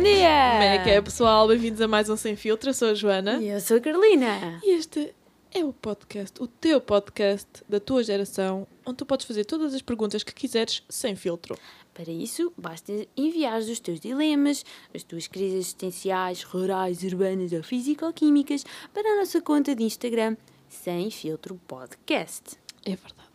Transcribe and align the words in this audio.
dia! 0.00 0.50
Como 0.52 0.62
é 0.62 0.84
que 0.84 0.90
é, 0.90 1.00
pessoal? 1.00 1.48
Bem-vindos 1.48 1.80
a 1.80 1.88
mais 1.88 2.08
um 2.08 2.16
Sem 2.16 2.36
Filtro. 2.36 2.70
Eu 2.70 2.74
sou 2.74 2.90
a 2.90 2.94
Joana. 2.94 3.42
E 3.42 3.48
eu 3.48 3.60
sou 3.60 3.78
a 3.78 3.80
Carolina. 3.80 4.60
E 4.62 4.70
este 4.70 5.12
é 5.52 5.64
o 5.64 5.72
podcast, 5.72 6.40
o 6.40 6.46
teu 6.46 6.80
podcast 6.80 7.48
da 7.68 7.80
tua 7.80 8.04
geração, 8.04 8.64
onde 8.86 8.98
tu 8.98 9.06
podes 9.06 9.26
fazer 9.26 9.44
todas 9.44 9.74
as 9.74 9.82
perguntas 9.82 10.22
que 10.22 10.32
quiseres 10.32 10.84
sem 10.88 11.16
filtro. 11.16 11.58
Para 11.92 12.12
isso, 12.12 12.52
basta 12.56 12.92
enviar 13.16 13.58
os 13.58 13.80
teus 13.80 13.98
dilemas, 13.98 14.64
as 14.94 15.02
tuas 15.02 15.26
crises 15.26 15.58
existenciais, 15.58 16.44
rurais, 16.44 17.02
urbanas 17.02 17.52
ou 17.52 17.62
físico-químicas 17.64 18.64
para 18.94 19.14
a 19.14 19.16
nossa 19.16 19.40
conta 19.40 19.74
de 19.74 19.82
Instagram 19.82 20.36
Sem 20.68 21.10
Filtro 21.10 21.60
Podcast. 21.66 22.56
É 22.84 22.90
verdade. 22.90 23.28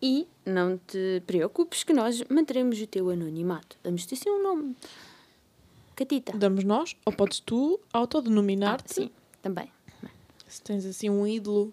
E 0.00 0.26
não 0.46 0.78
te 0.78 1.22
preocupes 1.26 1.84
que 1.84 1.92
nós 1.92 2.22
manteremos 2.30 2.80
o 2.80 2.86
teu 2.86 3.10
anonimato. 3.10 3.76
Damos-te 3.82 4.14
assim 4.14 4.30
um 4.30 4.42
nome. 4.42 4.74
Catita. 5.96 6.36
Damos 6.36 6.62
nós, 6.62 6.94
ou 7.04 7.12
podes 7.12 7.40
tu 7.40 7.80
Ah, 7.92 7.98
autodenominar-te, 8.00 8.92
sim, 8.94 9.10
também. 9.42 9.72
se 10.46 10.60
tens 10.62 10.84
assim 10.84 11.08
um 11.10 11.26
ídolo. 11.26 11.72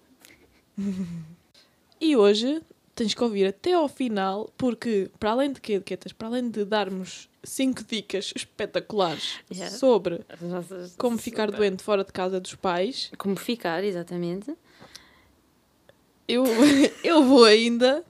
e 2.02 2.16
hoje 2.16 2.62
tens 2.96 3.13
que 3.13 3.23
ouvir 3.23 3.46
até 3.48 3.73
ao 3.73 3.88
final, 3.90 4.49
porque 4.58 5.12
para 5.20 5.32
além 5.32 5.52
de 5.52 5.59
quê, 5.62 5.80
Quetas? 5.82 6.13
Para 6.13 6.27
além 6.30 6.49
de 6.49 6.63
darmos 6.63 7.30
cinco 7.44 7.84
dicas 7.84 8.32
espetaculares 8.36 9.40
Já. 9.52 9.70
sobre 9.70 10.22
nossas- 10.41 10.96
como 10.96 11.18
ficar 11.18 11.52
doente 11.52 11.84
fora 11.84 12.04
de 12.04 12.12
casa 12.13 12.40
dos 12.40 12.55
pais, 12.55 13.12
Como 13.18 13.35
ficar, 13.35 13.84
exatamente. 13.84 14.55
eu, 16.27 16.46
eu 17.04 17.24
vou 17.26 17.43
ainda 17.46 18.04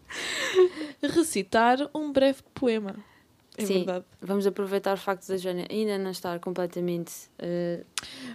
recitar 1.02 1.78
um 1.96 2.12
breve 2.12 2.42
poema. 2.54 2.96
É 3.58 3.66
Sim. 3.66 3.74
verdade. 3.76 4.06
Vamos 4.20 4.48
aproveitar 4.48 4.96
o 4.96 4.98
facto 4.98 5.28
da 5.28 5.38
Joana 5.38 5.66
ainda 5.70 5.98
não 6.00 6.10
estar 6.10 6.40
completamente 6.40 7.12
eh, 7.38 7.84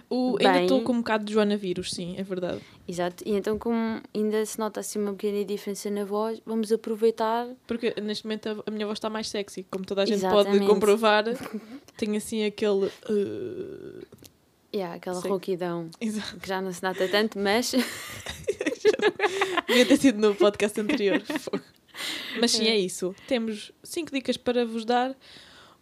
O, 0.09 0.37
ainda 0.39 0.53
Bem. 0.53 0.61
estou 0.63 0.81
com 0.81 0.93
um 0.93 0.97
bocado 0.99 1.25
de 1.25 1.33
Joana 1.33 1.57
Vírus, 1.57 1.91
sim, 1.91 2.15
é 2.17 2.23
verdade. 2.23 2.61
Exato, 2.87 3.23
e 3.25 3.33
então 3.33 3.57
como 3.59 4.01
ainda 4.15 4.45
se 4.45 4.57
nota 4.57 4.79
assim 4.79 4.97
uma 4.97 5.11
pequena 5.11 5.43
diferença 5.43 5.89
na 5.89 6.05
voz, 6.05 6.41
vamos 6.45 6.71
aproveitar 6.71 7.47
Porque 7.67 7.93
neste 8.01 8.25
momento 8.25 8.63
a, 8.65 8.71
minha 8.71 8.85
voz 8.85 8.97
está 8.97 9.09
mais 9.09 9.27
sexy, 9.27 9.65
como 9.69 9.85
toda 9.85 10.03
a 10.03 10.05
gente 10.05 10.21
pode 10.21 10.49
Exatamente. 10.49 10.67
comprovar. 10.67 11.25
Tenho 11.97 12.15
assim 12.15 12.45
aquele. 12.45 12.85
uh, 12.85 14.07
yeah, 14.73 14.95
aquela 14.95 15.19
rouquidão 15.19 15.89
exato. 15.99 16.37
que 16.37 16.47
já 16.47 16.61
não 16.61 16.71
se 16.71 16.81
nota 16.81 17.07
tanto, 17.09 17.37
mas 17.37 17.73
Devia 19.67 19.85
ter 19.85 19.97
sido 19.97 20.19
no 20.19 20.33
podcast 20.35 20.79
anterior. 20.79 21.21
Mas 22.39 22.51
sim, 22.51 22.67
é 22.67 22.77
isso. 22.77 23.15
Temos 23.27 23.71
cinco 23.83 24.11
dicas 24.11 24.37
para 24.37 24.65
vos 24.65 24.85
dar. 24.85 25.15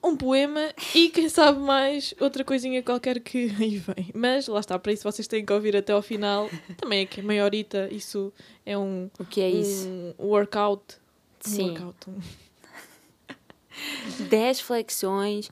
Um 0.03 0.15
poema 0.15 0.71
e 0.93 1.09
quem 1.09 1.27
sabe 1.27 1.59
mais 1.59 2.13
outra 2.19 2.43
coisinha 2.43 2.83
qualquer 2.83 3.19
que 3.19 3.51
aí 3.59 3.77
vem. 3.77 4.11
Mas 4.13 4.47
lá 4.47 4.59
está, 4.59 4.77
para 4.77 4.93
isso 4.93 5.01
vocês 5.03 5.27
têm 5.27 5.43
que 5.43 5.51
ouvir 5.51 5.75
até 5.75 5.91
ao 5.91 6.03
final. 6.03 6.49
Também 6.77 7.01
é 7.01 7.05
que 7.07 7.19
meia 7.21 7.43
horita, 7.43 7.89
isso 7.91 8.31
é 8.63 8.77
um, 8.77 9.09
o 9.19 9.25
que 9.25 9.41
é 9.41 9.49
isso? 9.49 9.87
um 9.89 10.13
workout. 10.27 10.95
Um 11.47 11.49
Sim. 11.49 11.69
workout. 11.71 12.09
um- 12.09 12.19
10 14.29 14.59
flexões, 14.61 15.49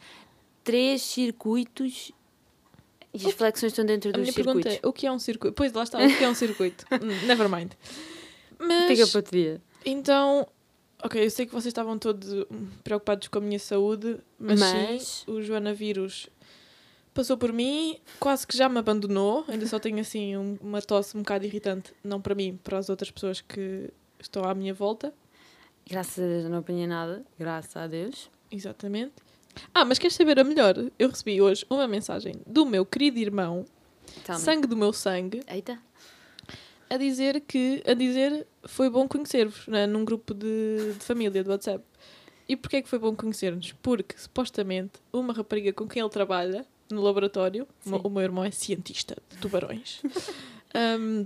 3 0.63 1.01
circuitos 1.01 2.11
e 3.13 3.27
as 3.27 3.33
flexões 3.33 3.71
estão 3.71 3.85
dentro 3.85 4.09
A 4.09 4.13
dos 4.13 4.33
circuitos. 4.33 4.73
é: 4.75 4.79
o 4.83 4.91
que 4.93 5.07
é 5.07 5.11
um 5.11 5.19
circuito? 5.19 5.55
Pois 5.55 5.71
lá 5.73 5.83
está, 5.83 5.99
o 6.03 6.17
que 6.17 6.23
é 6.23 6.29
um 6.29 6.35
circuito? 6.35 6.85
Hum, 6.91 7.25
Never 7.27 7.49
mind. 7.49 7.71
Mas, 8.59 8.87
Fica 8.87 9.07
para 9.07 9.19
outro 9.19 9.31
dia. 9.37 9.61
então, 9.85 10.47
ok, 11.05 11.23
eu 11.25 11.29
sei 11.29 11.45
que 11.45 11.51
vocês 11.53 11.67
estavam 11.67 11.97
todos 11.97 12.31
hum, 12.33 12.67
preocupados 12.83 13.27
com 13.27 13.37
a 13.37 13.41
minha 13.41 13.59
saúde, 13.59 14.17
mas, 14.39 14.59
Mas- 14.59 15.03
sim, 15.25 15.31
o 15.31 15.41
Joana 15.41 15.73
Vírus 15.73 16.27
passou 17.13 17.37
por 17.37 17.53
mim, 17.53 17.97
quase 18.19 18.45
que 18.45 18.57
já 18.57 18.67
me 18.67 18.77
abandonou. 18.79 19.45
Ainda 19.47 19.65
só 19.67 19.79
tenho 19.79 19.99
assim 19.99 20.35
um- 20.35 20.57
uma 20.61 20.81
tosse 20.81 21.15
um 21.15 21.21
bocado 21.21 21.45
irritante, 21.45 21.93
não 22.03 22.19
para 22.21 22.35
mim, 22.35 22.59
para 22.63 22.77
as 22.77 22.89
outras 22.89 23.09
pessoas 23.11 23.39
que 23.41 23.89
estão 24.19 24.43
à 24.43 24.53
minha 24.53 24.73
volta. 24.73 25.13
Graças 25.89 26.23
a 26.23 26.27
Deus 26.27 26.43
eu 26.45 26.49
não 26.49 26.57
apanhei 26.59 26.87
nada, 26.87 27.23
graças 27.39 27.75
a 27.75 27.87
Deus. 27.87 28.29
Exatamente. 28.51 29.13
Ah, 29.73 29.85
mas 29.85 29.97
queres 29.97 30.15
saber 30.15 30.37
a 30.39 30.43
melhor? 30.43 30.75
Eu 30.99 31.09
recebi 31.09 31.41
hoje 31.41 31.65
uma 31.69 31.87
mensagem 31.87 32.35
do 32.45 32.65
meu 32.65 32.85
querido 32.85 33.19
irmão, 33.19 33.63
sangue 34.37 34.67
do 34.67 34.75
meu 34.75 34.91
sangue, 34.91 35.41
Eita. 35.47 35.79
A 36.95 36.97
dizer 36.97 37.41
que 37.41 37.83
a 37.85 37.93
dizer 37.93 38.47
foi 38.63 38.89
bom 38.89 39.07
conhecer-vos 39.07 39.67
né, 39.67 39.85
num 39.85 40.03
grupo 40.03 40.33
de, 40.33 40.93
de 40.97 41.05
família 41.05 41.43
do 41.43 41.49
WhatsApp. 41.51 41.83
E 42.47 42.55
porquê 42.55 42.77
é 42.77 42.81
que 42.81 42.89
foi 42.89 42.99
bom 42.99 43.15
conhecer-nos? 43.15 43.71
Porque 43.81 44.17
supostamente 44.17 44.93
uma 45.11 45.33
rapariga 45.33 45.71
com 45.73 45.87
quem 45.87 46.01
ele 46.01 46.09
trabalha 46.09 46.65
no 46.91 47.01
laboratório, 47.01 47.67
o 47.85 47.89
meu- 47.89 47.99
Sim. 47.99 48.07
o 48.07 48.09
meu 48.09 48.21
irmão 48.23 48.43
é 48.43 48.51
cientista 48.51 49.17
de 49.29 49.37
tubarões, 49.37 50.01
hum, 50.99 51.25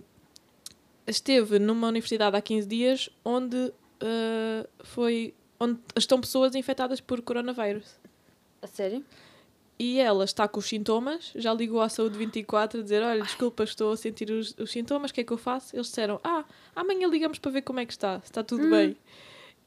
esteve 1.05 1.59
numa 1.59 1.87
universidade 1.87 2.35
há 2.37 2.41
15 2.41 2.67
dias 2.67 3.09
onde 3.25 3.57
uh, 3.57 4.67
foi 4.83 5.33
onde 5.59 5.79
estão 5.97 6.21
pessoas 6.21 6.55
infectadas 6.55 7.01
por 7.01 7.21
coronavírus. 7.21 7.97
A 8.61 8.67
sério? 8.67 9.03
E 9.81 9.97
ela 9.99 10.25
está 10.25 10.45
com 10.45 10.59
os 10.59 10.65
sintomas, 10.67 11.31
já 11.35 11.53
ligou 11.53 11.79
à 11.79 11.87
Saúde 11.87 12.17
24 12.17 12.81
a 12.81 12.83
dizer: 12.83 13.01
Olha, 13.01 13.23
desculpa, 13.23 13.63
estou 13.63 13.93
a 13.93 13.97
sentir 13.97 14.29
os, 14.29 14.53
os 14.59 14.69
sintomas, 14.69 15.09
o 15.09 15.13
que 15.13 15.21
é 15.21 15.23
que 15.23 15.31
eu 15.31 15.37
faço? 15.37 15.73
Eles 15.75 15.87
disseram: 15.87 16.19
Ah, 16.21 16.43
amanhã 16.75 17.07
ligamos 17.07 17.39
para 17.39 17.49
ver 17.51 17.61
como 17.61 17.79
é 17.79 17.85
que 17.85 17.93
está, 17.93 18.19
se 18.19 18.25
está 18.25 18.43
tudo 18.43 18.63
Hum. 18.65 18.69
bem. 18.71 18.97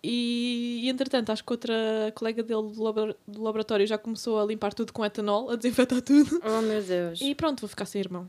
E, 0.05 0.81
e, 0.83 0.89
entretanto, 0.91 1.31
acho 1.31 1.45
que 1.45 1.53
outra 1.53 1.73
colega 2.15 2.43
dele 2.43 2.63
do, 2.73 2.83
labora- 2.83 3.17
do 3.27 3.41
laboratório 3.43 3.87
já 3.87 3.97
começou 3.97 4.39
a 4.41 4.45
limpar 4.45 4.75
tudo 4.75 4.93
com 4.93 5.05
etanol, 5.05 5.49
a 5.51 5.57
desinfetar 5.57 6.03
tudo. 6.03 6.41
Oh 6.45 6.61
meu 6.61 6.83
Deus. 6.83 7.21
E 7.21 7.35
pronto, 7.35 7.61
vou 7.61 7.69
ficar 7.69 7.87
sem 7.87 8.01
irmão. 8.01 8.29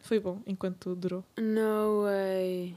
Foi 0.00 0.20
bom 0.20 0.40
enquanto 0.46 0.94
durou. 0.94 1.24
No 1.36 2.04
way. 2.04 2.74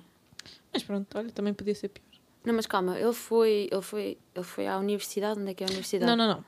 Mas 0.73 0.83
pronto, 0.83 1.17
olha, 1.17 1.29
também 1.31 1.53
podia 1.53 1.75
ser 1.75 1.89
pior. 1.89 2.03
Não, 2.43 2.53
mas 2.55 2.65
calma, 2.65 2.99
ele 2.99 3.13
foi, 3.13 3.69
ele 3.71 3.81
foi, 3.83 4.17
ele 4.33 4.43
foi 4.45 4.65
à 4.67 4.77
universidade, 4.79 5.39
onde 5.39 5.51
é 5.51 5.53
que 5.53 5.63
é 5.63 5.67
a 5.67 5.69
universidade? 5.69 6.09
Não, 6.09 6.17
não, 6.17 6.35
não. 6.37 6.43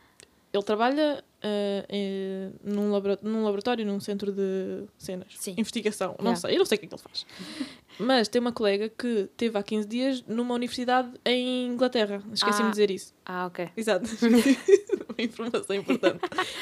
Ele 0.52 0.64
trabalha 0.64 1.24
eh, 1.44 2.50
num, 2.64 2.92
labora- 2.92 3.20
num 3.22 3.44
laboratório, 3.44 3.86
num 3.86 4.00
centro 4.00 4.32
de 4.32 4.86
cenas. 4.98 5.28
Sim. 5.38 5.56
Investigação. 5.58 6.16
Não 6.20 6.32
Yeah. 6.32 6.40
sei, 6.42 6.56
eu 6.56 6.60
não 6.60 6.66
sei 6.66 6.78
o 6.78 6.80
que 6.80 6.86
é 6.86 6.90
que 6.90 6.96
ele 6.96 7.02
faz. 7.02 7.26
Mas 8.00 8.28
tem 8.28 8.40
uma 8.42 8.52
colega 8.52 8.90
que 8.90 9.30
teve 9.38 9.58
há 9.58 9.62
15 9.62 9.88
dias 9.88 10.24
numa 10.28 10.56
universidade 10.56 11.10
em 11.26 11.68
Inglaterra. 11.68 12.24
Esqueci-me 12.34 12.64
Ah. 12.64 12.70
de 12.70 12.72
dizer 12.72 12.90
isso. 12.92 13.14
Ah, 13.26 13.46
ok. 13.48 13.70
Exato. 13.78 14.10
uma 15.10 15.24
informação 15.24 15.76
importante. 15.76 16.20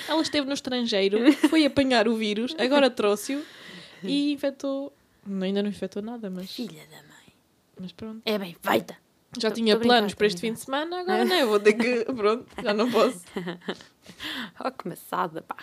Ela 0.10 0.22
esteve 0.22 0.48
no 0.48 0.54
estrangeiro, 0.54 1.32
foi 1.50 1.66
apanhar 1.66 2.08
o 2.08 2.16
vírus, 2.18 2.54
agora 2.58 2.90
trouxe-o 2.90 3.42
e 4.04 4.34
infectou. 4.34 4.92
Ainda 5.42 5.62
não 5.62 5.70
infectou 5.70 6.02
nada, 6.02 6.30
mas, 6.30 6.52
Filha 6.52 6.82
da 6.90 6.98
mãe. 6.98 7.34
mas 7.80 7.92
pronto. 7.92 8.22
É 8.26 8.38
bem 8.40 8.56
feita. 8.60 8.98
Já 9.40 9.50
Tô- 9.50 9.56
tinha 9.56 9.76
tô 9.78 9.84
planos 9.84 10.14
para 10.14 10.28
este 10.28 10.42
fim 10.42 10.52
de 10.52 10.60
semana, 10.60 11.00
agora 11.00 11.24
não, 11.24 11.36
eu 11.38 11.48
vou 11.48 11.60
ter 11.60 11.72
que. 11.74 12.04
Pronto, 12.06 12.46
já 12.62 12.74
não 12.74 12.92
posso. 12.92 13.22
Oh, 14.64 14.72
que 14.72 14.88
maçada, 14.88 15.42
pá. 15.42 15.56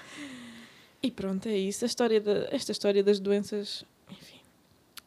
E 1.03 1.11
pronto, 1.11 1.47
é 1.49 1.57
isso. 1.57 1.85
A 1.85 1.87
história 1.87 2.21
da, 2.21 2.49
esta 2.51 2.73
história 2.73 3.03
das 3.05 3.21
doenças, 3.21 3.85
enfim. 4.11 4.41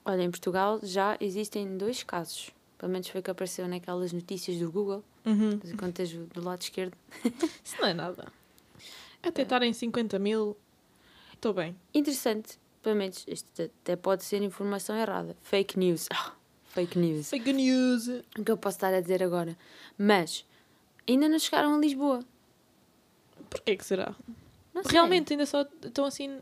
Olha, 0.06 0.24
em 0.24 0.31
Portugal 0.31 0.80
já 0.84 1.18
existem 1.19 1.78
dois 1.78 2.03
casos. 2.03 2.52
Pelo 2.78 2.91
menos 2.91 3.08
foi 3.09 3.20
o 3.22 3.24
que 3.24 3.30
apareceu 3.31 3.68
naquelas 3.68 4.12
notícias 4.14 4.58
do 4.58 4.72
Google, 4.72 5.03
Uhum. 5.25 5.58
das 5.58 5.72
contas 5.74 6.09
do 6.12 6.41
lado 6.44 6.62
esquerdo. 6.62 6.96
Isso 7.64 7.75
não 7.80 7.88
é 7.88 7.94
nada. 7.94 8.28
Até 9.22 9.44
estar 9.44 9.62
em 9.62 9.72
50 9.74 10.18
mil, 10.18 10.58
estou 11.34 11.53
bem. 11.53 11.75
Interessante. 11.94 12.58
Pelo 12.81 12.96
menos 12.96 13.24
isto 13.28 13.61
até 13.61 13.96
pode 13.96 14.23
ser 14.23 14.41
informação 14.41 14.96
errada. 14.97 15.38
Fake 15.44 15.78
news. 15.78 16.08
Ah, 16.11 16.34
fake 16.70 16.97
news. 16.97 17.29
Fake 17.29 17.53
news. 17.53 18.08
O 18.40 18.44
que 18.44 18.52
eu 18.52 18.58
posso 18.58 18.78
estar 18.78 18.91
a 18.91 19.00
dizer 19.00 19.22
agora? 19.22 19.55
Mas 19.96 20.44
ainda 21.08 21.29
não 21.29 21.38
chegaram 21.38 21.76
a 21.76 21.78
Lisboa. 21.78 22.26
Porquê 23.52 23.76
que 23.76 23.86
será? 23.86 24.16
Realmente, 24.90 25.34
ainda 25.34 25.46
só 25.46 25.62
estão 25.84 26.06
assim 26.06 26.40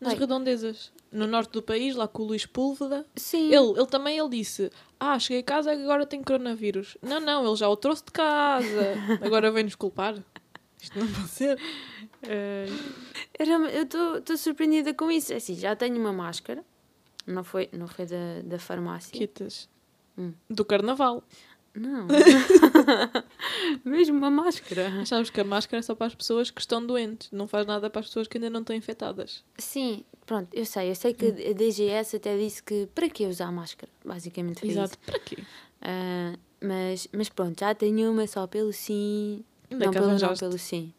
nas 0.00 0.14
Bem. 0.14 0.20
redondezas. 0.20 0.90
No 1.12 1.26
norte 1.26 1.52
do 1.52 1.62
país, 1.62 1.94
lá 1.94 2.08
com 2.08 2.22
o 2.22 2.26
Luís 2.26 2.44
Púlveda. 2.44 3.06
Sim. 3.16 3.46
Ele, 3.52 3.78
ele 3.78 3.86
também 3.86 4.18
ele 4.18 4.28
disse: 4.28 4.70
Ah, 4.98 5.18
cheguei 5.18 5.40
a 5.40 5.44
casa 5.44 5.72
e 5.74 5.82
agora 5.82 6.04
tenho 6.04 6.24
coronavírus. 6.24 6.96
Não, 7.02 7.20
não, 7.20 7.46
ele 7.46 7.56
já 7.56 7.68
o 7.68 7.76
trouxe 7.76 8.04
de 8.04 8.12
casa. 8.12 8.94
Agora 9.22 9.50
vem-nos 9.50 9.74
culpar. 9.74 10.14
Isto 10.80 10.98
não 10.98 11.10
pode 11.10 11.28
ser. 11.28 11.58
Eh, 12.22 12.66
eu 13.38 14.18
estou 14.18 14.36
surpreendida 14.36 14.92
com 14.92 15.10
isso. 15.10 15.32
Assim, 15.32 15.54
já 15.54 15.74
tenho 15.74 15.96
uma 15.98 16.12
máscara. 16.12 16.64
Não 17.26 17.42
foi, 17.42 17.68
não 17.72 17.88
foi 17.88 18.06
da, 18.06 18.42
da 18.44 18.58
farmácia. 18.58 19.12
Quitas. 19.12 19.68
Hum. 20.16 20.32
Do 20.48 20.64
carnaval. 20.64 21.22
Não. 21.78 22.06
Mesmo 23.84 24.16
uma 24.18 24.30
máscara. 24.30 25.04
Sabes 25.06 25.30
que 25.30 25.40
a 25.40 25.44
máscara 25.44 25.80
é 25.80 25.82
só 25.82 25.94
para 25.94 26.06
as 26.06 26.14
pessoas 26.14 26.50
que 26.50 26.60
estão 26.60 26.84
doentes. 26.84 27.30
Não 27.30 27.46
faz 27.46 27.66
nada 27.66 27.88
para 27.88 28.00
as 28.00 28.06
pessoas 28.06 28.26
que 28.28 28.36
ainda 28.38 28.50
não 28.50 28.60
estão 28.60 28.74
infectadas. 28.74 29.44
Sim, 29.56 30.04
pronto, 30.26 30.48
eu 30.52 30.64
sei. 30.64 30.90
Eu 30.90 30.94
sei 30.94 31.14
que 31.14 31.26
a 31.26 31.52
DGS 31.52 32.16
até 32.16 32.36
disse 32.36 32.62
que 32.62 32.88
para 32.94 33.08
que 33.08 33.26
usar 33.26 33.50
máscara? 33.52 33.90
Basicamente 34.04 34.60
foi 34.60 34.70
Exato. 34.70 34.90
isso. 34.92 34.98
Para 35.06 35.18
quê? 35.20 35.38
Ah, 35.80 36.34
mas, 36.60 37.08
mas 37.12 37.28
pronto, 37.28 37.58
já 37.60 37.74
tenho 37.74 38.10
uma 38.10 38.26
só 38.26 38.46
pelo 38.46 38.72
sim. 38.72 39.44
É 39.70 39.74
não 39.74 39.90
pelo 39.92 40.18
não, 40.18 40.34
pelo 40.34 40.58
sim. 40.58 40.92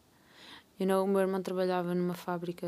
You 0.80 0.86
know, 0.86 1.04
o 1.04 1.06
meu 1.06 1.20
irmão 1.20 1.42
trabalhava 1.42 1.94
numa 1.94 2.14
fábrica 2.14 2.66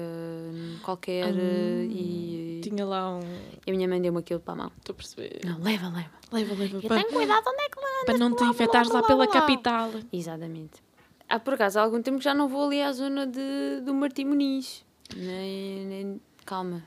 qualquer 0.82 1.32
eh, 1.34 1.86
e, 1.88 2.60
Tinha 2.62 2.84
lá 2.84 3.16
um. 3.16 3.20
e 3.66 3.70
a 3.70 3.74
minha 3.74 3.88
mãe 3.88 4.02
deu-me 4.02 4.18
aquilo 4.18 4.38
para 4.38 4.52
a 4.52 4.56
mão. 4.56 4.72
Estou 4.76 4.92
a 4.92 4.96
perceber. 4.96 5.40
Não, 5.46 5.58
leva, 5.62 5.88
leva. 5.88 6.10
Leva, 6.30 6.54
leva. 6.54 6.76
Eu 6.76 6.82
Para, 6.82 7.02
tenho 7.02 7.10
cuidado 7.10 7.42
onde 7.46 7.62
é 7.62 7.68
que. 7.70 7.80
Para 8.04 8.18
não 8.18 8.34
te 8.34 8.44
infectares 8.44 8.88
lá 8.90 9.02
pela 9.02 9.26
capital. 9.26 9.90
Exatamente. 10.12 10.82
Há 11.28 11.38
por 11.38 11.54
acaso 11.54 11.78
há 11.78 11.82
algum 11.82 12.02
tempo 12.02 12.18
que 12.18 12.24
já 12.24 12.34
não 12.34 12.48
vou 12.48 12.66
ali 12.66 12.82
à 12.82 12.92
zona 12.92 13.26
de, 13.26 13.80
do 13.84 13.94
Martim 13.94 14.24
Muniz. 14.26 14.84
Nem, 15.16 15.86
nem- 15.86 16.20
calma. 16.44 16.82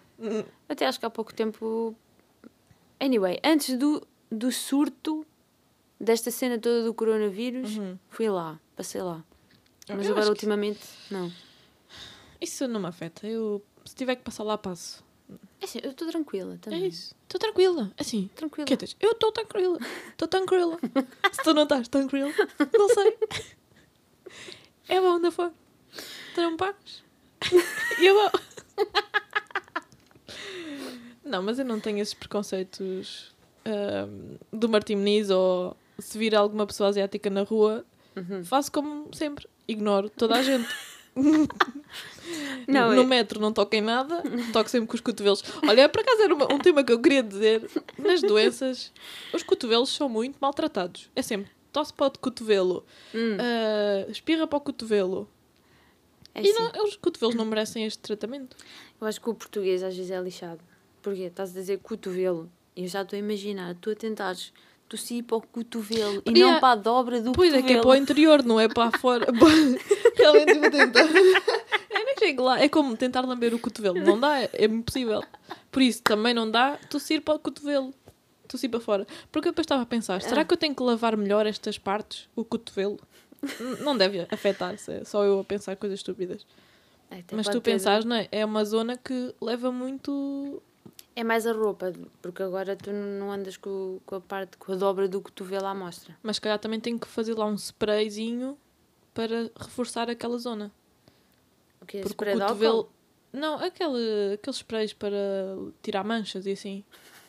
Até 0.69 0.85
acho 0.87 0.99
que 0.99 1.05
há 1.05 1.09
pouco 1.09 1.33
tempo. 1.33 1.95
Anyway, 2.99 3.39
antes 3.43 3.77
do, 3.77 4.05
do 4.31 4.51
surto 4.51 5.25
desta 5.99 6.31
cena 6.31 6.57
toda 6.59 6.83
do 6.83 6.93
coronavírus, 6.93 7.77
Uhum. 7.77 7.97
fui 8.09 8.29
lá, 8.29 8.59
passei 8.75 9.01
lá. 9.01 9.23
Mas 9.87 10.05
Eu 10.05 10.11
agora 10.11 10.19
acho 10.21 10.25
que 10.25 10.29
ultimamente, 10.31 10.79
não. 11.11 11.31
Isso 12.41 12.67
não 12.67 12.79
me 12.79 12.87
afeta. 12.87 13.27
Eu, 13.27 13.63
se 13.85 13.95
tiver 13.95 14.15
que 14.15 14.23
passar 14.23 14.43
lá, 14.43 14.57
passo. 14.57 15.03
É 15.61 15.65
assim, 15.65 15.79
eu 15.83 15.91
estou 15.91 16.07
tranquila 16.07 16.57
também. 16.61 16.83
É 16.83 16.87
isso. 16.87 17.15
Estou 17.23 17.39
tranquila. 17.39 17.91
Assim. 17.97 18.29
Tranquila. 18.35 18.65
Que 18.65 18.77
tens? 18.77 18.95
Eu 18.99 19.11
estou 19.11 19.31
tranquila. 19.31 19.79
Estou 20.09 20.27
tranquila. 20.27 20.77
Se 21.31 21.43
tu 21.43 21.53
não 21.53 21.63
estás 21.63 21.87
tranquila, 21.87 22.31
não 22.77 22.89
sei. 22.89 23.17
É 24.87 25.01
bom 25.01 25.19
da 25.19 25.31
não 26.37 26.57
pagas. 26.57 27.03
E 27.99 28.05
eu 28.05 28.13
vou. 28.15 28.31
Não, 31.23 31.41
mas 31.41 31.57
eu 31.57 31.65
não 31.65 31.79
tenho 31.79 31.99
esses 31.99 32.13
preconceitos 32.13 33.33
ahm, 33.65 34.35
do 34.53 34.69
Martim 34.69 34.95
Muniz 34.95 35.29
ou 35.29 35.75
se 35.97 36.17
vir 36.17 36.35
alguma 36.35 36.67
pessoa 36.67 36.89
asiática 36.89 37.29
na 37.29 37.41
rua, 37.43 37.83
Uhum. 38.15 38.45
faço 38.45 38.71
como 38.71 39.13
sempre. 39.13 39.47
Ignoro 39.67 40.09
toda 40.09 40.35
a 40.35 40.43
gente. 40.43 40.69
Não, 42.67 42.93
no 42.93 43.01
é- 43.01 43.05
metro 43.05 43.39
não 43.39 43.53
toco 43.53 43.75
em 43.75 43.81
nada, 43.81 44.23
toco 44.51 44.69
sempre 44.69 44.87
com 44.87 44.95
os 44.95 45.01
cotovelos. 45.01 45.43
Olha, 45.67 45.87
por 45.87 46.01
acaso 46.01 46.21
era 46.23 46.33
uma- 46.33 46.51
um 46.51 46.57
tema 46.59 46.83
que 46.83 46.91
eu 46.91 46.99
queria 46.99 47.21
dizer. 47.23 47.69
Nas 47.97 48.21
doenças, 48.21 48.91
os 49.33 49.43
cotovelos 49.43 49.89
são 49.95 50.09
muito 50.09 50.37
maltratados. 50.41 51.09
É 51.15 51.21
sempre 51.21 51.51
tosse 51.71 51.93
para 51.93 52.07
o 52.07 52.19
cotovelo, 52.19 52.85
Hum, 53.13 53.37
ah, 53.39 54.09
espirra 54.11 54.47
para 54.47 54.57
o 54.57 54.61
cotovelo. 54.61 55.29
é 56.33 56.41
e 56.41 56.49
assim. 56.49 56.59
não, 56.59 56.83
os 56.85 56.95
cotovelos 56.97 57.35
não 57.35 57.45
merecem 57.45 57.85
este 57.85 57.99
tratamento. 57.99 58.57
Eu 58.99 59.07
acho 59.07 59.21
que 59.21 59.29
o 59.29 59.33
português 59.35 59.83
às 59.83 59.95
vezes 59.95 60.11
é 60.11 60.19
lixado. 60.19 60.59
Porquê? 61.01 61.23
Estás 61.23 61.51
a 61.51 61.53
dizer 61.59 61.77
cotovelo. 61.79 62.49
E 62.75 62.83
eu 62.83 62.87
já 62.89 63.03
estou 63.03 63.15
a 63.15 63.19
imaginar, 63.19 63.75
tu 63.75 63.89
a 63.91 63.95
tentares 63.95 64.51
tossir 64.89 65.23
para 65.23 65.37
o 65.37 65.41
cotovelo 65.41 66.21
e 66.25 66.31
Yeah. 66.31 66.53
não 66.53 66.59
para 66.59 66.73
a 66.73 66.75
dobra 66.75 67.21
do 67.21 67.31
Pois 67.31 67.53
é 67.53 67.57
cotovelo. 67.57 67.67
que 67.67 67.73
é 67.73 67.81
para 67.81 67.89
o 67.89 67.95
interior, 67.95 68.43
não 68.43 68.59
é 68.59 68.67
para 68.67 68.97
fora. 68.97 69.25
Realmente 70.15 70.53
vou 70.59 70.69
tentar. 70.71 71.01
Eu 71.05 72.05
nem 72.05 72.15
chego 72.17 72.43
lá. 72.43 72.59
É 72.59 72.69
como 72.69 72.95
tentar 72.97 73.21
lamber 73.21 73.53
o 73.53 73.59
cotovelo. 73.59 73.99
Não 73.99 74.19
dá, 74.19 74.41
é, 74.41 74.49
é 74.53 74.65
impossível. 74.65 75.23
Por 75.71 75.81
isso 75.81 76.01
também 76.03 76.33
não 76.33 76.49
dá 76.49 76.77
tossir 76.89 77.21
para 77.21 77.35
o 77.35 77.39
cotovelo. 77.39 77.93
Tossir 78.47 78.69
para 78.69 78.79
fora. 78.79 79.07
Porque 79.31 79.47
eu 79.47 79.51
depois 79.51 79.65
estava 79.65 79.81
a 79.81 79.85
pensar, 79.85 80.21
será 80.21 80.45
que 80.45 80.53
eu 80.53 80.57
tenho 80.57 80.75
que 80.75 80.83
lavar 80.83 81.17
melhor 81.17 81.45
estas 81.47 81.77
partes? 81.77 82.29
O 82.35 82.43
cotovelo? 82.45 82.99
N- 83.59 83.77
Não 83.81 83.97
deve 83.97 84.27
afetar-se, 84.31 84.91
é 84.91 85.03
só 85.03 85.23
eu 85.23 85.39
a 85.39 85.43
pensar 85.43 85.75
coisas 85.75 85.99
estúpidas. 85.99 86.45
Até 87.09 87.35
Mas 87.35 87.47
tu 87.47 87.59
ter- 87.61 87.71
pensares, 87.71 88.05
não 88.05 88.15
é? 88.15 88.27
É 88.31 88.45
uma 88.45 88.63
zona 88.65 88.97
que 88.97 89.33
leva 89.41 89.71
muito. 89.71 90.61
É 91.15 91.23
mais 91.23 91.47
a 91.47 91.53
roupa, 91.53 91.93
porque 92.21 92.43
agora 92.43 92.75
tu 92.75 92.91
não 92.91 93.31
andas 93.31 93.55
com, 93.57 93.99
com 94.05 94.15
a 94.15 94.21
parte, 94.21 94.57
com 94.57 94.73
a 94.73 94.75
dobra 94.75 95.07
do 95.07 95.21
cotovelo 95.21 95.65
à 95.65 95.73
mostra. 95.73 96.15
Mas 96.21 96.35
se 96.35 96.41
calhar 96.41 96.59
também 96.59 96.79
tenho 96.79 96.99
que 96.99 97.07
fazer 97.07 97.33
lá 97.35 97.45
um 97.45 97.55
sprayzinho 97.55 98.57
para 99.15 99.49
reforçar 99.57 100.09
aquela 100.09 100.37
zona. 100.37 100.71
O 101.81 101.85
que 101.85 101.97
é 101.97 102.01
Porque 102.01 102.29
o 102.29 102.33
cotovelo. 102.33 102.91
Não, 103.33 103.55
aquele, 103.55 104.33
aqueles 104.35 104.57
sprays 104.57 104.93
para 104.93 105.17
tirar 105.81 106.03
manchas 106.03 106.45
e 106.45 106.51
assim. 106.51 106.83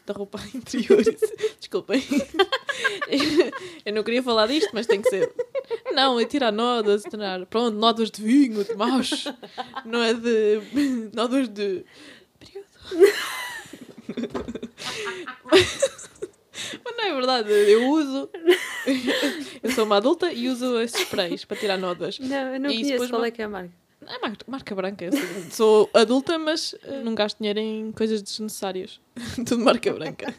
Da 0.04 0.12
roupa 0.12 0.38
interior. 0.54 1.02
Desculpem. 1.58 2.02
Eu 3.86 3.92
não 3.94 4.02
queria 4.02 4.22
falar 4.22 4.46
disto, 4.48 4.70
mas 4.74 4.86
tem 4.86 5.00
que 5.00 5.08
ser. 5.08 5.32
Não, 5.92 6.20
é 6.20 6.24
tirar 6.24 6.52
nódoas, 6.52 7.02
tirar. 7.04 7.46
Pronto, 7.46 7.76
nódoas 7.76 8.10
de 8.10 8.22
vinho, 8.22 8.62
de 8.64 8.74
maus. 8.74 9.24
Não 9.84 10.02
é 10.02 10.12
de. 10.12 10.60
Nódoas 11.14 11.48
de. 11.48 11.84
Obrigado. 12.34 12.66
Mas 16.84 16.96
não 16.96 17.04
é 17.04 17.14
verdade, 17.14 17.50
eu 17.50 17.88
uso. 17.90 18.28
Eu 19.62 19.70
sou 19.72 19.84
uma 19.84 19.96
adulta 19.96 20.32
e 20.32 20.48
uso 20.48 20.80
esses 20.80 21.00
sprays 21.02 21.44
para 21.44 21.56
tirar 21.56 21.76
nódoas. 21.76 22.18
Não, 22.20 22.54
eu 22.54 22.60
não 22.60 22.70
E 22.70 22.74
conheço 22.74 22.90
depois 22.92 23.10
qual 23.10 23.24
é 23.24 23.30
que 23.32 23.42
é 23.42 23.44
a 23.44 23.48
marca. 23.48 23.72
É 24.06 24.18
marca, 24.20 24.44
marca 24.46 24.74
branca. 24.74 25.04
eu 25.04 25.12
sou- 25.12 25.50
Sou 25.50 25.90
adulta, 25.92 26.38
mas 26.38 26.74
eh, 26.84 27.02
não 27.02 27.14
gasto 27.14 27.38
dinheiro 27.38 27.58
em 27.58 27.90
coisas 27.92 28.22
desnecessárias. 28.22 29.00
Tudo 29.46 29.58
marca 29.64 29.92
branca. 29.92 30.32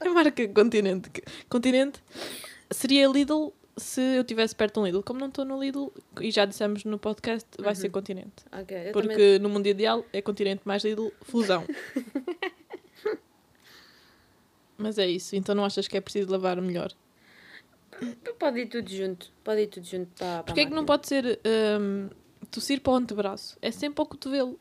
É 0.00 0.08
marca 0.08 0.48
Continente. 0.48 1.10
Continente 1.48 2.00
seria 2.70 3.06
Lidl 3.08 3.52
se 3.76 4.00
eu 4.16 4.22
estivesse 4.22 4.54
perto 4.54 4.74
de 4.74 4.80
um 4.80 4.86
Lidl. 4.86 5.02
Como 5.02 5.20
não 5.20 5.28
estou 5.28 5.44
no 5.44 5.60
Lidl, 5.62 5.92
e 6.20 6.30
já 6.30 6.46
dissemos 6.46 6.84
no 6.84 6.98
podcast, 6.98 7.46
vai 7.58 7.74
ser 7.74 7.90
Continente. 7.90 8.44
Ok, 8.52 8.88
eu 8.88 8.92
Porque 8.92 9.08
também... 9.14 9.38
no 9.40 9.48
mundo 9.50 9.66
ideal 9.66 10.04
é 10.12 10.22
Continente 10.22 10.62
mais 10.64 10.82
Lidl, 10.84 11.10
fusão. 11.22 11.64
Mas 14.80 14.98
é 14.98 15.06
isso. 15.06 15.36
Então 15.36 15.54
não 15.54 15.64
achas 15.64 15.86
que 15.86 15.96
é 15.96 16.00
preciso 16.00 16.30
lavar 16.30 16.60
melhor? 16.60 16.90
Pode 18.38 18.60
ir 18.60 18.66
tudo 18.66 18.88
junto. 18.90 19.30
Pode 19.44 19.60
ir 19.62 19.66
tudo 19.66 19.86
junto 19.86 20.08
para, 20.16 20.26
para 20.36 20.42
Porquê 20.44 20.60
é 20.62 20.66
que 20.66 20.72
não 20.72 20.86
pode 20.86 21.06
ser 21.06 21.38
hum, 21.80 22.08
tossir 22.50 22.80
para 22.80 22.92
o 22.92 22.96
antebraço? 22.96 23.58
É 23.60 23.70
sempre 23.70 24.00
ao 24.00 24.06
cotovelo. 24.06 24.58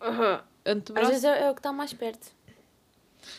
Às 0.00 0.44
Antebraço 0.64 1.08
vezes 1.10 1.24
é, 1.24 1.46
é 1.46 1.50
o 1.50 1.54
que 1.54 1.60
está 1.60 1.72
mais 1.72 1.92
perto. 1.92 2.28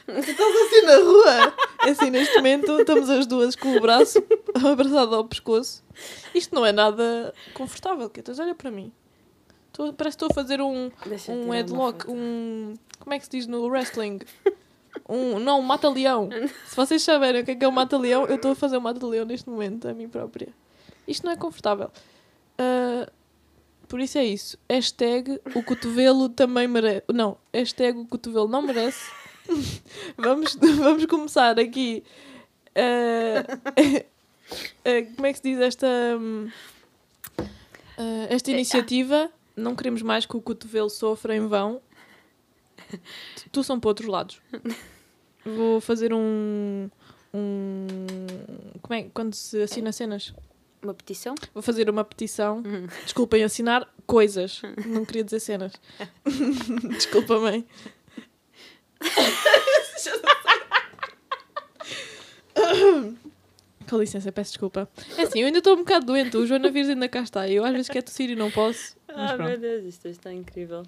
Estás 0.08 0.56
assim 0.66 0.82
na 0.82 0.96
rua? 0.98 1.54
É 1.86 1.90
assim, 1.92 2.10
neste 2.10 2.36
momento 2.38 2.80
estamos 2.80 3.10
as 3.10 3.26
duas 3.28 3.56
com 3.56 3.76
o 3.78 3.80
braço 3.80 4.18
abraçado 4.68 5.16
ao 5.16 5.26
pescoço. 5.26 5.84
Isto 6.34 6.56
não 6.56 6.66
é 6.66 6.72
nada 6.72 7.34
confortável, 7.54 8.10
Quetas. 8.10 8.40
Olha 8.40 8.56
para 8.56 8.72
mim. 8.72 8.92
Estou- 9.68 9.94
parece 9.94 10.18
que 10.18 10.24
estou 10.24 10.34
a 10.34 10.34
fazer 10.34 10.60
um, 10.60 10.90
Deixa 11.06 11.32
um 11.32 11.52
headlock, 11.52 12.10
um. 12.10 12.74
Como 13.00 13.14
é 13.14 13.20
que 13.20 13.26
se 13.26 13.32
diz 13.32 13.48
no 13.48 13.64
wrestling? 13.68 14.20
Um, 15.08 15.40
não, 15.40 15.60
um 15.60 15.64
mata-leão. 15.64 16.30
Se 16.66 16.76
vocês 16.76 17.02
saberem 17.02 17.42
o 17.42 17.46
que 17.46 17.52
é 17.52 17.56
que 17.56 17.66
é 17.66 17.68
um 17.68 17.72
mata-leão, 17.72 18.26
eu 18.26 18.36
estou 18.36 18.52
a 18.52 18.56
fazer 18.56 18.78
um 18.78 18.82
mata-leão 18.82 19.26
neste 19.26 19.50
momento, 19.50 19.88
a 19.88 19.94
mim 19.94 20.08
própria. 20.08 20.50
Isto 21.08 21.26
não 21.26 21.34
é 21.34 21.36
confortável. 21.36 21.92
Ah, 22.58 23.10
por 23.88 24.00
isso 24.00 24.18
é 24.18 24.26
isso. 24.26 24.58
Hashtag 24.70 25.40
o 25.54 25.64
cotovelo 25.64 26.30
também 26.30 26.68
merece. 26.68 27.04
Não, 27.14 27.38
hashtag 27.54 28.00
o 28.00 28.06
cotovelo 28.06 28.48
não 28.48 28.62
merece. 28.62 29.12
vamos, 30.18 30.56
vamos 30.56 31.06
começar 31.06 31.60
aqui. 31.60 32.04
ah, 32.76 33.46
ah, 34.86 35.16
como 35.16 35.28
é 35.28 35.32
que 35.32 35.38
se 35.38 35.44
diz 35.44 35.60
esta. 35.60 35.88
hum, 36.20 36.50
esta 38.30 38.52
iniciativa? 38.52 39.30
Não 39.56 39.76
queremos 39.76 40.02
mais 40.02 40.26
que 40.26 40.36
o 40.36 40.42
cotovelo 40.42 40.90
sofra 40.90 41.36
em 41.36 41.48
vão. 41.48 41.80
Tu- 43.52 43.64
são 43.64 43.80
para 43.80 43.90
outros 43.90 44.08
lados. 44.10 44.42
Vou 45.46 45.80
fazer 45.82 46.14
um. 46.14 46.90
um 47.34 47.98
como 48.82 48.94
é 48.94 49.04
quando 49.14 49.34
se 49.34 49.62
assina 49.62 49.92
cenas? 49.92 50.34
Uma 50.82 50.94
petição? 50.94 51.34
Vou 51.54 51.64
fazer 51.64 51.90
uma 51.90 52.04
petição. 52.04 52.62
Desculpem, 53.04 53.44
assinar 53.44 53.88
coisas. 54.06 54.62
Não 54.86 55.04
queria 55.06 55.24
dizer 55.24 55.40
cenas. 55.40 55.74
Desculpa, 56.96 57.40
mãe. 57.40 57.66
Com 63.90 63.98
licença, 64.00 64.32
peço 64.32 64.52
desculpa. 64.52 64.90
É 65.18 65.24
assim, 65.24 65.42
eu 65.42 65.46
ainda 65.48 65.60
estou 65.60 65.74
um 65.74 65.80
bocado 65.80 66.06
doente. 66.08 66.36
O 66.38 66.46
João 66.46 66.60
Navios 66.60 66.90
ainda 66.90 67.08
cá 67.08 67.22
está. 67.22 67.48
Eu 67.48 67.64
às 67.64 67.72
vezes 67.72 67.88
quero 67.90 68.06
tossir 68.06 68.30
e 68.32 68.36
não 68.36 68.50
posso. 68.50 68.96
Ah, 69.08 69.34
pronto. 69.36 69.48
meu 69.50 69.60
Deus, 69.60 69.84
isto 69.86 70.08
está 70.08 70.34
incrível. 70.34 70.84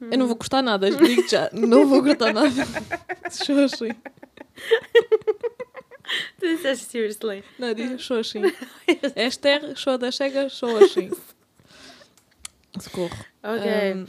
Eu 0.00 0.18
não 0.18 0.26
vou 0.26 0.36
cortar 0.36 0.62
nada, 0.62 0.90
digo 0.90 1.28
já. 1.28 1.48
Não 1.52 1.86
vou 1.86 2.02
cortar 2.02 2.32
nada. 2.32 2.50
Xoxi. 3.30 3.94
Tu 6.38 6.46
disseste 6.46 6.86
seriously. 6.86 7.42
Não, 7.58 7.74
digo 7.74 7.98
xoxi. 7.98 8.38
Hashtag 9.16 9.76
show 9.76 9.98
da 9.98 10.10
chega, 10.10 10.48
xoxi. 10.48 11.10
Socorro. 12.80 13.16
Ok. 13.42 13.68
Ahm, 13.68 14.06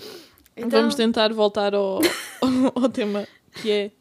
então, 0.56 0.70
Vamos 0.82 0.96
tentar 0.96 1.34
voltar 1.34 1.74
ao, 1.74 2.00
ao, 2.41 2.84
ao 2.84 2.89
tema 2.89 3.27
que 3.53 3.72
é 3.72 3.91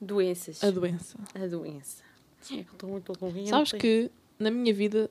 doenças. 0.00 0.62
a 0.62 0.70
doença. 0.70 1.18
A 1.34 1.46
doença. 1.46 2.02
Estou 2.40 2.90
muito 2.90 3.12
doente. 3.12 3.48
Sabes 3.48 3.72
que 3.72 4.10
na 4.38 4.50
minha 4.50 4.72
vida 4.72 5.10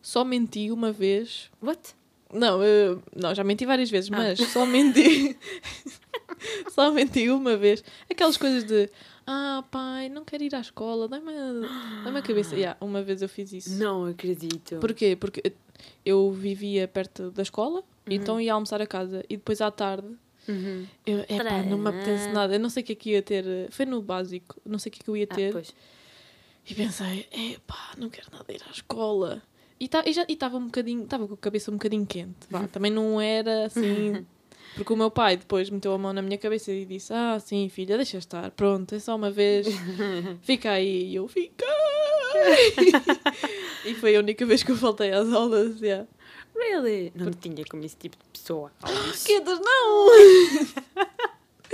só 0.00 0.24
menti 0.24 0.70
uma 0.70 0.92
vez. 0.92 1.50
What? 1.62 1.94
Não, 2.32 2.62
eu- 2.62 3.02
não, 3.14 3.34
já 3.34 3.44
menti 3.44 3.66
várias 3.66 3.90
vezes, 3.90 4.10
Ah. 4.12 4.16
mas 4.16 4.38
só 4.48 4.64
menti. 4.66 5.36
só 6.72 6.90
menti 6.90 7.28
uma 7.28 7.56
vez. 7.56 7.82
Aquelas 8.10 8.36
coisas 8.36 8.64
de 8.64 8.88
ah, 9.26 9.62
pai, 9.70 10.08
não 10.08 10.24
quero 10.24 10.42
ir 10.42 10.54
à 10.54 10.60
escola, 10.60 11.06
dá-me 11.08 11.32
dá-me 12.04 12.18
a 12.18 12.22
cabeça. 12.22 12.54
Yeah, 12.56 12.76
uma 12.80 13.02
vez 13.02 13.22
eu 13.22 13.28
fiz 13.28 13.52
isso. 13.52 13.78
Não 13.78 14.06
acredito. 14.06 14.76
Porquê? 14.80 15.14
Porque 15.16 15.52
eu 16.04 16.30
vivia 16.32 16.86
perto 16.88 17.30
da 17.30 17.42
escola 17.42 17.82
Então 18.06 18.40
ia 18.40 18.52
almoçar 18.54 18.80
a 18.82 18.86
casa. 18.86 19.22
E 19.28 19.36
depois 19.36 19.60
à 19.60 19.70
tarde, 19.70 20.08
Uhum. 20.48 20.84
eu, 21.06 21.20
epá, 21.20 21.62
não 21.62 21.78
me 21.78 21.88
apetece 21.88 22.28
nada. 22.30 22.54
Eu 22.54 22.60
não 22.60 22.68
sei 22.68 22.82
o 22.82 22.86
que 22.86 22.92
é 22.92 22.96
que 22.96 23.10
ia 23.10 23.22
ter. 23.22 23.44
Foi 23.70 23.86
no 23.86 24.02
básico. 24.02 24.60
Não 24.66 24.78
sei 24.78 24.90
o 24.90 24.92
que 24.92 25.00
é 25.00 25.04
que 25.04 25.10
eu 25.10 25.16
ia 25.16 25.28
Ah, 25.30 25.34
ter. 25.34 25.52
pois. 25.52 25.72
E 26.68 26.74
pensei, 26.74 27.28
epá, 27.54 27.92
não 27.96 28.08
quero 28.10 28.26
nada 28.32 28.52
ir 28.52 28.60
à 28.68 28.70
escola. 28.72 29.40
E 29.82 30.32
estava 30.32 30.56
um 30.58 30.66
bocadinho, 30.66 31.02
estava 31.02 31.26
com 31.26 31.34
a 31.34 31.36
cabeça 31.36 31.70
um 31.70 31.74
bocadinho 31.74 32.06
quente. 32.06 32.46
Vá, 32.48 32.66
também 32.72 32.90
não 32.90 33.20
era 33.20 33.66
assim. 33.66 34.24
Porque 34.76 34.92
o 34.92 34.96
meu 34.96 35.10
pai 35.10 35.36
depois 35.36 35.68
meteu 35.68 35.92
a 35.92 35.98
mão 35.98 36.12
na 36.14 36.22
minha 36.22 36.38
cabeça 36.38 36.72
e 36.72 36.86
disse: 36.86 37.12
Ah, 37.12 37.38
sim, 37.38 37.68
filha, 37.68 37.96
deixa 37.96 38.16
estar, 38.16 38.50
pronto, 38.52 38.94
é 38.94 38.98
só 38.98 39.16
uma 39.16 39.30
vez, 39.30 39.66
fica 40.42 40.70
aí. 40.70 41.10
E 41.10 41.16
eu 41.16 41.28
fiquei. 41.28 41.66
e 43.84 43.94
foi 43.96 44.16
a 44.16 44.20
única 44.20 44.46
vez 44.46 44.62
que 44.62 44.70
eu 44.70 44.76
faltei 44.76 45.12
às 45.12 45.30
aulas. 45.32 45.80
Yeah. 45.80 46.06
Really? 46.54 47.12
Não 47.14 47.32
tinha 47.32 47.64
como 47.68 47.84
esse 47.84 47.96
tipo 47.96 48.16
de 48.16 48.40
pessoa. 48.40 48.70
Quedas, 49.26 49.58
não! 49.60 50.08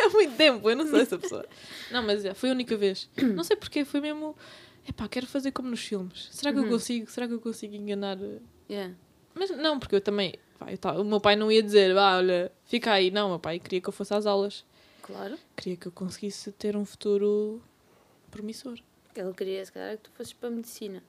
Há 0.01 0.09
muito 0.11 0.37
tempo, 0.37 0.71
eu 0.71 0.77
não 0.77 0.89
sou 0.89 0.99
essa 0.99 1.19
pessoa. 1.19 1.45
Não, 1.91 2.03
mas 2.03 2.21
yeah, 2.21 2.35
foi 2.35 2.49
a 2.51 2.53
única 2.53 2.77
vez. 2.77 3.09
Não 3.19 3.43
sei 3.43 3.57
porquê, 3.57 3.85
foi 3.85 4.01
mesmo. 4.01 4.37
Epá, 4.89 5.07
quero 5.09 5.27
fazer 5.27 5.53
como 5.53 5.69
nos 5.71 5.81
filmes. 5.81 6.29
Será 6.33 6.53
que 6.53 6.59
eu 6.59 6.63
Uhum. 6.65 6.71
consigo? 6.71 7.11
Será 7.11 7.29
que 7.29 7.35
eu 7.35 7.41
consigo 7.41 7.75
enganar? 7.75 8.17
uh, 8.19 8.41
Yeah. 8.71 8.95
Mas 9.35 9.51
não, 9.51 9.79
porque 9.79 9.95
eu 9.95 10.01
também. 10.01 10.35
pá, 10.59 10.73
eu 10.73 10.79
tava- 10.79 11.01
o 11.01 11.05
meu 11.05 11.21
pai 11.21 11.37
não 11.37 11.51
ia 11.53 11.63
dizer, 11.63 11.95
vá, 11.95 12.17
olha, 12.17 12.51
fica 12.65 12.93
aí. 12.93 13.11
Não, 13.11 13.27
o 13.27 13.31
meu 13.31 13.39
pai 13.39 13.59
queria 13.61 13.81
que 13.81 13.89
eu 13.89 13.93
fosse 13.93 14.13
às 14.15 14.27
aulas. 14.27 14.65
Claro. 15.03 15.39
Queria 15.57 15.77
que 15.77 15.87
eu 15.87 15.93
conseguisse 15.93 16.51
ter 16.53 16.77
um 16.77 16.85
futuro 16.85 17.63
promissor. 18.31 18.79
Ele 19.15 19.33
queria, 19.35 19.65
se 19.65 19.73
calhar, 19.73 19.97
que 19.97 20.03
tu 20.05 20.11
fosses 20.13 20.33
para 20.33 20.49
a 20.49 20.53
medicina. 20.53 21.03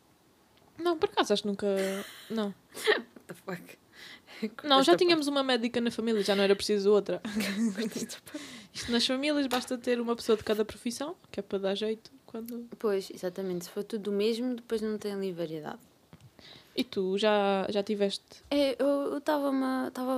Não, 0.77 0.98
por 0.98 1.09
acaso 1.09 1.33
acho 1.33 1.41
que 1.43 1.48
nunca. 1.48 1.67
Não. 2.29 2.53
What 2.75 3.05
the 3.27 3.33
fuck? 3.33 3.77
Não, 4.63 4.81
já 4.83 4.95
tínhamos 4.95 5.27
uma 5.27 5.43
médica 5.43 5.81
na 5.81 5.91
família, 5.91 6.24
já 6.24 6.33
não 6.33 6.43
era 6.43 6.55
preciso 6.55 6.91
outra. 6.93 7.21
Isto 8.74 8.91
nas 8.91 9.05
famílias 9.05 9.45
basta 9.48 9.77
ter 9.77 10.00
uma 10.00 10.15
pessoa 10.15 10.38
de 10.38 10.43
cada 10.45 10.63
profissão, 10.63 11.15
que 11.29 11.39
é 11.41 11.43
para 11.43 11.59
dar 11.59 11.75
jeito 11.75 12.09
quando. 12.29 12.69
Pois, 12.77 13.09
exatamente. 13.12 13.65
Se 13.65 13.71
for 13.71 13.83
tudo 13.83 14.12
o 14.12 14.13
mesmo, 14.13 14.55
depois 14.55 14.81
não 14.81 15.00
tem 15.00 15.13
ali 15.13 15.31
variedade. 15.31 15.79
E 16.75 16.83
tu 16.83 17.17
já, 17.17 17.65
já 17.69 17.81
tiveste. 17.81 18.43
É, 18.51 18.75
eu 18.79 19.17
estava 19.17 19.50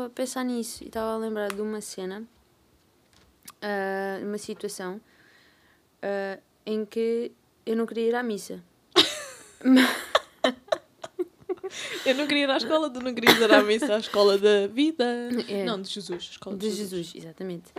a 0.06 0.10
pensar 0.10 0.44
nisso 0.44 0.84
e 0.84 0.88
estava 0.88 1.14
a 1.14 1.18
lembrar 1.18 1.48
de 1.54 1.62
uma 1.62 1.80
cena, 1.80 2.24
ah, 3.62 4.20
uma 4.22 4.38
situação, 4.38 5.00
ah, 6.02 6.38
em 6.66 6.86
que 6.86 7.32
eu 7.66 7.78
não 7.78 7.86
queria 7.86 8.10
ir 8.10 8.16
à 8.16 8.22
missa. 8.24 8.62
Eu 12.06 12.16
não 12.16 12.28
queria 12.28 12.44
ir 12.44 12.50
à 12.50 12.58
escola, 12.58 12.90
tu 12.90 13.00
não 13.00 13.14
querias 13.14 13.40
ir 13.40 13.54
à 13.54 13.64
missa, 13.64 13.96
à 13.96 14.00
escola 14.00 14.38
da 14.38 14.68
vida. 14.68 15.06
É. 15.48 15.64
Não, 15.64 15.82
de 15.82 15.88
Jesus. 15.88 16.32
Escola 16.32 16.58
de, 16.58 16.68
De 16.70 16.76
Jesus, 16.76 17.14
exatamente. 17.16 17.72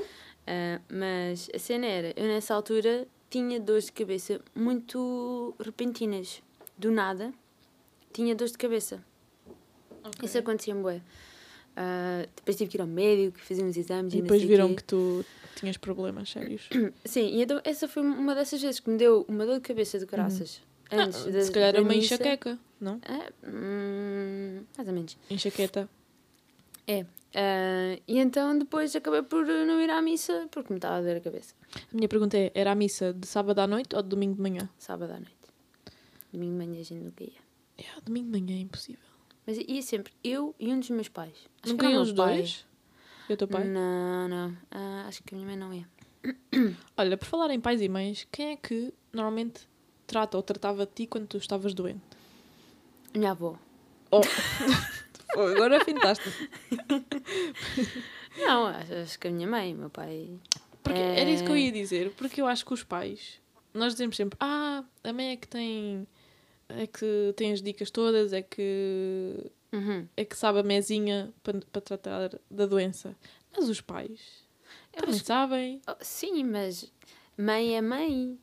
Ah, 0.46 0.80
mas 0.88 1.50
a 1.54 1.58
cena 1.58 1.86
era, 1.86 2.14
eu 2.16 2.26
nessa 2.26 2.54
altura 2.54 3.06
tinha 3.32 3.58
dores 3.58 3.86
de 3.86 3.92
cabeça 3.92 4.40
muito 4.54 5.54
repentinas. 5.58 6.42
Do 6.76 6.90
nada, 6.90 7.32
tinha 8.12 8.34
dores 8.34 8.52
de 8.52 8.58
cabeça. 8.58 9.02
Ok. 10.04 10.24
Isso 10.26 10.36
acontecia-me 10.38 10.82
bué. 10.82 11.00
Ah, 11.74 12.26
depois 12.36 12.56
tive 12.56 12.70
que 12.70 12.76
ir 12.76 12.80
ao 12.82 12.86
médico, 12.86 13.38
fazer 13.38 13.62
uns 13.64 13.76
exames 13.76 14.12
e, 14.12 14.18
E 14.18 14.22
depois 14.22 14.42
viram 14.42 14.68
quê. 14.68 14.74
que 14.76 14.84
tu 14.84 15.24
tinhas 15.56 15.76
problemas 15.78 16.28
sérios. 16.30 16.68
Sim, 17.04 17.28
e 17.36 17.42
então 17.42 17.60
essa 17.64 17.88
foi 17.88 18.02
uma 18.02 18.34
dessas 18.34 18.60
vezes 18.60 18.80
que 18.80 18.90
me 18.90 18.98
deu 18.98 19.24
uma 19.28 19.46
dor 19.46 19.54
de 19.56 19.60
cabeça 19.62 19.98
de 19.98 20.04
graças. 20.04 20.60
Antes 20.90 21.26
Ah, 21.26 21.30
da, 21.30 21.40
se 21.42 21.50
calhar 21.50 21.74
é 21.74 21.80
uma 21.80 21.88
missa. 21.88 22.14
enxaqueca, 22.14 22.58
não? 22.78 23.00
Ah, 23.06 23.30
hum, 23.48 24.62
mais 24.76 24.88
ou 24.88 24.94
menos. 24.94 25.16
Enxaqueta. 25.30 25.88
Ah, 27.34 27.98
e 28.06 28.18
então 28.18 28.58
depois 28.58 28.94
acabei 28.94 29.22
por 29.22 29.46
não 29.46 29.80
ir 29.80 29.90
à 29.90 30.02
missa 30.02 30.48
porque 30.50 30.72
me 30.72 30.78
estava 30.78 30.98
a 30.98 31.00
doer 31.00 31.16
a 31.16 31.20
cabeça. 31.20 31.54
A 31.74 31.94
minha 31.96 32.08
pergunta 32.08 32.36
é: 32.36 32.52
era 32.54 32.72
a 32.72 32.74
missa 32.74 33.12
de 33.12 33.26
sábado 33.26 33.58
à 33.60 33.66
noite 33.66 33.96
ou 33.96 34.02
de 34.02 34.08
domingo 34.08 34.34
de 34.34 34.42
manhã? 34.42 34.68
Sábado 34.78 35.12
à 35.12 35.16
noite. 35.16 35.34
Domingo 36.32 36.52
de 36.52 36.66
manhã 36.66 36.80
a 36.80 36.84
gente 36.84 37.02
nunca 37.02 37.24
ia. 37.24 37.40
É, 37.78 37.84
domingo 38.04 38.30
de 38.30 38.40
manhã 38.40 38.58
é 38.58 38.60
impossível. 38.60 39.00
Mas 39.46 39.58
ia 39.58 39.82
sempre 39.82 40.12
eu 40.22 40.54
e 40.58 40.72
um 40.72 40.78
dos 40.78 40.90
meus 40.90 41.08
pais. 41.08 41.34
Acho 41.62 41.72
Nunca 41.72 41.90
iam 41.90 42.02
os 42.02 42.12
pai. 42.12 42.36
dois? 42.36 42.66
E 43.28 43.32
o 43.32 43.36
teu 43.36 43.48
pai? 43.48 43.64
Não, 43.64 44.28
não. 44.28 44.56
Ah, 44.70 45.04
acho 45.08 45.22
que 45.22 45.34
a 45.34 45.36
minha 45.36 45.48
mãe 45.48 45.56
não 45.56 45.72
ia. 45.74 45.88
Olha, 46.96 47.16
por 47.16 47.26
falar 47.26 47.50
em 47.50 47.60
pais 47.60 47.80
e 47.80 47.88
mães, 47.88 48.26
quem 48.30 48.52
é 48.52 48.56
que 48.56 48.92
normalmente 49.12 49.68
trata 50.06 50.36
ou 50.36 50.42
tratava 50.42 50.86
de 50.86 50.92
ti 50.92 51.06
quando 51.06 51.26
tu 51.26 51.38
estavas 51.38 51.74
doente? 51.74 52.00
Minha 53.14 53.32
avó. 53.32 53.58
Oh. 54.10 54.20
Pô, 55.34 55.40
agora 55.42 55.84
fintaste. 55.84 56.24
Não, 58.36 58.66
acho, 58.66 59.18
que 59.18 59.28
a 59.28 59.30
minha 59.30 59.46
mãe, 59.48 59.74
meu 59.74 59.90
pai. 59.90 60.30
Porque 60.82 61.00
É. 61.00 61.20
era 61.20 61.30
isso 61.30 61.44
que 61.44 61.50
eu 61.50 61.56
ia 61.56 61.70
dizer, 61.72 62.10
porque 62.12 62.40
eu 62.40 62.46
acho 62.46 62.64
que 62.66 62.72
os 62.74 62.82
pais, 62.82 63.40
nós 63.72 63.92
dizemos 63.94 64.16
sempre, 64.16 64.36
ah, 64.40 64.82
a 65.04 65.12
mãe 65.12 65.32
é 65.32 65.36
que 65.36 65.46
tem 65.48 66.06
é 66.68 66.86
que 66.86 67.32
tem 67.36 67.52
as 67.52 67.60
dicas 67.62 67.90
todas, 67.90 68.32
é 68.32 68.40
que 68.42 69.50
Uhum. 69.72 70.06
é 70.16 70.24
que 70.24 70.36
sabe 70.36 70.58
a 70.60 70.62
mesinha 70.62 71.32
para, 71.42 71.60
para 71.70 71.80
tratar 71.82 72.30
da 72.50 72.66
doença. 72.66 73.14
Mas 73.54 73.68
os 73.68 73.80
pais 73.80 74.20
Eu 74.94 75.00
também 75.02 75.16
acho- 75.16 75.24
sabem. 75.24 75.82
Oh, 75.88 75.94
Sim, 76.00 76.44
mas 76.44 76.90
mãe 77.36 77.76
é 77.76 77.80
mãe. 77.82 78.38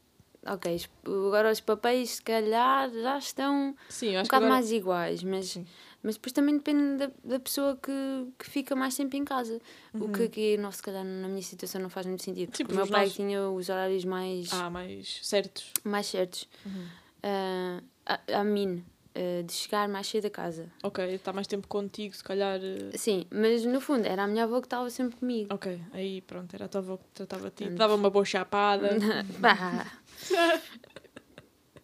Ok, 0.46 0.82
agora 1.06 1.52
os 1.52 1.60
papéis 1.60 2.12
se 2.12 2.22
calhar 2.22 2.90
já 2.92 3.18
estão 3.18 3.76
Sim, 3.90 4.18
um 4.18 4.22
bocado 4.24 4.46
agora... 4.46 4.54
mais 4.54 4.72
iguais, 4.72 5.22
mas, 5.24 5.48
Sim. 5.50 5.66
Mas 6.04 6.16
depois 6.16 6.32
também 6.34 6.56
depende 6.58 6.98
da, 6.98 7.12
da 7.24 7.40
pessoa 7.40 7.76
que, 7.82 7.92
que 8.38 8.50
fica 8.50 8.76
mais 8.76 8.96
tempo 8.96 9.16
em 9.16 9.24
casa. 9.26 9.60
O 9.94 10.10
que 10.10 10.24
aqui, 10.24 10.58
não, 10.58 10.72
se 10.72 10.82
calhar, 10.82 11.04
na 11.04 11.28
minha 11.28 11.42
situação 11.42 11.82
não 11.82 11.90
faz 11.90 12.06
muito 12.06 12.24
sentido. 12.24 12.50
Uhum. 12.50 12.56
Sim, 12.56 12.64
porque 12.64 12.74
o 12.74 12.78
meu 12.78 12.88
pai 12.88 13.06
nós- 13.06 13.14
tinha 13.16 13.50
os 13.50 13.70
horários 13.70 14.06
mais, 14.06 14.50
Ah, 14.54 14.70
mais 14.70 15.20
certos. 15.24 15.72
mais 15.84 16.06
certos. 16.08 16.48
Uhum. 16.66 16.86
Ah, 17.22 17.82
a, 18.06 18.40
a 18.40 18.44
mim, 18.44 18.84
ah, 19.14 19.44
de 19.44 19.52
chegar 19.52 19.88
mais 19.90 20.08
cedo 20.08 20.28
a 20.28 20.30
casa. 20.30 20.72
Ok, 20.84 21.04
está 21.14 21.34
mais 21.34 21.48
tempo 21.48 21.68
contigo, 21.68 22.16
se 22.16 22.24
calhar. 22.24 22.60
eh, 22.64 22.98
Sim, 22.98 23.26
mas 23.30 23.66
no 23.66 23.82
fundo 23.82 24.06
era 24.08 24.24
a 24.24 24.28
minha 24.28 24.46
avó 24.46 24.62
que 24.62 24.68
estava 24.68 24.90
sempre 24.90 25.18
comigo. 25.18 25.54
Ok, 25.54 25.82
aí 25.92 26.22
pronto, 26.22 26.54
era 26.54 26.66
a 26.66 26.68
tua 26.70 26.80
avó 26.80 26.98
que 26.98 27.04
tratava 27.14 27.50
de 27.50 27.56
ti. 27.56 27.70
Dava 27.72 27.96
uma 27.96 28.10
boa 28.10 28.24
chapada. 28.24 28.98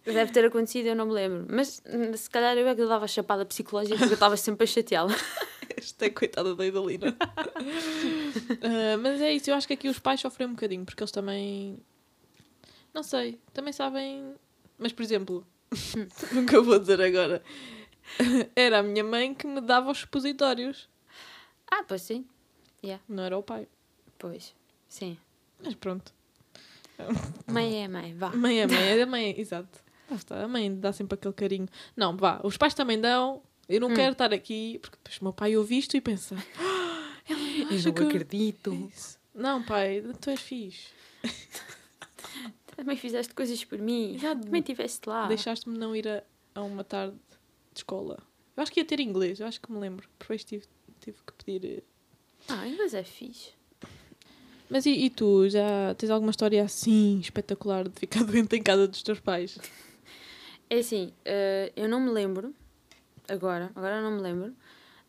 Deve 0.05 0.31
ter 0.31 0.45
acontecido, 0.45 0.85
eu 0.87 0.95
não 0.95 1.07
me 1.07 1.13
lembro. 1.13 1.45
Mas 1.49 1.81
hum, 1.87 2.15
se 2.15 2.29
calhar 2.29 2.55
eu 2.57 2.67
é 2.67 2.75
que 2.75 2.81
lhe 2.81 2.87
dava 2.87 3.07
chapada 3.07 3.45
psicológica 3.45 3.95
porque 3.97 4.11
eu 4.11 4.15
estava 4.15 4.37
sempre 4.37 4.63
a 4.63 4.67
chateá-la. 4.67 5.13
Esta 5.77 6.05
é 6.05 6.09
coitada 6.09 6.55
da 6.55 6.65
Idalina. 6.65 7.15
Ah, 8.61 8.97
mas 8.97 9.21
é 9.21 9.31
isso, 9.33 9.49
eu 9.49 9.55
acho 9.55 9.67
que 9.67 9.73
aqui 9.73 9.87
os 9.89 9.99
pais 9.99 10.19
sofrem 10.19 10.47
um 10.47 10.51
bocadinho, 10.51 10.85
porque 10.85 11.01
eles 11.01 11.11
também. 11.11 11.77
Não 12.93 13.01
sei, 13.03 13.39
também 13.53 13.73
sabem. 13.73 14.33
Mas, 14.77 14.91
por 14.93 15.03
exemplo, 15.03 15.45
eu 16.53 16.63
vou 16.63 16.79
dizer 16.79 17.01
agora. 17.01 17.41
Era 18.55 18.79
a 18.79 18.83
minha 18.83 19.03
mãe 19.03 19.33
que 19.33 19.47
me 19.47 19.61
dava 19.61 19.91
os 19.91 19.99
supositórios, 19.99 20.87
Ah, 21.71 21.83
pois 21.87 22.01
sim. 22.03 22.25
não 23.09 23.23
era 23.23 23.37
o 23.37 23.43
pai. 23.43 23.67
Pois, 24.19 24.53
sim. 24.87 25.17
Mas 25.63 25.73
pronto. 25.75 26.13
Mãe 27.47 27.83
é 27.83 27.87
mãe, 27.87 28.13
vá. 28.15 28.29
Mãe 28.31 28.61
é 28.61 28.67
mãe, 28.67 28.99
é 28.99 29.05
mãe, 29.05 29.35
exato. 29.39 29.83
Está, 30.11 30.43
a 30.43 30.47
mãe 30.47 30.73
dá 30.73 30.93
sempre 30.93 31.15
aquele 31.15 31.33
carinho. 31.33 31.67
Não, 31.95 32.15
vá, 32.15 32.39
os 32.43 32.57
pais 32.57 32.73
também 32.73 32.99
dão. 32.99 33.41
Eu 33.67 33.81
não 33.81 33.89
Hum. 33.89 33.93
quero 33.95 34.11
estar 34.11 34.31
aqui, 34.33 34.77
porque 34.79 34.97
depois 34.97 35.17
o 35.19 35.23
meu 35.23 35.33
pai 35.33 35.57
ouve 35.57 35.77
isto 35.77 35.97
e 35.97 36.01
pensa: 36.01 36.35
"Ah, 36.57 37.17
ela 37.27 37.39
não 37.83 37.93
que 37.93 38.01
eu-" 38.03 38.07
acredito. 38.07 38.89
Isso. 38.93 39.17
Não, 39.33 39.63
pai, 39.63 40.03
tu 40.21 40.29
és 40.29 40.39
fixe. 40.39 40.87
Também 42.75 42.97
fizeste 42.97 43.33
coisas 43.33 43.63
por 43.63 43.79
mim. 43.79 44.17
Já 44.19 44.35
Também 44.35 44.59
estiveste 44.59 45.07
lá. 45.07 45.27
Deixaste-me 45.27 45.77
não 45.77 45.95
ir 45.95 46.07
a, 46.07 46.23
a 46.53 46.61
uma 46.61 46.83
tarde 46.83 47.15
de 47.73 47.79
escola. 47.79 48.19
Eu 48.55 48.63
acho 48.63 48.71
que 48.71 48.79
ia 48.79 48.85
ter 48.85 48.99
inglês, 48.99 49.39
eu 49.39 49.47
acho 49.47 49.59
que 49.61 49.71
me 49.71 49.79
lembro. 49.79 50.07
Depois 50.19 50.43
tive, 50.43 50.65
tive 50.99 51.17
que 51.25 51.33
pedir. 51.43 51.79
eh. 51.79 51.83
Ah, 52.49 52.63
mas 52.77 52.93
é 52.93 53.03
fixe. 53.03 53.51
Mas 54.69 54.85
e, 54.85 54.91
e 54.91 55.09
tu, 55.09 55.47
já 55.49 55.93
tens 55.97 56.09
alguma 56.09 56.31
história 56.31 56.63
assim 56.63 57.19
espetacular 57.19 57.87
de 57.87 57.99
ficar 57.99 58.23
doente 58.25 58.55
em 58.55 58.61
casa 58.63 58.87
dos 58.87 59.01
teus 59.03 59.19
pais? 59.19 59.57
É 60.69 60.79
assim, 60.79 61.13
eh, 61.23 61.71
eu 61.75 61.87
não 61.87 61.99
me 61.99 62.09
lembro, 62.11 62.53
agora, 63.27 63.71
agora 63.75 64.01
não 64.01 64.11
me 64.11 64.21
lembro, 64.21 64.55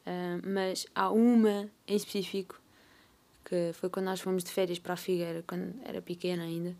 eh, 0.05 0.39
mas 0.45 0.87
há 0.95 1.11
uma 1.11 1.71
em 1.87 1.97
específico, 1.97 2.61
que 3.45 3.73
foi 3.75 3.89
quando 3.89 4.07
nós 4.07 4.21
fomos 4.21 4.45
de 4.45 4.51
férias 4.51 4.79
para 4.79 4.95
a 4.95 4.97
Figueira, 4.97 5.43
quando 5.47 5.75
era 5.85 6.03
pequena 6.03 6.43
ainda, 6.45 6.77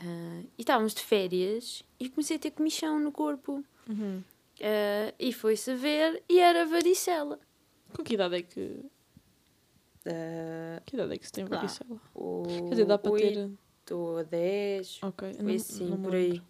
eh, 0.00 0.42
e 0.56 0.62
estávamos 0.62 0.94
de 0.94 1.02
férias 1.02 1.82
e 2.00 2.08
comecei 2.08 2.36
a 2.36 2.40
ter 2.40 2.50
comichão 2.52 2.98
no 2.98 3.12
corpo, 3.12 3.62
Uhum. 3.88 4.22
eh, 4.60 5.12
e 5.18 5.32
foi-se 5.32 5.72
a 5.72 5.74
ver, 5.74 6.22
e 6.28 6.38
era 6.40 6.64
varicela. 6.64 7.38
Com 7.94 8.02
que 8.02 8.14
idade 8.14 8.36
é 8.36 8.42
que. 8.42 8.80
Eh, 10.06 10.80
Que 10.86 10.96
idade 10.96 11.12
é 11.14 11.18
que 11.18 11.26
se 11.26 11.32
tem 11.32 11.44
varicela? 11.44 12.00
o 12.14 12.42
Quer 12.68 12.70
dizer, 12.70 12.84
dá 12.86 12.96
para 12.98 13.12
ter. 13.12 13.36
oito 13.38 13.96
ou 13.96 14.24
10, 14.24 14.98
Ok, 15.02 15.34
foi 15.34 15.44
não- 15.44 15.54
assim, 15.54 15.90
não 15.90 16.00
por 16.00 16.14
aí. 16.14 16.42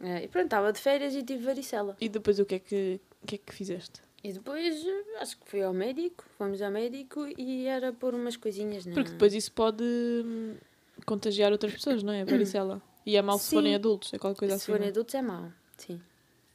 Eh, 0.00 0.24
e 0.24 0.28
pronto, 0.28 0.44
estava 0.46 0.72
de 0.72 0.78
férias 0.78 1.14
e 1.14 1.22
tive 1.22 1.44
varicela. 1.44 1.96
E 2.00 2.08
depois 2.08 2.38
o 2.38 2.44
que 2.44 2.54
é 2.56 2.58
que, 2.58 3.00
o 3.22 3.26
que, 3.26 3.34
é 3.34 3.38
que 3.38 3.52
fizeste? 3.54 4.00
E 4.22 4.32
depois 4.32 4.84
eh, 4.84 5.20
acho 5.20 5.38
que 5.38 5.48
fui 5.48 5.62
ao 5.62 5.72
médico, 5.72 6.24
fomos 6.36 6.60
ao 6.62 6.70
médico 6.70 7.26
e 7.36 7.66
era 7.66 7.92
pôr 7.92 8.14
umas 8.14 8.36
coisinhas 8.36 8.86
na. 8.86 8.94
Porque 8.94 9.10
depois 9.10 9.34
isso 9.34 9.52
pode 9.52 9.84
hum, 9.84 10.56
contagiar 11.04 11.52
outras 11.52 11.72
pessoas, 11.72 12.02
não 12.02 12.12
é? 12.12 12.22
A 12.22 12.24
varicela. 12.26 12.80
E 13.04 13.16
é 13.16 13.22
mau 13.22 13.38
se 13.38 13.54
forem 13.54 13.74
adultos, 13.74 14.12
é 14.12 14.18
qualquer 14.18 14.38
coisa 14.38 14.58
Se 14.58 14.62
assim. 14.64 14.72
forem 14.72 14.80
não 14.80 14.86
é? 14.86 14.90
adultos 14.90 15.14
é 15.14 15.22
mau. 15.22 15.50
Sim. 15.76 16.00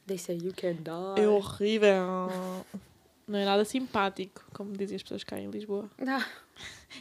They 0.06 0.18
say 0.18 0.36
you 0.36 0.52
can 0.54 0.74
die. 0.74 1.22
É 1.22 1.28
horrível. 1.28 2.30
Não 3.26 3.38
é 3.38 3.44
nada 3.44 3.64
simpático, 3.64 4.44
como 4.52 4.72
dizem 4.72 4.96
as 4.96 5.02
pessoas 5.02 5.24
cá 5.24 5.38
em 5.38 5.50
Lisboa. 5.50 5.90
Ah. 6.06 6.24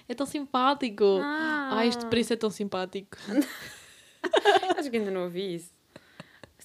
É 0.10 0.16
tão 0.16 0.26
simpático. 0.26 1.20
Ah. 1.22 1.78
Ah, 1.78 1.86
este 1.86 2.08
preço 2.08 2.34
é 2.34 2.36
tão 2.36 2.50
simpático. 2.50 3.16
Acho 4.76 4.90
que 4.90 4.98
ainda 4.98 5.12
não 5.12 5.26
ouvi 5.26 5.54
isso. 5.54 5.72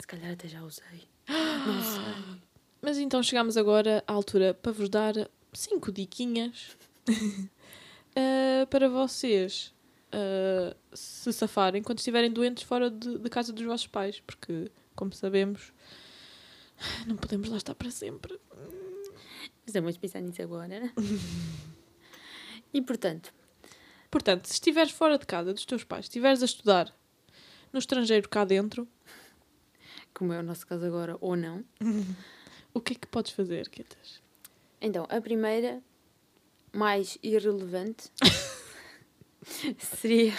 Se 0.00 0.06
calhar 0.06 0.32
até 0.32 0.48
já 0.48 0.62
usei. 0.62 1.08
Não 1.28 1.82
sei. 1.82 2.40
Mas 2.80 2.98
então 2.98 3.22
chegamos 3.22 3.56
agora 3.56 4.02
à 4.06 4.12
altura 4.12 4.54
para 4.54 4.72
vos 4.72 4.88
dar 4.88 5.14
cinco 5.52 5.90
diquinhas 5.90 6.76
eh, 8.14 8.66
para 8.70 8.88
vocês 8.88 9.74
eh, 10.12 10.76
se 10.92 11.32
safarem 11.32 11.82
quando 11.82 11.98
estiverem 11.98 12.30
doentes 12.30 12.62
fora 12.62 12.90
de, 12.90 13.18
de 13.18 13.28
casa 13.28 13.52
dos 13.52 13.64
vossos 13.64 13.88
pais, 13.88 14.20
porque, 14.20 14.70
como 14.94 15.12
sabemos, 15.12 15.72
não 17.06 17.16
podemos 17.16 17.48
lá 17.48 17.56
estar 17.56 17.74
para 17.74 17.90
sempre. 17.90 18.38
Estamos 19.66 19.96
a 19.96 19.98
pensar 19.98 20.20
nisso 20.20 20.40
agora. 20.40 20.68
né? 20.68 20.92
e 22.72 22.80
portanto, 22.80 23.32
Portanto, 24.10 24.46
se 24.46 24.54
estiveres 24.54 24.90
fora 24.90 25.18
de 25.18 25.26
casa 25.26 25.52
dos 25.52 25.66
teus 25.66 25.84
pais, 25.84 26.06
se 26.06 26.08
estiveres 26.08 26.42
a 26.42 26.46
estudar 26.46 26.94
no 27.72 27.78
estrangeiro 27.78 28.28
cá 28.28 28.44
dentro, 28.44 28.88
como 30.18 30.32
é 30.32 30.40
o 30.40 30.42
nosso 30.42 30.66
caso 30.66 30.84
agora 30.84 31.16
ou 31.20 31.36
não, 31.36 31.64
o 32.74 32.80
que 32.80 32.94
é 32.94 32.96
que 32.96 33.06
podes 33.06 33.30
fazer, 33.32 33.68
Quetas? 33.68 34.20
então 34.80 35.06
a 35.08 35.20
primeira, 35.20 35.80
mais 36.72 37.16
irrelevante, 37.22 38.10
seria 39.78 40.34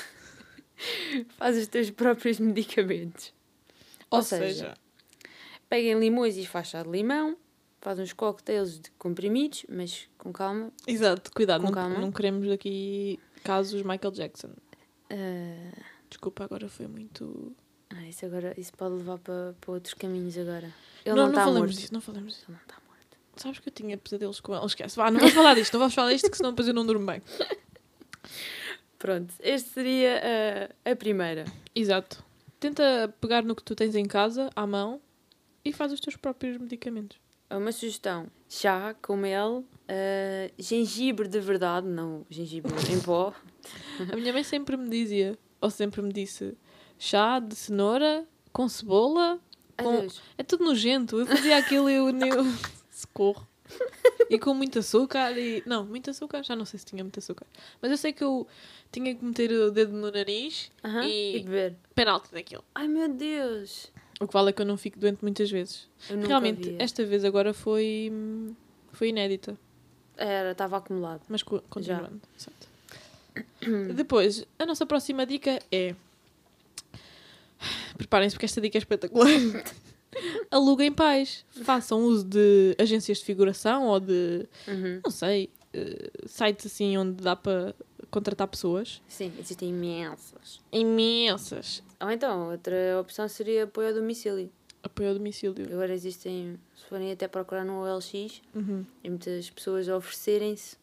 faz 1.38 1.58
os 1.58 1.68
teus 1.68 1.90
próprios 1.90 2.40
medicamentos. 2.40 3.34
Ou, 4.12 4.22
seja, 4.22 4.76
peguem 5.70 5.98
limões 6.00 6.36
e 6.36 6.46
faz 6.46 6.68
chá 6.68 6.84
de 6.84 6.90
limão, 6.90 7.38
faz 7.80 8.00
uns 8.00 8.12
cocktails 8.12 8.80
de 8.80 8.92
comprimidos, 8.92 9.66
mas 9.70 10.10
com 10.18 10.34
calma. 10.34 10.74
exato, 10.86 11.32
cuidado, 11.32 11.64
não, 11.64 11.72
calma. 11.72 12.00
não 12.00 12.12
queremos 12.12 12.50
aqui 12.52 13.18
casos 13.44 13.82
Michael 13.84 14.12
Jackson. 14.12 14.50
Ah, 15.10 15.72
Desculpa, 16.10 16.44
agora 16.44 16.68
foi 16.68 16.88
muito. 16.88 17.56
Ah, 17.92 18.08
isso 18.08 18.26
agora 18.26 18.54
isso 18.58 18.72
pode 18.74 18.96
levar 18.96 19.18
para, 19.18 19.56
para 19.60 19.72
outros 19.72 19.94
caminhos 19.94 20.38
agora. 20.38 20.72
Ele 21.06 21.16
não, 21.16 21.24
não 21.24 21.30
está 21.30 21.44
falamos 21.44 21.60
morto. 21.60 21.80
disso, 21.80 21.94
não 21.94 22.02
falamos 22.02 22.34
disso. 22.34 22.46
Ele 22.48 22.58
não 22.58 22.62
está 22.62 22.76
morto. 22.88 23.18
Sabes 23.36 23.60
que 23.60 23.70
eu 23.70 23.74
tinha 23.74 23.98
pesadelos 23.98 24.40
com 24.40 24.56
ele. 24.56 24.66
Esquece. 24.66 24.96
Vá, 24.96 25.10
não 25.10 25.20
vamos 25.20 25.34
falar 25.34 25.56
disto, 25.56 25.74
não 25.74 25.80
vamos 25.80 25.96
falar 25.96 26.12
disto, 26.12 26.30
que 26.30 26.38
senão 26.38 26.52
depois 26.52 26.68
eu 26.68 26.74
não 26.74 26.86
durmo 26.86 27.06
bem. 27.06 27.22
Pronto, 29.00 29.34
este 29.40 29.70
seria 29.70 30.22
ah, 30.86 30.92
a 30.92 30.96
primeira. 30.96 31.46
Exato. 31.74 32.24
Tenta 32.60 33.14
pegar 33.22 33.44
no 33.44 33.56
que 33.56 33.64
tu 33.64 33.74
tens 33.74 33.96
em 33.96 34.06
casa, 34.06 34.50
à 34.56 34.68
mão, 34.68 35.02
e 35.64 35.72
faz 35.72 35.94
os 35.94 36.00
teus 36.00 36.18
próprios 36.18 36.58
medicamentos. 36.58 37.18
Uma 37.50 37.72
sugestão: 37.72 38.28
chá 38.48 38.94
com 39.02 39.16
mel, 39.16 39.64
ah, 39.88 40.52
gengibre 40.60 41.28
de 41.28 41.40
verdade, 41.40 41.88
não 41.88 42.26
gengibre 42.30 42.72
em 42.92 43.00
pó. 43.00 43.34
A 44.12 44.16
minha 44.16 44.34
mãe 44.34 44.44
sempre 44.44 44.78
me 44.78 44.90
dizia, 44.90 45.40
ou 45.62 45.72
sempre 45.72 46.02
me 46.02 46.12
disse, 46.12 46.56
chá 47.00 47.40
de 47.40 47.56
cenoura 47.56 48.26
com 48.54 48.70
cebola. 48.70 49.40
Com... 49.82 50.08
É 50.38 50.44
tudo 50.44 50.66
nojento. 50.66 51.20
Eu 51.20 51.26
fazia 51.26 51.58
aquilo 51.58 51.90
e 51.90 51.96
eu 51.96 52.12
nem. 52.12 52.30
Socorro. 52.92 53.48
E 54.30 54.38
com 54.38 54.54
muito 54.54 54.80
açúcar 54.80 55.32
e. 55.38 55.64
Não, 55.66 55.86
muito 55.86 56.10
açúcar, 56.10 56.44
já 56.44 56.56
não 56.56 56.66
sei 56.66 56.80
se 56.80 56.86
tinha 56.86 57.04
muito 57.04 57.18
açúcar. 57.20 57.46
Mas 57.82 57.90
eu 57.92 57.98
sei 57.98 58.12
que 58.12 58.24
eu 58.24 58.46
tinha 58.92 59.16
que 59.16 59.24
meter 59.24 59.52
o 59.52 59.72
dedo 59.72 59.94
no 59.94 60.12
nariz 60.12 60.72
Aham, 60.84 61.06
e- 61.06 61.38
E 61.38 61.44
beber. 61.44 61.76
penalti 61.96 62.32
daquilo. 62.32 62.64
Ai 62.76 62.88
meu 62.88 63.08
Deus! 63.08 63.92
O 64.20 64.28
que 64.28 64.34
vale 64.34 64.50
é 64.50 64.54
que 64.54 64.62
eu 64.62 64.66
não 64.66 64.76
fico 64.76 65.00
doente 65.00 65.20
muitas 65.22 65.50
vezes. 65.50 65.88
Eu 66.10 66.20
Realmente, 66.20 66.70
via. 66.72 66.82
esta 66.84 67.06
vez 67.06 67.24
agora 67.24 67.54
foi. 67.54 68.12
Foi 68.92 69.10
inédita. 69.10 69.58
Era, 70.18 70.52
estava 70.52 70.76
acumulado. 70.78 71.22
Mas 71.30 71.42
co- 71.42 71.64
continuando. 71.70 72.20
Depois, 73.96 74.46
a 74.58 74.66
nossa 74.66 74.86
próxima 74.86 75.26
dica 75.26 75.60
é. 75.72 75.96
Preparem-se 78.00 78.34
porque 78.36 78.46
esta 78.46 78.60
dica 78.62 78.78
é 78.78 78.80
espetacular. 78.80 79.28
Aluguem 80.50 80.92
pais. 80.92 81.46
Façam 81.64 82.02
uso 82.04 82.24
de 82.24 82.76
agências 82.80 83.20
de 83.20 83.26
figuração 83.26 83.88
ou 83.88 84.00
de. 84.00 84.48
Uhum. 84.68 85.02
Não 85.04 85.12
sei. 85.12 85.50
eh, 85.74 86.10
sites 86.26 86.66
assim 86.66 86.98
onde 86.98 87.22
dá 87.24 87.36
para 87.36 87.76
contratar 88.10 88.48
pessoas. 88.48 89.02
Sim, 89.08 89.32
existem 89.40 89.70
imensas. 89.70 90.60
Imensas. 90.72 91.84
Ou 92.02 92.10
então, 92.10 92.50
outra 92.52 92.76
opção 93.00 93.28
seria 93.28 93.66
apoio 93.66 93.90
a 93.90 93.92
domicílio. 93.92 94.50
Apoio 94.82 95.10
ao 95.10 95.16
domicílio. 95.16 95.66
Agora 95.72 95.94
existem, 95.94 96.58
se 96.76 96.86
forem 96.86 97.12
até 97.12 97.28
procurar 97.28 97.66
no 97.66 97.84
OLX, 97.84 98.42
Uhum. 98.56 98.86
e 99.04 99.10
muitas 99.10 99.50
pessoas 99.50 99.88
a 99.90 99.98
oferecerem-se 99.98 100.78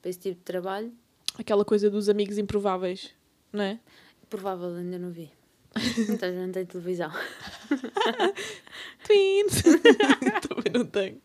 para 0.00 0.08
esse 0.08 0.20
tipo 0.20 0.36
de 0.36 0.44
trabalho. 0.44 0.90
Aquela 1.36 1.64
coisa 1.64 1.90
dos 1.90 2.08
amigos 2.08 2.38
improváveis, 2.38 3.10
não 3.52 3.62
é? 3.64 3.78
Provável, 4.30 4.74
ainda 4.76 4.98
não 4.98 5.10
vi. 5.10 5.30
Então, 6.08 6.32
não 6.32 6.50
tem 6.50 6.66
televisão. 6.66 7.10
Twins! 9.06 9.62
Também 10.48 10.72
não 10.72 10.84
tenho. 10.86 11.20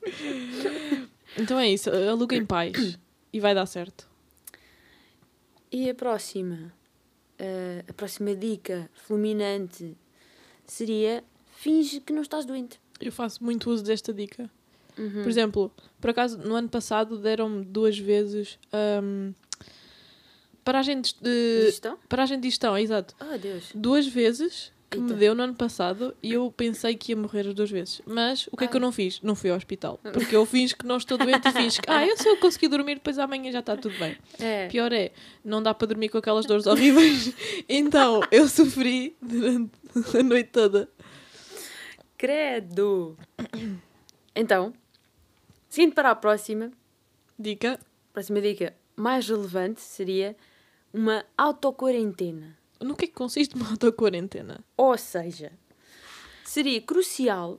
Então 1.38 1.60
é 1.60 1.70
isso, 1.70 1.90
aluguem 1.90 2.46
pais 2.46 2.98
e 3.34 3.40
vai 3.40 3.54
dar 3.54 3.66
certo. 3.66 4.08
E 5.72 5.90
a 5.90 5.96
próxima, 5.96 6.72
eh, 7.38 7.84
a 7.88 7.94
próxima 7.94 8.36
dica 8.36 8.90
fulminante 8.94 9.98
seria 10.66 11.24
finge 11.56 12.00
que 12.00 12.14
não 12.14 12.22
estás 12.22 12.46
doente. 12.46 12.80
Eu 13.02 13.12
faço 13.12 13.44
muito 13.44 13.70
uso 13.70 13.84
desta 13.84 14.14
dica. 14.14 14.50
Uhum. 14.98 15.24
Por 15.24 15.30
exemplo, 15.30 15.72
por 16.00 16.10
acaso, 16.12 16.38
no 16.38 16.56
ano 16.56 16.70
passado 16.70 17.18
deram-me 17.18 17.66
duas 17.66 17.98
vezes 17.98 18.58
hum, 19.04 19.34
paragem 20.66 21.00
de, 21.00 21.14
de- 21.22 21.60
Digestão? 21.62 21.98
paragem 22.10 22.38
de 22.38 22.44
digestão, 22.44 22.78
exato. 22.78 23.16
Oh, 23.22 23.38
Deus. 23.38 23.70
Duas 23.74 24.06
vezes 24.08 24.74
que 24.90 24.98
me 25.00 25.06
Eita. 25.08 25.16
deu 25.20 25.34
no 25.36 25.44
ano 25.44 25.56
passado 25.56 26.16
e 26.22 26.34
eu 26.34 26.52
pensei 26.52 26.96
que 26.96 27.12
ia 27.12 27.16
morrer 27.16 27.48
as 27.48 27.54
duas 27.54 27.72
vezes. 27.72 28.02
Mas 28.06 28.48
o 28.52 28.58
que 28.58 28.66
é 28.66 28.68
que 28.68 28.76
eu 28.76 28.80
Ai. 28.80 28.86
não 28.86 28.92
fiz? 28.92 29.20
Não 29.22 29.34
fui 29.36 29.50
ao 29.50 29.58
hospital. 29.58 30.00
Porque 30.14 30.36
eu 30.36 30.46
finjo 30.46 30.76
que 30.78 30.86
não 30.86 30.98
estou 30.98 31.18
doente 31.18 31.48
e 31.48 31.52
finjo 31.52 31.82
que, 31.82 31.90
ah, 31.92 32.06
eu 32.06 32.16
se 32.18 32.28
eu 32.28 32.38
conseguir 32.38 32.68
dormir, 32.68 32.96
depois 32.96 33.18
amanhã 33.18 33.52
já 33.52 33.60
está 33.60 33.76
tudo 33.78 33.98
bem. 33.98 34.16
É. 34.40 34.68
Pior 34.68 34.92
é, 34.94 35.12
não 35.44 35.62
dá 35.64 35.74
para 35.74 35.88
dormir 35.88 36.10
com 36.10 36.18
aquelas 36.18 36.46
dores 36.46 36.66
horríveis. 36.68 37.34
Então, 37.70 38.22
eu 38.32 38.48
sofri 38.48 39.16
durante 39.22 39.72
a 40.20 40.24
noite 40.24 40.50
toda. 40.52 40.88
Credo! 42.18 43.18
Então, 44.36 44.74
seguindo 45.70 45.94
para 45.94 46.12
a 46.12 46.16
próxima, 46.16 46.72
Dica. 47.38 47.80
próxima 48.14 48.40
dica 48.42 48.74
mais 48.96 49.28
relevante 49.28 49.82
seria 49.82 50.36
uma 50.96 51.26
autoquarentena. 51.38 52.58
No 52.82 52.96
que 52.96 53.06
é 53.06 53.08
que 53.08 53.14
consiste 53.14 53.56
uma 53.56 53.70
autoquarentena? 53.72 54.64
Ou 54.78 54.98
seja, 54.98 55.52
seria 56.44 56.82
crucial 56.82 57.58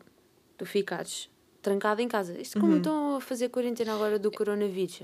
tu 0.56 0.64
ficares 0.66 1.28
trancado 1.62 2.00
em 2.00 2.08
casa. 2.08 2.38
Isto 2.40 2.58
como 2.60 2.72
Uhum. 2.72 2.78
estão 2.78 3.16
a 3.16 3.20
fazer 3.20 3.48
quarentena 3.48 3.94
agora 3.94 4.18
do 4.18 4.30
coronavírus. 4.30 5.00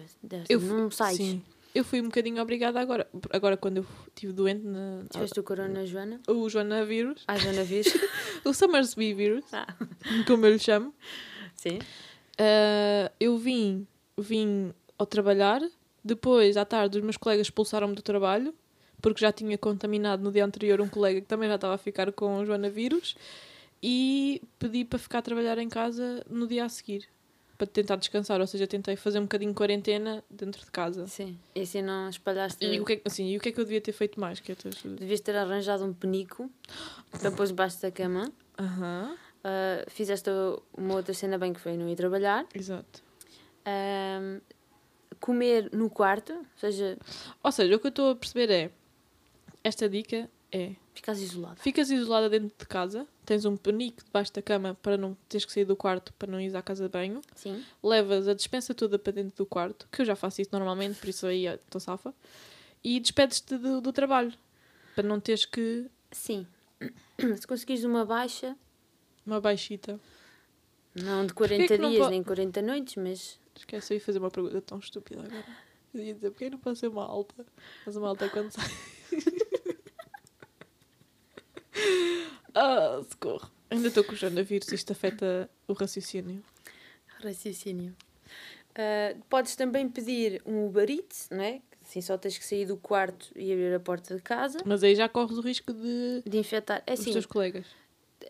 Eu 0.49 0.61
não 0.61 0.91
fu- 0.91 0.97
sais. 0.97 1.17
Sim. 1.17 1.43
Eu 1.75 1.85
fui 1.85 2.01
um 2.03 2.05
bocadinho 2.05 2.41
obrigada 2.43 2.79
agora. 2.79 3.09
Agora, 3.31 3.57
quando 3.57 3.79
eu 3.79 3.87
estive 4.09 4.33
doente, 4.33 4.63
na, 4.67 5.05
Tiveste 5.11 5.41
o 5.41 5.43
corona, 5.43 5.87
Joana? 5.87 6.21
o 6.29 6.47
Joana 6.49 6.85
vírus, 6.85 7.25
Ah, 7.27 7.39
Joana 7.39 7.65
vírus? 7.65 7.93
o 8.45 8.53
Summersby 8.53 9.15
vírus, 9.15 9.45
Ah. 9.53 9.67
como 10.27 10.45
eu 10.45 10.53
lhe 10.53 10.59
chamo, 10.59 10.95
Sim. 11.57 11.79
ah, 12.39 13.11
eu 13.19 13.39
vim, 13.39 13.87
vim 14.19 14.73
ao 14.99 15.07
trabalhar. 15.07 15.63
Depois, 16.05 16.57
à 16.57 16.65
tarde, 16.65 16.99
os 16.99 17.05
meus 17.05 17.17
colegas 17.17 17.47
expulsaram-me 17.47 17.95
do 17.95 18.03
trabalho 18.03 18.55
porque 19.01 19.21
já 19.21 19.33
tinha 19.33 19.59
contaminado 19.59 20.23
no 20.23 20.31
dia 20.31 20.45
anterior 20.45 20.81
um 20.81 20.89
colega 20.89 21.21
que 21.21 21.27
também 21.27 21.49
já 21.49 21.57
estava 21.57 21.75
a 21.75 21.79
ficar 21.79 22.11
com 22.13 22.39
o 22.39 22.47
Joana 22.47 22.71
vírus 22.71 23.17
e 23.83 24.41
pedi 24.59 24.85
para 24.85 24.99
ficar 24.99 25.19
a 25.19 25.23
trabalhar 25.23 25.59
em 25.59 25.69
casa 25.69 26.25
no 26.31 26.47
dia 26.47 26.65
a 26.65 26.69
seguir 26.69 27.09
para 27.59 27.67
tentar 27.67 27.95
descansar, 27.97 28.41
ou 28.41 28.47
seja, 28.47 28.67
tentei 28.67 28.97
fazer 28.97 29.21
um 29.21 29.23
bocadinho 29.23 29.53
de 29.53 29.57
quarentena 29.57 30.25
dentro 30.29 30.65
de 30.65 30.71
casa. 30.71 31.07
Sim. 31.07 31.39
E 31.55 31.61
assim 31.61 31.81
não 31.81 32.09
espalhaste. 32.09 32.65
E 32.65 32.81
o 32.81 32.85
que, 32.85 32.95
é, 32.95 33.01
assim, 33.05 33.29
e 33.29 33.37
o 33.37 33.41
que 33.41 33.51
é 33.51 33.53
que 33.53 33.61
eu 33.61 33.65
devia 33.65 33.81
ter 33.81 33.93
feito 33.93 34.19
mais? 34.19 34.41
Que 34.41 34.57
Devias 34.99 35.21
ter 35.21 35.37
arranjado 35.37 35.85
um 35.85 35.93
penico 35.93 36.51
para 37.21 37.31
pôr 37.31 37.47
debaixo 37.47 37.81
da 37.81 37.91
cama. 37.91 38.33
Aham, 38.59 39.17
Ah, 39.45 39.85
fizeste 39.89 40.31
uma 40.77 40.95
outra 40.95 41.15
cena 41.15 41.39
bem 41.39 41.53
que 41.53 41.61
foi 41.61 41.77
não 41.77 41.89
ir 41.89 41.95
trabalhar. 41.95 42.47
exato. 42.55 43.03
Ahm, 43.65 44.41
comer 45.23 45.71
no 45.73 45.89
quarto, 45.89 46.33
ou 46.33 46.45
seja, 46.57 46.99
Ou 47.43 47.53
seja, 47.53 47.77
o 47.77 47.79
que 47.79 47.87
eu 47.87 47.91
estou 47.91 48.11
a 48.11 48.17
perceber 48.17 48.51
é 48.51 48.71
esta 49.63 49.89
dica 49.89 50.29
é 50.51 50.75
Ficas 50.95 51.21
isolada. 51.23 51.57
Ficas 51.57 51.91
isolada 51.91 52.29
dentro 52.29 52.53
de 52.59 52.67
casa, 52.67 53.07
tens 53.25 53.45
um 53.47 53.57
penico 53.57 54.05
debaixo 54.05 54.33
da 54.35 54.43
cama 54.43 54.77
para 54.83 54.99
não 54.99 55.17
teres 55.29 55.47
que 55.47 55.53
sair 55.53 55.65
do 55.65 55.75
quarto 55.75 56.13
para 56.19 56.31
não 56.31 56.39
ir 56.39 56.55
à 56.55 56.61
casa 56.61 56.85
de 56.85 56.91
banho, 56.91 57.23
Sim. 57.35 57.65
levas 57.83 58.29
a 58.29 58.35
dispensa 58.35 58.75
toda 58.75 58.99
para 58.99 59.13
dentro 59.13 59.35
do 59.37 59.47
quarto, 59.47 59.89
que 59.91 60.03
eu 60.03 60.05
já 60.05 60.15
faço 60.15 60.43
isso 60.43 60.51
normalmente, 60.53 60.99
por 60.99 61.09
isso 61.09 61.27
aí 61.27 61.47
estou 61.47 61.81
safa, 61.81 62.13
e 62.85 63.01
despedes-te 63.01 63.57
do, 63.57 63.81
do 63.81 63.93
trabalho 63.93 64.35
para 64.95 65.09
não 65.09 65.19
teres 65.21 65.47
que 65.47 65.87
Sim. 66.11 66.47
Se 67.39 67.47
conseguires 67.47 67.85
uma 67.85 68.05
baixa, 68.05 68.55
uma 69.25 69.41
baixita. 69.41 69.99
não 70.95 71.25
de 71.25 71.33
Porquê 71.33 71.57
40 71.67 71.75
que 71.77 71.81
não 71.81 71.91
dias 71.91 72.11
nem 72.11 72.23
40 72.23 72.61
noites, 72.61 72.97
mas 72.97 73.39
Esquece 73.57 73.93
aí 73.93 73.99
de 73.99 74.05
fazer 74.05 74.19
uma 74.19 74.31
pergunta 74.31 74.61
tão 74.63 74.79
estúpida 74.79 75.23
agora. 75.23 75.45
Eu 75.95 76.03
ia 76.03 76.15
dizer, 76.15 76.31
porquê 76.31 76.49
não 76.49 76.59
pode 76.59 76.79
ser 76.79 76.89
uma 76.89 77.05
alta? 77.05 77.45
Mas 77.85 77.97
uma 77.97 78.09
alta 78.09 78.25
é 78.25 78.29
quando 78.29 78.51
sai. 78.51 78.71
ah, 82.55 83.03
socorro. 83.11 83.51
Ainda 83.71 83.89
estou 83.89 84.05
com 84.05 84.13
o 84.13 84.45
vírus, 84.45 84.71
isto 84.73 84.93
afeta 84.93 85.51
o 85.69 85.73
raciocínio. 85.73 86.43
raciocínio. 87.23 87.95
Ah, 88.75 89.15
podes 89.29 89.55
também 89.55 89.89
pedir 89.89 90.41
um 90.47 90.67
Uber 90.67 90.91
Eats, 90.91 91.29
não 91.31 91.43
é? 91.43 91.61
Assim 91.83 92.01
só 92.01 92.17
tens 92.17 92.39
que 92.39 92.45
sair 92.45 92.65
do 92.65 92.77
quarto 92.77 93.31
e 93.37 93.53
abrir 93.53 93.75
a 93.75 93.81
porta 93.81 94.15
de 94.15 94.23
casa. 94.23 94.59
Mas 94.65 94.83
aí 94.83 94.95
já 94.95 95.09
corres 95.09 95.37
o 95.37 95.41
risco 95.41 95.73
de 95.73 96.23
De 96.25 96.39
infectar. 96.39 96.83
É 96.87 96.95
os 96.95 97.01
assim, 97.01 97.13
teus 97.13 97.27
colegas. 97.27 97.67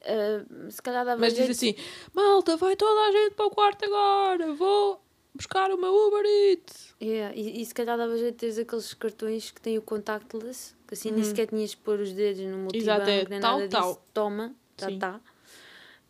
ah, 0.04 0.70
se 0.70 0.82
calhar 0.82 1.04
dava 1.04 1.20
Mas 1.20 1.35
diz 1.35 1.48
assim: 1.48 1.76
malta, 2.12 2.56
vai 2.56 2.74
toda 2.74 3.08
a 3.08 3.12
gente 3.12 3.35
para 3.35 3.46
o 3.46 3.50
quarto 3.50 3.85
agora, 3.85 4.52
vou 4.54 5.00
buscar 5.35 5.71
o 5.71 5.77
meu 5.79 5.95
Uber 5.95 6.25
Eats. 6.25 6.95
Yeah, 7.03 7.35
e, 7.37 7.61
e 7.62 7.66
se 7.66 7.75
calhar 7.75 7.97
dava 7.97 8.16
jeito 8.16 8.33
de 8.35 8.38
teres 8.38 8.59
aqueles 8.59 8.95
cartões 8.95 9.51
que 9.51 9.61
têm 9.61 9.79
o 9.79 9.83
contactless, 9.83 10.75
que 10.87 10.95
assim 10.95 11.11
nem 11.11 11.21
Uhum. 11.21 11.25
sequer 11.29 11.47
tinhas 11.49 11.71
de 11.71 11.77
pôr 11.79 11.99
os 12.01 12.12
dedos 12.12 12.42
no 12.45 12.59
multibanco, 12.59 13.03
Exato, 13.03 13.11
é 13.11 13.27
nem 13.29 13.40
tal, 13.40 13.59
nada 13.59 13.68
tal. 13.68 13.88
disso. 13.90 14.01
Toma, 14.14 14.55
já 14.79 14.88
Sim. 14.88 14.95
está. 14.95 15.21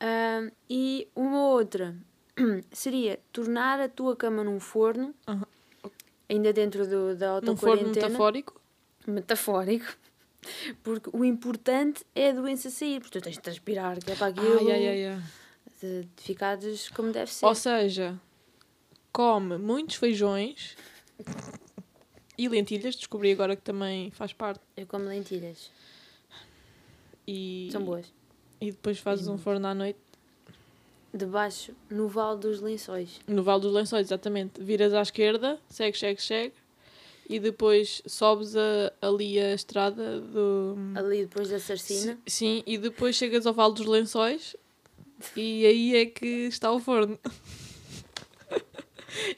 Ah, 0.01 0.51
e 0.69 1.09
uma 1.15 1.49
outra 1.51 1.95
seria 2.73 3.21
tornar 3.33 3.81
a 3.81 3.89
tua 3.89 4.17
cama 4.17 4.43
num 4.43 4.59
forno, 4.59 5.15
ainda 6.29 6.53
dentro 6.53 6.87
do, 6.87 7.15
da 7.17 7.41
Num 7.41 7.57
forno 7.57 7.87
autoquarentena. 7.87 8.09
metafórico. 8.09 8.61
metafórico. 9.07 9.87
Porque 10.83 11.09
o 11.13 11.25
importante 11.25 12.05
é 12.17 12.31
a 12.31 12.33
doença 12.33 12.69
sair, 12.69 13.01
porque 13.01 13.21
tu 13.21 13.23
tens 13.23 13.37
de 13.37 13.41
transpirar, 13.43 14.01
que 14.01 14.11
é 14.11 14.17
para 14.17 14.27
aquilo 14.27 14.57
ai, 14.59 14.71
ai, 14.73 15.07
ai. 15.07 15.23
De, 15.81 16.03
de 16.03 16.23
ficares 16.23 16.89
como 16.91 17.13
deve 17.13 17.33
ser. 17.33 17.47
Ou 17.47 17.55
seja, 17.55 18.19
come 19.12 19.59
muitos 19.59 19.96
feijões 19.96 20.77
e 22.38 22.48
lentilhas. 22.48 22.96
Descobri 22.96 23.33
agora 23.33 23.55
que 23.57 23.62
também 23.62 24.11
faz 24.11 24.33
parte. 24.33 24.61
Eu 24.77 24.87
como 24.87 25.05
lentilhas, 25.07 25.70
E, 27.27 27.68
são 27.70 27.83
boas. 27.85 28.07
e 28.61 28.70
depois 28.70 28.98
fazes 28.98 29.29
um 29.29 29.38
forno 29.38 29.66
à 29.66 29.75
noite. 29.75 29.98
Debaixo, 31.14 31.72
no 31.90 32.09
Vale 32.09 32.40
dos 32.40 32.61
Lençóis. 32.61 33.20
No 33.27 33.42
Vale 33.42 33.61
dos 33.61 33.72
Lençóis, 33.72 34.07
exatamente. 34.07 34.62
Viras 34.62 34.94
à 34.94 35.03
esquerda, 35.03 35.61
segue, 35.68 35.98
segue, 35.98 36.22
segue. 36.22 36.55
E 37.29 37.38
depois 37.38 38.03
sobes 38.07 38.57
a- 38.57 38.92
ali 39.01 39.38
a 39.38 39.55
estrada 39.55 40.20
do. 40.20 40.75
Ali 40.94 41.20
depois 41.27 41.51
da 41.51 41.59
Sarcina. 41.61 42.18
Si- 42.27 42.35
Sim, 42.37 42.62
e 42.66 42.79
depois 42.79 43.14
chegas 43.14 43.46
ao 43.46 43.53
Vale 43.53 43.75
dos 43.75 43.87
Lençóis 43.87 44.57
e 45.37 45.64
aí 45.66 45.96
é 45.96 46.07
que 46.07 46.27
está 46.27 46.72
o 46.72 46.81
forno. 46.81 47.18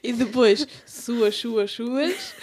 e 0.03 0.13
depois 0.13 0.67
suas, 0.85 1.35
suas, 1.35 1.71
suas. 1.71 2.35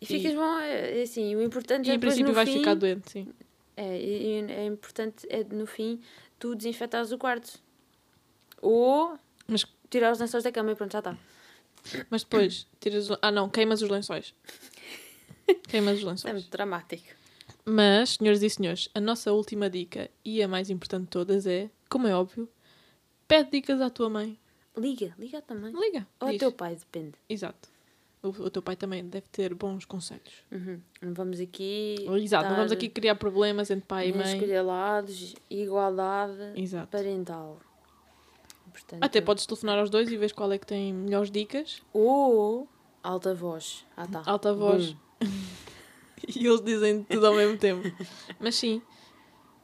E 0.00 0.06
ficas 0.06 0.34
bom, 0.34 0.58
é, 0.58 0.98
é 1.00 1.02
assim, 1.02 1.34
o 1.34 1.42
importante 1.42 1.86
E 1.88 1.90
é 1.90 1.94
em 1.94 1.98
depois 1.98 2.14
princípio 2.14 2.28
no 2.28 2.34
vais 2.34 2.48
fim, 2.48 2.58
ficar 2.58 2.74
doente, 2.74 3.10
sim. 3.10 3.28
É, 3.76 3.98
e, 4.00 4.40
e 4.40 4.52
é 4.52 4.64
importante 4.66 5.26
é 5.30 5.42
no 5.44 5.66
fim 5.66 6.00
tu 6.38 6.54
desinfetares 6.54 7.10
o 7.10 7.18
quarto. 7.18 7.58
Ou 8.60 9.18
Mas, 9.46 9.64
tirar 9.90 10.12
os 10.12 10.18
lençóis 10.18 10.44
da 10.44 10.52
cama 10.52 10.72
e 10.72 10.74
pronto, 10.74 10.92
já 10.92 10.98
está. 11.00 11.16
mas 12.10 12.22
depois 12.22 12.66
tiras. 12.80 13.08
Ah, 13.22 13.30
não, 13.32 13.48
queimas 13.48 13.82
os 13.82 13.88
lençóis. 13.88 14.34
Queimas 15.68 15.98
os 15.98 16.04
É 16.04 16.06
lençóis. 16.06 16.34
muito 16.34 16.50
dramático. 16.50 17.04
Mas, 17.64 18.10
senhores 18.10 18.42
e 18.42 18.50
senhores, 18.50 18.88
a 18.94 19.00
nossa 19.00 19.32
última 19.32 19.70
dica 19.70 20.10
e 20.24 20.42
a 20.42 20.48
mais 20.48 20.68
importante 20.70 21.04
de 21.04 21.10
todas 21.10 21.46
é, 21.46 21.70
como 21.88 22.06
é 22.06 22.14
óbvio, 22.14 22.48
pede 23.26 23.50
dicas 23.52 23.80
à 23.80 23.88
tua 23.88 24.10
mãe. 24.10 24.38
Liga, 24.76 25.14
liga 25.18 25.40
também. 25.42 25.72
Liga. 25.72 26.06
Ou 26.20 26.26
ao 26.26 26.30
diz. 26.30 26.38
teu 26.40 26.52
pai, 26.52 26.74
depende. 26.74 27.14
Exato. 27.28 27.68
O, 28.22 28.28
o 28.28 28.50
teu 28.50 28.62
pai 28.62 28.74
também 28.74 29.04
deve 29.06 29.26
ter 29.28 29.54
bons 29.54 29.84
conselhos. 29.84 30.42
Uhum. 30.50 30.80
Não 31.02 31.12
vamos 31.14 31.38
aqui. 31.40 31.96
Exato, 32.22 32.48
não 32.48 32.56
vamos 32.56 32.72
aqui 32.72 32.88
criar 32.88 33.14
problemas 33.16 33.70
entre 33.70 33.86
pai 33.86 34.08
e 34.08 34.12
mãe. 34.12 34.34
escolher 34.34 34.62
lados, 34.62 35.34
igualdade 35.50 36.52
Exato. 36.56 36.88
parental. 36.88 37.60
Portanto, 38.72 39.04
Até 39.04 39.20
podes 39.20 39.46
telefonar 39.46 39.78
aos 39.78 39.90
dois 39.90 40.10
e 40.10 40.16
ver 40.16 40.32
qual 40.32 40.50
é 40.50 40.58
que 40.58 40.66
tem 40.66 40.92
melhores 40.92 41.30
dicas. 41.30 41.80
Ou 41.92 42.66
alta 43.02 43.34
voz. 43.34 43.86
Ah, 43.96 44.06
tá. 44.06 44.22
Alta 44.26 44.52
voz. 44.54 44.96
E 46.26 46.46
eles 46.46 46.62
dizem 46.62 47.02
tudo 47.04 47.26
ao 47.26 47.34
mesmo 47.34 47.58
tempo. 47.58 47.82
Mas 48.40 48.54
sim, 48.54 48.80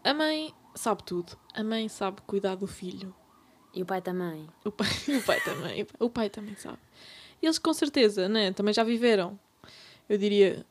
a 0.05 0.12
mãe 0.12 0.55
sabe 0.75 1.03
tudo. 1.05 1.33
A 1.55 1.64
mãe 1.64 1.88
sabe 1.88 2.20
cuidar 2.27 2.55
do 2.55 2.66
filho. 2.66 3.14
E 3.74 3.83
o 3.83 3.87
pai 3.87 4.00
também. 4.02 4.48
O 4.64 4.70
pai, 4.70 4.88
o 5.18 5.22
pai 5.22 5.40
também. 5.40 5.87
O 5.98 6.11
pai 6.11 6.30
também 6.30 6.56
sabe. 6.56 6.78
Eles 7.42 7.59
com 7.59 7.72
certeza, 7.72 8.28
né? 8.28 8.52
Também 8.52 8.74
já 8.74 8.83
viveram. 8.85 9.38
Eu 10.09 10.18
diria, 10.18 10.66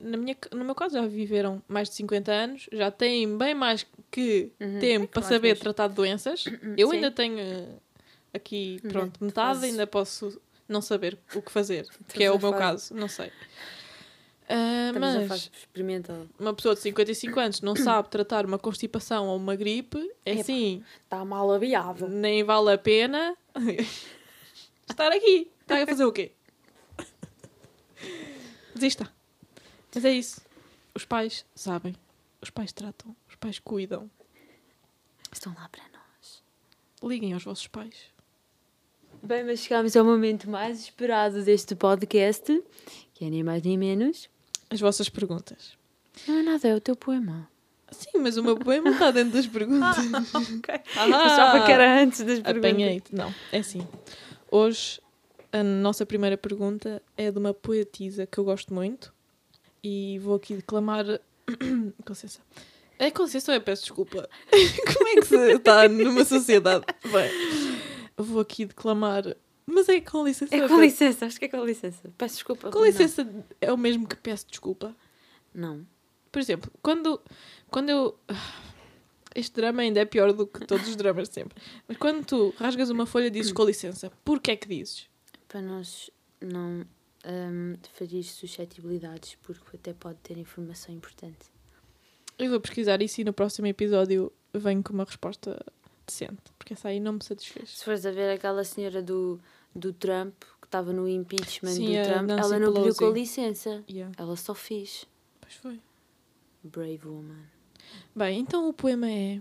na 0.00 0.16
minha, 0.16 0.34
no 0.50 0.64
meu 0.64 0.74
caso, 0.74 0.94
já 0.94 1.06
viveram 1.06 1.62
mais 1.68 1.90
de 1.90 1.94
50 1.96 2.32
anos, 2.32 2.68
já 2.72 2.90
têm 2.90 3.36
bem 3.36 3.54
mais 3.54 3.86
que 4.10 4.50
Uhum. 4.58 4.78
tempo 4.80 5.08
para 5.08 5.20
mais 5.20 5.28
saber 5.34 5.48
mesmo. 5.48 5.62
tratar 5.62 5.88
de 5.88 5.94
doenças. 5.94 6.44
Eu 6.76 6.88
Sim. 6.88 6.94
ainda 6.94 7.10
tenho 7.10 7.38
eh, 7.38 7.68
aqui, 8.32 8.80
pronto, 8.88 9.18
tu 9.18 9.24
metade, 9.26 9.64
ainda 9.66 9.86
posso 9.86 10.40
não 10.66 10.80
saber 10.80 11.18
o 11.34 11.42
que 11.42 11.52
fazer, 11.52 11.86
que 12.14 12.24
é 12.24 12.32
o 12.32 12.38
meu 12.38 12.52
caso, 12.54 12.94
não 12.94 13.08
sei. 13.08 13.30
Ah, 14.54 14.88
Estamos 14.88 15.08
a 15.08 15.18
mas 15.20 15.28
fase 15.28 15.50
experimental. 15.58 16.26
uma 16.38 16.52
pessoa 16.52 16.74
de 16.74 16.80
55 16.82 17.40
anos 17.40 17.60
não 17.62 17.74
sabe 17.74 18.08
tratar 18.10 18.44
uma 18.44 18.58
constipação 18.58 19.28
ou 19.28 19.36
uma 19.36 19.56
gripe, 19.56 19.98
é 20.26 20.32
Epa. 20.32 20.40
assim, 20.42 20.84
Está 21.04 21.24
mal 21.24 21.50
aviado. 21.50 22.06
nem 22.08 22.44
vale 22.44 22.72
a 22.72 22.76
pena 22.78 23.34
estar 24.90 25.10
aqui. 25.12 25.50
Está 25.62 25.82
a 25.82 25.86
fazer 25.86 26.04
o 26.04 26.12
quê? 26.12 26.32
Desista. 28.74 29.10
Mas 29.94 30.04
é 30.04 30.12
isso. 30.12 30.40
Os 30.94 31.04
pais 31.04 31.44
sabem. 31.54 31.94
Os 32.40 32.50
pais 32.50 32.72
tratam. 32.72 33.14
Os 33.28 33.34
pais 33.36 33.58
cuidam. 33.58 34.10
Estão 35.32 35.54
lá 35.54 35.68
para 35.70 35.84
nós. 35.92 36.42
Liguem 37.02 37.32
aos 37.32 37.44
vossos 37.44 37.66
pais. 37.68 37.94
Bem, 39.22 39.44
mas 39.44 39.60
chegámos 39.60 39.96
ao 39.96 40.04
momento 40.04 40.50
mais 40.50 40.80
esperado 40.80 41.42
deste 41.44 41.74
podcast, 41.76 42.62
que 43.14 43.24
é 43.24 43.30
nem 43.30 43.42
mais 43.42 43.62
nem 43.62 43.78
menos. 43.78 44.28
As 44.72 44.80
vossas 44.80 45.08
perguntas. 45.08 45.76
Não 46.26 46.38
é 46.38 46.42
nada, 46.42 46.68
é 46.68 46.74
o 46.74 46.80
teu 46.80 46.96
poema. 46.96 47.48
Sim, 47.90 48.18
mas 48.20 48.38
o 48.38 48.42
meu 48.42 48.56
poema 48.56 48.90
está 48.90 49.10
dentro 49.10 49.32
das 49.32 49.46
perguntas. 49.46 49.98
ok. 50.34 50.80
Ah, 50.96 51.04
Achava 51.04 51.66
que 51.66 51.72
era 51.72 52.02
antes 52.02 52.20
das 52.20 52.40
perguntas. 52.40 52.70
Apanhei-te. 52.70 53.14
Não, 53.14 53.34
é 53.52 53.58
assim. 53.58 53.86
Hoje, 54.50 54.98
a 55.52 55.62
nossa 55.62 56.06
primeira 56.06 56.38
pergunta 56.38 57.02
é 57.18 57.30
de 57.30 57.38
uma 57.38 57.52
poetisa 57.52 58.26
que 58.26 58.38
eu 58.38 58.44
gosto 58.44 58.72
muito. 58.72 59.12
E 59.84 60.18
vou 60.20 60.36
aqui 60.36 60.54
declamar. 60.54 61.04
com 61.46 62.12
licença. 62.12 62.40
É 62.98 63.12
ou 63.18 63.54
é 63.54 63.60
peço 63.60 63.82
desculpa? 63.82 64.28
Como 64.94 65.08
é 65.08 65.14
que 65.16 65.26
se 65.26 65.52
está 65.54 65.88
numa 65.88 66.24
sociedade? 66.24 66.84
Bem, 67.04 67.30
vou 68.16 68.40
aqui 68.40 68.64
declamar. 68.64 69.36
Mas 69.66 69.88
é 69.88 70.00
com 70.00 70.24
licença. 70.24 70.54
É 70.54 70.68
com 70.68 70.80
licença, 70.80 71.26
acho 71.26 71.38
que 71.38 71.44
é 71.44 71.48
com 71.48 71.64
licença. 71.64 72.12
Peço 72.18 72.34
desculpa. 72.36 72.70
Com 72.70 72.84
licença 72.84 73.26
é 73.60 73.72
o 73.72 73.78
mesmo 73.78 74.06
que 74.06 74.16
peço 74.16 74.46
desculpa. 74.48 74.94
Não. 75.54 75.78
não. 75.78 75.86
Por 76.30 76.40
exemplo, 76.40 76.70
quando, 76.82 77.20
quando 77.70 77.90
eu. 77.90 78.18
Este 79.34 79.54
drama 79.54 79.80
ainda 79.80 79.98
é 79.98 80.04
pior 80.04 80.30
do 80.30 80.46
que 80.46 80.66
todos 80.66 80.86
os 80.86 80.94
dramas 80.94 81.30
sempre. 81.30 81.56
Mas 81.88 81.96
quando 81.96 82.22
tu 82.22 82.52
rasgas 82.58 82.90
uma 82.90 83.06
folha 83.06 83.28
e 83.28 83.30
dizes 83.30 83.50
com 83.50 83.64
licença, 83.64 84.12
porquê 84.22 84.50
é 84.50 84.56
que 84.56 84.68
dizes? 84.68 85.08
Para 85.48 85.62
nós 85.62 86.10
não 86.38 86.84
hum, 87.24 87.74
ferir 87.94 88.24
suscetibilidades, 88.24 89.36
porque 89.42 89.76
até 89.76 89.94
pode 89.94 90.18
ter 90.18 90.36
informação 90.36 90.94
importante. 90.94 91.50
Eu 92.38 92.50
vou 92.50 92.60
pesquisar 92.60 93.00
isso 93.00 93.22
e 93.22 93.24
no 93.24 93.32
próximo 93.32 93.66
episódio 93.66 94.30
venho 94.52 94.82
com 94.82 94.92
uma 94.92 95.04
resposta 95.04 95.64
decente. 96.06 96.42
Porque 96.58 96.72
essa 96.72 96.88
aí 96.88 97.00
não 97.00 97.14
me 97.14 97.24
satisfez. 97.24 97.70
Se 97.78 97.84
fores 97.84 98.04
a 98.06 98.10
ver 98.10 98.30
aquela 98.30 98.64
senhora 98.64 99.02
do, 99.02 99.40
do 99.74 99.92
Trump, 99.92 100.34
que 100.60 100.66
estava 100.66 100.92
no 100.92 101.08
impeachment 101.08 101.72
Sim, 101.72 101.86
do 101.86 102.08
Trump, 102.08 102.28
Nancy 102.28 102.40
ela 102.44 102.58
não 102.58 102.68
pediu 102.68 102.82
Pelosi. 102.82 102.98
com 102.98 103.10
licença. 103.10 103.84
Yeah, 103.88 104.12
Ela 104.18 104.36
só 104.36 104.54
fez. 104.54 105.06
pois 105.40 105.54
foi. 105.54 105.80
Brave 106.62 107.00
woman. 107.06 107.42
Bem, 108.14 108.38
então 108.40 108.68
o 108.68 108.72
poema 108.72 109.10
é: 109.10 109.40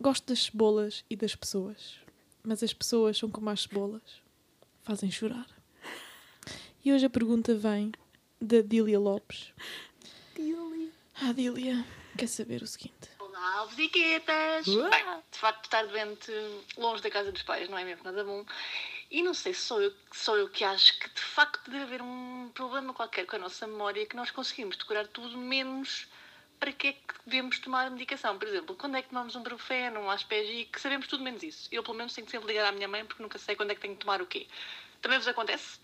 Gosto 0.00 0.26
das 0.28 0.44
cebolas 0.44 1.04
e 1.10 1.16
das 1.16 1.34
pessoas, 1.36 1.98
mas 2.42 2.62
as 2.62 2.72
pessoas 2.72 3.18
são 3.18 3.30
como 3.30 3.50
as 3.50 3.62
cebolas, 3.62 4.22
fazem 4.82 5.10
chorar. 5.10 5.46
E 6.84 6.92
hoje 6.92 7.06
a 7.06 7.10
pergunta 7.10 7.54
vem 7.54 7.92
da 8.40 8.60
Dília 8.62 8.98
Lopes. 8.98 9.52
A 11.20 11.30
Adília 11.30 11.84
quer 12.16 12.26
saber 12.28 12.62
o 12.62 12.66
seguinte. 12.66 13.08
Olá! 14.76 14.90
Bem, 14.90 15.04
de 15.30 15.38
facto, 15.38 15.64
estar 15.64 15.86
doente 15.86 16.32
longe 16.78 17.02
da 17.02 17.10
casa 17.10 17.30
dos 17.30 17.42
pais 17.42 17.68
não 17.68 17.76
é 17.76 17.84
mesmo 17.84 18.02
nada 18.02 18.24
bom. 18.24 18.46
E 19.10 19.22
não 19.22 19.34
sei 19.34 19.52
se 19.52 19.60
sou 19.60 19.82
eu, 19.82 19.92
sou 20.10 20.38
eu 20.38 20.48
que 20.48 20.64
acho 20.64 20.98
que 20.98 21.10
de 21.10 21.20
facto 21.20 21.70
deve 21.70 21.84
haver 21.84 22.02
um 22.02 22.50
problema 22.54 22.94
qualquer 22.94 23.26
com 23.26 23.36
a 23.36 23.38
nossa 23.38 23.66
memória 23.66 24.06
que 24.06 24.16
nós 24.16 24.30
conseguimos 24.30 24.78
decorar 24.78 25.06
tudo 25.08 25.36
menos 25.36 26.08
para 26.58 26.72
que 26.72 26.88
é 26.88 26.92
que 26.94 27.14
devemos 27.26 27.58
tomar 27.58 27.86
a 27.86 27.90
medicação. 27.90 28.38
Por 28.38 28.48
exemplo, 28.48 28.74
quando 28.74 28.96
é 28.96 29.02
que 29.02 29.10
tomamos 29.10 29.36
um 29.36 29.42
brufeno, 29.42 30.00
um 30.00 30.10
aspegic, 30.10 30.80
sabemos 30.80 31.06
tudo 31.06 31.22
menos 31.22 31.42
isso. 31.42 31.68
Eu, 31.70 31.82
pelo 31.82 31.98
menos, 31.98 32.14
tenho 32.14 32.24
que 32.24 32.30
sempre 32.30 32.48
ligar 32.48 32.66
à 32.66 32.72
minha 32.72 32.88
mãe 32.88 33.04
porque 33.04 33.22
nunca 33.22 33.38
sei 33.38 33.54
quando 33.54 33.70
é 33.70 33.74
que 33.74 33.82
tenho 33.82 33.94
que 33.94 34.00
tomar 34.00 34.22
o 34.22 34.26
quê. 34.26 34.46
Também 35.02 35.18
vos 35.18 35.28
acontece? 35.28 35.78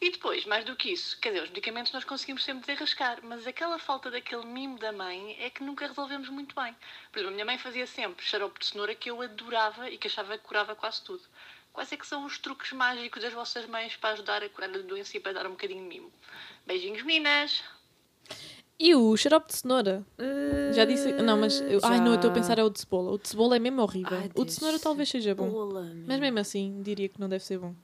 E 0.00 0.10
depois, 0.10 0.44
mais 0.44 0.64
do 0.64 0.76
que 0.76 0.90
isso, 0.92 1.18
quer 1.20 1.30
dizer, 1.30 1.44
os 1.44 1.48
medicamentos 1.48 1.90
nós 1.92 2.04
conseguimos 2.04 2.44
sempre 2.44 2.60
desenrascar, 2.66 3.18
mas 3.22 3.46
aquela 3.46 3.78
falta 3.78 4.10
daquele 4.10 4.44
mimo 4.44 4.78
da 4.78 4.92
mãe 4.92 5.36
é 5.40 5.48
que 5.48 5.62
nunca 5.62 5.86
resolvemos 5.86 6.28
muito 6.28 6.54
bem. 6.54 6.74
Por 7.10 7.18
exemplo, 7.18 7.32
a 7.32 7.34
minha 7.34 7.44
mãe 7.46 7.56
fazia 7.58 7.86
sempre 7.86 8.24
xarope 8.24 8.60
de 8.60 8.66
cenoura 8.66 8.94
que 8.94 9.10
eu 9.10 9.22
adorava 9.22 9.88
e 9.90 9.96
que 9.96 10.06
achava 10.06 10.36
que 10.36 10.44
curava 10.44 10.74
quase 10.74 11.02
tudo. 11.02 11.22
Quais 11.72 11.90
é 11.92 11.96
que 11.96 12.06
são 12.06 12.24
os 12.24 12.38
truques 12.38 12.72
mágicos 12.72 13.22
das 13.22 13.32
vossas 13.32 13.66
mães 13.66 13.96
para 13.96 14.10
ajudar 14.14 14.42
a 14.42 14.48
curar 14.48 14.68
a 14.70 14.78
doença 14.78 15.16
e 15.16 15.20
para 15.20 15.32
dar 15.32 15.46
um 15.46 15.50
bocadinho 15.50 15.82
de 15.82 15.88
mimo? 15.88 16.12
Beijinhos, 16.66 17.02
meninas! 17.02 17.62
E 18.78 18.94
o 18.94 19.16
xarope 19.16 19.48
de 19.48 19.56
cenoura? 19.58 20.04
Já 20.74 20.84
disse. 20.84 21.10
Não, 21.14 21.38
mas. 21.38 21.60
eu- 21.62 21.80
Ai, 21.82 21.98
não, 22.00 22.08
eu 22.08 22.14
estou 22.16 22.30
a 22.30 22.34
pensar 22.34 22.58
é 22.58 22.64
o 22.64 22.68
de 22.68 22.80
cebola. 22.80 23.12
O 23.12 23.18
de 23.18 23.28
cebola 23.28 23.56
é 23.56 23.58
mesmo 23.58 23.80
horrível. 23.80 24.18
Ai, 24.18 24.30
o 24.34 24.44
de 24.44 24.52
cenoura 24.52 24.78
talvez 24.78 25.08
seja 25.08 25.34
bom. 25.34 25.46
cebola, 25.46 25.82
Mas 26.06 26.20
mesmo 26.20 26.38
assim, 26.38 26.82
diria 26.82 27.08
que 27.08 27.18
não 27.18 27.28
deve 27.28 27.42
ser 27.44 27.58
bom. 27.58 27.74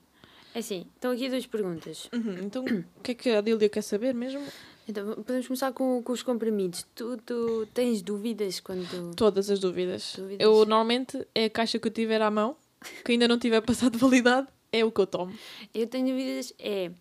É 0.53 0.59
assim, 0.59 0.85
estão 0.95 1.11
aqui 1.11 1.29
duas 1.29 1.45
perguntas. 1.45 2.09
Uhum, 2.13 2.43
Então, 2.43 2.63
o 2.65 3.01
que 3.01 3.11
é 3.11 3.13
que 3.15 3.29
a 3.29 3.39
Adília 3.39 3.69
quer 3.69 3.81
saber 3.81 4.13
mesmo? 4.13 4.41
Então, 4.87 5.15
podemos 5.15 5.47
começar 5.47 5.71
com, 5.71 6.03
com 6.03 6.11
os 6.11 6.21
comprimidos. 6.21 6.85
Tu, 6.93 7.17
tu 7.25 7.67
tens 7.73 8.01
dúvidas 8.01 8.59
quando. 8.59 9.15
Todas 9.15 9.49
as 9.49 9.59
dúvidas. 9.59 10.13
Dúvidas. 10.17 10.45
Eu, 10.45 10.53
normalmente, 10.65 11.25
é 11.33 11.45
a 11.45 11.49
caixa 11.49 11.79
que 11.79 11.87
eu 11.87 11.91
tiver 11.91 12.21
à 12.21 12.29
mão, 12.29 12.55
que 13.03 13.13
ainda 13.13 13.27
não 13.27 13.39
tiver 13.39 13.61
passado 13.65 13.97
validade, 13.97 14.47
é 14.71 14.83
o 14.83 14.91
que 14.91 14.99
eu 15.01 15.07
tomo. 15.07 15.33
Eu 15.73 15.87
tenho 15.87 16.07
dúvidas 16.07 16.53
é 16.59 16.91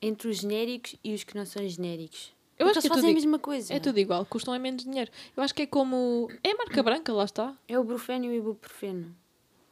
entre 0.00 0.28
os 0.28 0.38
genéricos 0.38 0.94
e 1.02 1.14
os 1.14 1.24
que 1.24 1.36
não 1.36 1.44
são 1.44 1.66
genéricos. 1.68 2.32
Eu 2.58 2.66
Porque 2.66 2.78
acho 2.78 2.80
que 2.82 2.86
é 2.86 2.90
fazem 2.90 3.02
tudo, 3.10 3.10
a 3.10 3.14
mesma 3.14 3.38
coisa. 3.38 3.74
é 3.74 3.80
tudo 3.80 3.98
igual, 3.98 4.24
custam 4.26 4.54
é 4.54 4.58
menos 4.58 4.84
dinheiro. 4.84 5.10
Eu 5.36 5.42
acho 5.42 5.52
que 5.54 5.62
é 5.62 5.66
como. 5.66 6.28
É 6.44 6.52
a 6.52 6.56
marca 6.56 6.80
branca, 6.82 7.12
lá 7.12 7.24
está. 7.24 7.54
É 7.66 7.76
o 7.78 7.82
brufeno 7.84 8.26
e 8.26 8.28
o 8.28 8.34
ibuprofeno. 8.34 9.14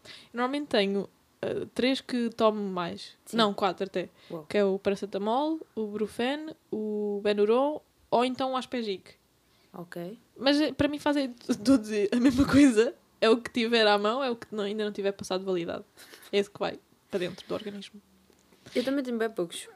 Eu 0.05 0.11
normalmente 0.35 0.67
tenho 0.69 1.09
ah, 1.43 1.67
três 1.75 2.01
que 2.01 2.31
tomo 2.31 2.61
mais. 2.63 3.17
Sim. 3.27 3.37
Não, 3.37 3.53
quatro 3.55 3.87
até. 3.87 4.09
Uau. 4.31 4.45
Que 4.49 4.59
é 4.59 4.65
o 4.65 4.79
paracetamol, 4.79 5.61
o 5.75 5.87
Brufen, 5.87 6.51
o 6.71 7.21
Benuron 7.23 7.81
ou 8.11 8.25
então 8.25 8.53
o 8.53 8.57
Aspegic. 8.57 9.13
Ok. 9.73 10.19
Mas 10.37 10.61
eh, 10.61 10.73
para 10.73 10.89
mim 10.89 10.99
fazem 10.99 11.33
todos 11.65 11.91
a 12.13 12.17
mesma 12.21 12.45
coisa. 12.47 12.95
É 13.21 13.29
o 13.31 13.37
que 13.41 13.51
tiver 13.53 13.87
à 13.87 13.97
mão, 13.99 14.25
é 14.25 14.31
o 14.31 14.35
que 14.37 14.47
não- 14.55 14.65
ainda 14.65 14.85
não 14.85 14.93
tiver 14.93 15.13
passado 15.13 15.45
validade. 15.45 15.85
É 16.33 16.39
esse 16.39 16.51
que 16.51 16.59
vai 16.59 16.79
para 17.11 17.21
dentro 17.21 17.47
do 17.47 17.55
organismo. 17.55 18.01
Eu 18.75 18.83
também 18.85 19.05
tenho 19.05 19.19
bem 19.19 19.29
poucos. 19.31 19.69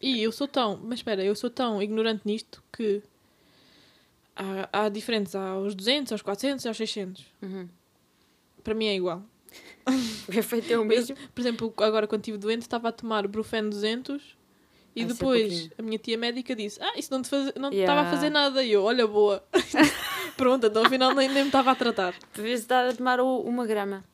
E 0.00 0.22
eu 0.22 0.30
sou 0.32 0.46
tão, 0.48 0.78
mas 0.82 1.00
espera, 1.00 1.22
eu 1.24 1.34
sou 1.34 1.50
tão 1.50 1.82
ignorante 1.82 2.22
nisto 2.24 2.62
que 2.72 3.02
há, 4.36 4.84
há 4.84 4.88
diferentes, 4.88 5.34
há 5.34 5.58
os 5.58 5.74
200, 5.74 6.12
aos 6.12 6.22
400 6.22 6.64
e 6.64 6.68
aos 6.68 6.76
600. 6.76 7.26
Uhum. 7.42 7.68
Para 8.64 8.74
mim 8.74 8.86
é 8.86 8.94
igual. 8.94 9.22
O 10.28 10.32
efeito 10.38 10.72
é 10.72 10.78
o 10.78 10.84
mesmo. 10.84 11.16
Por 11.34 11.40
exemplo, 11.40 11.72
agora 11.78 12.06
quando 12.06 12.20
estive 12.20 12.38
doente 12.38 12.62
estava 12.62 12.88
a 12.88 12.92
tomar 12.92 13.26
Brufen 13.26 13.68
200 13.68 14.36
e 14.94 15.02
isso 15.02 15.10
é 15.10 15.14
depois 15.14 15.70
a 15.78 15.82
minha 15.82 15.98
tia 15.98 16.16
médica 16.18 16.54
disse: 16.54 16.80
Ah, 16.82 16.92
isso 16.98 17.10
não 17.12 17.22
te, 17.22 17.28
faz... 17.28 17.52
não 17.56 17.70
Yeah. 17.70 17.92
estava 17.92 18.00
a 18.08 18.10
fazer 18.10 18.30
nada. 18.30 18.62
E 18.62 18.72
eu, 18.72 18.82
olha, 18.84 19.06
boa. 19.06 19.42
Pronto, 20.36 20.66
então 20.66 20.84
afinal 20.84 21.14
nem, 21.14 21.28
nem 21.28 21.42
me 21.42 21.48
estava 21.48 21.70
a 21.70 21.74
tratar. 21.74 22.14
Devias 22.34 22.60
estar 22.60 22.86
a 22.88 22.92
tomar 22.94 23.20
o- 23.20 23.40
uma 23.40 23.66
grama. 23.66 24.04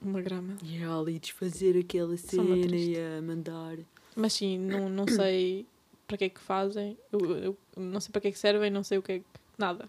Uma 0.00 0.20
grama. 0.20 0.56
E 0.62 0.82
ali 0.82 1.18
desfazer 1.18 1.78
aquela 1.78 2.08
uma 2.08 2.16
triste. 2.60 2.96
a 2.98 3.22
mandar. 3.22 3.76
Mas 4.16 4.32
sim, 4.34 4.58
não, 4.58 4.88
não 4.88 5.06
sei 5.08 5.66
para 6.06 6.18
que 6.18 6.24
é 6.24 6.28
que 6.28 6.40
fazem, 6.40 6.98
eu, 7.10 7.20
eu 7.38 7.58
não 7.76 7.98
sei 8.00 8.10
para 8.12 8.20
que 8.20 8.28
é 8.28 8.32
que 8.32 8.38
servem, 8.38 8.70
não 8.70 8.82
sei 8.84 8.98
o 8.98 9.02
que 9.02 9.12
é 9.12 9.18
que. 9.20 9.24
Nada. 9.56 9.88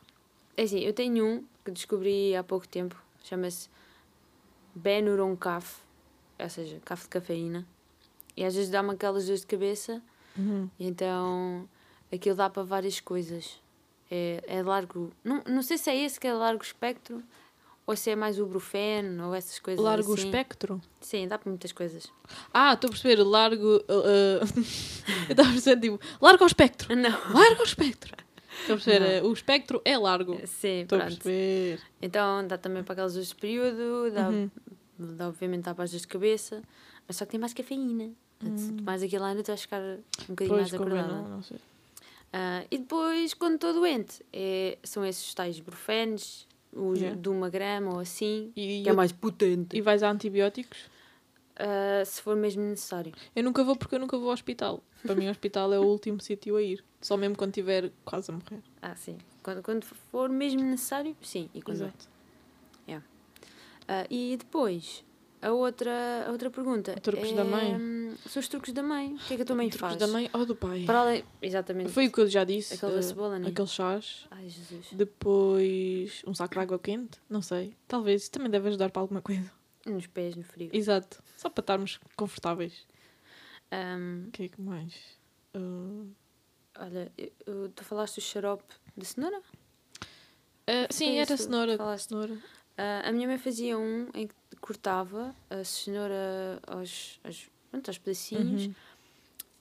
É 0.56 0.64
assim, 0.64 0.80
eu 0.80 0.94
tenho 0.94 1.26
um 1.26 1.44
que 1.66 1.72
descobri 1.72 2.34
há 2.36 2.44
pouco 2.44 2.66
tempo. 2.68 2.96
Chama-se 3.24 3.68
Benuron 4.76 5.36
Caf. 5.36 5.82
Ou 6.40 6.50
seja, 6.50 6.80
café 6.84 7.04
de 7.04 7.10
cafeína. 7.10 7.68
E 8.36 8.44
às 8.44 8.56
vezes 8.56 8.70
dá-me 8.70 8.92
aquelas 8.92 9.26
dores 9.26 9.42
de 9.42 9.48
cabeça. 9.48 10.02
E 10.80 10.88
então 10.88 11.68
aquilo 12.12 12.36
dá 12.36 12.50
para 12.50 12.64
várias 12.64 13.00
coisas. 13.00 13.62
É, 14.10 14.44
é 14.48 14.64
largo. 14.64 15.12
Não, 15.24 15.44
não 15.48 15.62
sei 15.62 15.78
se 15.78 15.90
é 15.90 15.96
esse 15.96 16.20
que 16.20 16.28
é 16.28 16.34
largo 16.34 16.64
espectro. 16.64 17.24
Ou 17.86 17.96
se 17.98 18.10
é 18.10 18.16
mais 18.16 18.40
o 18.40 18.46
brufeno 18.46 19.28
ou 19.28 19.36
essas 19.36 19.60
coisas 19.60 19.84
Largo 19.84 20.14
assim. 20.14 20.24
espectro? 20.26 20.82
Sim, 21.02 21.28
dá 21.28 21.38
para 21.38 21.50
muitas 21.50 21.74
coisas. 21.74 22.08
Ah, 22.54 22.74
estou 22.74 22.88
a 22.88 22.92
perceber, 22.92 23.22
largo. 23.22 23.76
uh, 23.76 23.80
uh, 23.80 24.48
eu 25.28 25.32
estava 25.32 25.50
a 25.50 25.52
perceber, 25.52 25.82
tipo, 25.82 26.00
largo 26.22 26.44
ao 26.46 26.48
espectro. 26.48 26.96
Não. 26.96 27.10
Largo 27.34 27.60
ao 27.60 27.66
espectro. 27.66 28.16
Estou 28.62 28.76
a 28.76 28.78
perceber, 28.78 29.22
Não. 29.22 29.28
uh, 29.28 29.30
o 29.30 29.34
espectro 29.34 29.82
é 29.84 29.98
largo. 29.98 30.40
Sim, 30.46 30.82
Estou 30.82 30.98
a 30.98 31.02
pronto. 31.06 31.16
perceber. 31.22 31.80
Então 32.02 32.48
dá 32.48 32.58
também 32.58 32.84
para 32.84 32.94
aquelas 32.94 33.14
de 33.28 33.36
período, 33.36 34.12
dá, 34.14 34.30
Uhum. 34.30 34.50
dá 35.00 35.28
obviamente 35.28 35.64
dá 35.64 35.74
para 35.76 35.84
as 35.86 35.92
dores 35.92 36.02
de 36.02 36.08
cabeça, 36.08 36.62
mas 37.08 37.18
só 37.18 37.26
que 37.26 37.32
tem 37.32 37.40
mais 37.40 37.54
cafeína. 37.54 38.12
Portanto, 38.40 38.58
Se 38.60 38.74
tomares 38.74 39.04
aquilo 39.04 39.24
ainda, 39.24 39.42
tu 39.44 39.48
vais 39.48 39.62
ficar 39.62 39.82
um 39.82 39.98
bocadinho. 40.30 40.36
Pois, 40.58 40.72
mais 40.72 40.74
acordada. 40.74 41.08
não, 41.14 41.28
não 41.30 41.44
sei. 41.44 41.58
Ah, 42.32 42.64
e 42.72 42.78
depois, 42.80 43.34
quando 43.34 43.56
estou 43.56 43.74
doente, 43.74 44.22
é, 44.34 44.78
são 44.84 45.06
esses 45.06 45.34
tais 45.34 45.60
brufenes, 45.60 46.48
os 46.76 47.00
Yeah. 47.00 47.20
de 47.22 47.30
uma 47.30 47.48
grama 47.50 47.94
ou 47.94 48.00
assim, 48.00 48.52
E, 48.56 48.82
que 48.84 48.90
é 48.90 48.94
mais 48.94 49.12
potente. 49.12 49.78
e 49.78 49.82
vais 49.82 50.02
a 50.02 50.10
antibióticos? 50.12 50.80
Ah, 51.56 52.04
se 52.06 52.22
for 52.22 52.36
mesmo 52.36 52.64
necessário. 52.64 53.14
Eu 53.36 53.44
nunca 53.44 53.64
vou 53.64 53.76
porque 53.76 53.96
eu 53.96 54.00
nunca 54.00 54.18
vou 54.18 54.28
ao 54.28 54.34
hospital. 54.34 54.84
Para 55.04 55.16
mim, 55.16 55.28
o 55.28 55.32
hospital 55.32 55.72
é 55.74 55.80
o 55.80 55.84
último 55.84 56.20
sítio 56.22 56.56
a 56.56 56.62
ir. 56.62 56.84
Só 57.02 57.18
mesmo 57.18 57.36
quando 57.36 57.50
estiver 57.52 57.92
quase 58.06 58.32
a 58.32 58.34
morrer. 58.34 58.64
Ah, 58.82 58.96
sim. 58.96 59.18
Quando, 59.42 59.62
quando 59.62 59.84
for 59.84 60.30
mesmo 60.30 60.62
necessário, 60.62 61.16
sim. 61.22 61.50
E 61.54 61.62
quando 61.62 61.82
é. 61.82 61.86
Exato. 61.86 62.14
Ah, 63.86 64.06
e 64.10 64.38
depois, 64.38 65.04
a 65.42 65.52
outra, 65.52 66.26
a 66.28 66.32
outra 66.32 66.50
pergunta. 66.50 66.94
Truques 67.02 67.32
é, 67.32 67.36
da 67.36 67.44
mãe. 67.44 67.76
hum, 67.76 68.16
São 68.26 68.40
os 68.40 68.48
truques 68.48 68.74
da 68.74 68.82
mãe. 68.82 69.14
O 69.14 69.18
que 69.18 69.34
é 69.34 69.36
que 69.36 69.42
a 69.42 69.46
tua 69.46 69.56
mãe 69.56 69.70
Truques 69.70 69.90
faz? 69.90 69.98
da 69.98 70.08
mãe 70.08 70.30
ou 70.32 70.46
do 70.46 70.56
pai? 70.56 70.84
Para 70.86 71.00
além, 71.02 71.26
exatamente. 71.42 71.92
Foi 71.92 72.08
o 72.08 72.12
que 72.12 72.22
eu 72.22 72.28
já 72.30 72.44
disse. 72.46 72.76
Aquele 72.76 72.94
da 72.94 73.00
uh, 73.00 73.04
cebola, 73.04 73.40
né? 73.40 73.50
Aqueles 73.50 73.72
chás. 73.72 74.26
Ai, 74.32 74.48
Jesus. 74.48 74.88
Depois, 74.94 76.22
um 76.26 76.34
saco 76.34 76.54
de 76.54 76.60
água 76.62 76.80
quente. 76.80 77.20
Não 77.30 77.42
sei. 77.42 77.76
Talvez. 77.88 78.22
Isso 78.24 78.32
também 78.32 78.50
deve 78.50 78.70
ajudar 78.70 78.90
para 78.90 79.02
alguma 79.02 79.22
coisa. 79.22 79.52
Nos 79.86 80.08
pés, 80.08 80.36
no 80.36 80.44
frio. 80.44 80.70
Exato. 80.74 81.22
Só 81.38 81.50
para 81.50 81.62
estarmos 81.62 82.00
confortáveis. 82.16 82.86
O 84.28 84.32
que 84.32 84.44
é 84.44 84.48
que 84.50 84.62
mais? 84.62 84.94
Uh, 85.56 86.08
olha, 86.78 87.12
eu- 87.46 87.70
tu 87.70 87.84
falaste 87.84 88.16
do 88.16 88.22
xarope 88.22 88.64
de 88.96 89.06
cenoura? 89.06 89.40
uh, 89.40 90.88
sim, 90.92 91.18
era 91.18 91.34
isso 91.34 91.44
cenoura. 91.46 91.78
falaste. 91.78 92.10
cenoura. 92.10 92.38
Ah, 92.78 93.04
a 93.10 93.12
minha 93.12 93.28
mãe 93.28 93.38
fazia 93.38 93.78
um 93.78 94.10
em 94.16 94.28
que 94.28 94.34
cortava 94.62 95.36
a 95.50 95.64
cenoura 95.64 96.60
aos, 96.66 97.20
aos, 97.24 97.50
pronto, 97.70 97.88
aos 97.90 97.98
pedacinhos 98.00 98.66
Uhum. 98.68 98.76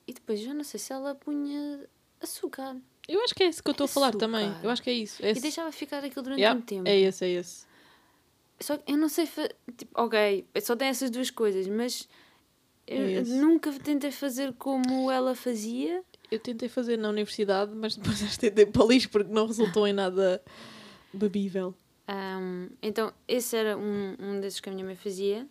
e 0.06 0.12
depois 0.14 0.40
já 0.40 0.54
não 0.54 0.64
sei 0.64 0.80
se 0.80 0.92
ela 0.94 1.14
punha 1.14 1.86
açúcar 2.22 2.76
Eu 3.06 3.22
acho 3.22 3.34
que 3.34 3.42
é 3.42 3.48
esse 3.48 3.62
que 3.62 3.68
eu 3.68 3.72
estou 3.72 3.84
a 3.84 3.88
falar 3.88 4.08
Açúcar. 4.08 4.26
também. 4.26 4.50
Eu 4.62 4.70
acho 4.70 4.82
que 4.82 4.88
é 4.88 4.94
isso. 4.94 5.22
e 5.22 5.26
Esse. 5.26 5.40
deixava 5.42 5.70
ficar 5.72 5.98
aquilo 6.04 6.22
durante 6.22 6.38
Yeah, 6.40 6.54
muito 6.54 6.68
tempo. 6.68 6.88
É 6.88 6.96
esse, 6.98 7.24
é 7.24 7.28
esse. 7.30 7.66
Só 8.62 8.78
eu 8.86 8.96
não 8.96 9.08
sei. 9.08 9.26
fa- 9.26 9.48
Tipo, 9.76 10.00
ok, 10.02 10.46
só 10.62 10.76
tem 10.76 10.88
essas 10.88 11.10
duas 11.10 11.30
coisas, 11.30 11.66
mas 11.68 12.08
eu 12.86 13.06
esse. 13.20 13.30
nunca 13.32 13.72
tentei 13.72 14.10
fazer 14.12 14.52
como 14.54 15.10
ela 15.10 15.34
fazia. 15.34 16.02
Eu 16.30 16.38
tentei 16.38 16.68
fazer 16.68 16.96
na 16.96 17.08
universidade, 17.10 17.74
mas 17.74 17.96
depois 17.96 18.22
as 18.22 18.36
tentei 18.38 18.66
para 18.66 18.84
lixo 18.86 19.08
porque 19.10 19.32
não 19.32 19.46
resultou 19.46 19.86
em 19.86 19.92
nada 19.92 20.42
bebível. 21.12 21.74
Ahm, 22.08 22.68
então, 22.82 23.12
esse 23.28 23.56
era 23.56 23.76
um, 23.76 24.16
um 24.18 24.40
desses 24.40 24.60
que 24.60 24.68
a 24.68 24.72
minha 24.72 24.84
mãe 24.84 24.96
fazia. 24.96 25.46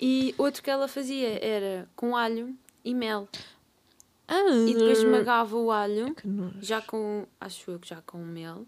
E 0.00 0.34
outro 0.38 0.62
que 0.62 0.70
ela 0.70 0.88
fazia 0.88 1.42
era 1.44 1.88
com 1.94 2.16
alho 2.16 2.56
e 2.84 2.94
mel. 2.94 3.28
Ah, 4.26 4.64
E 4.66 4.74
depois 4.74 4.98
esmagava 4.98 5.56
o 5.56 5.70
alho, 5.70 6.14
já 6.60 6.80
com, 6.80 7.26
acho 7.40 7.70
eu 7.70 7.78
que 7.78 7.88
já 7.88 8.00
com 8.02 8.18
mel. 8.18 8.66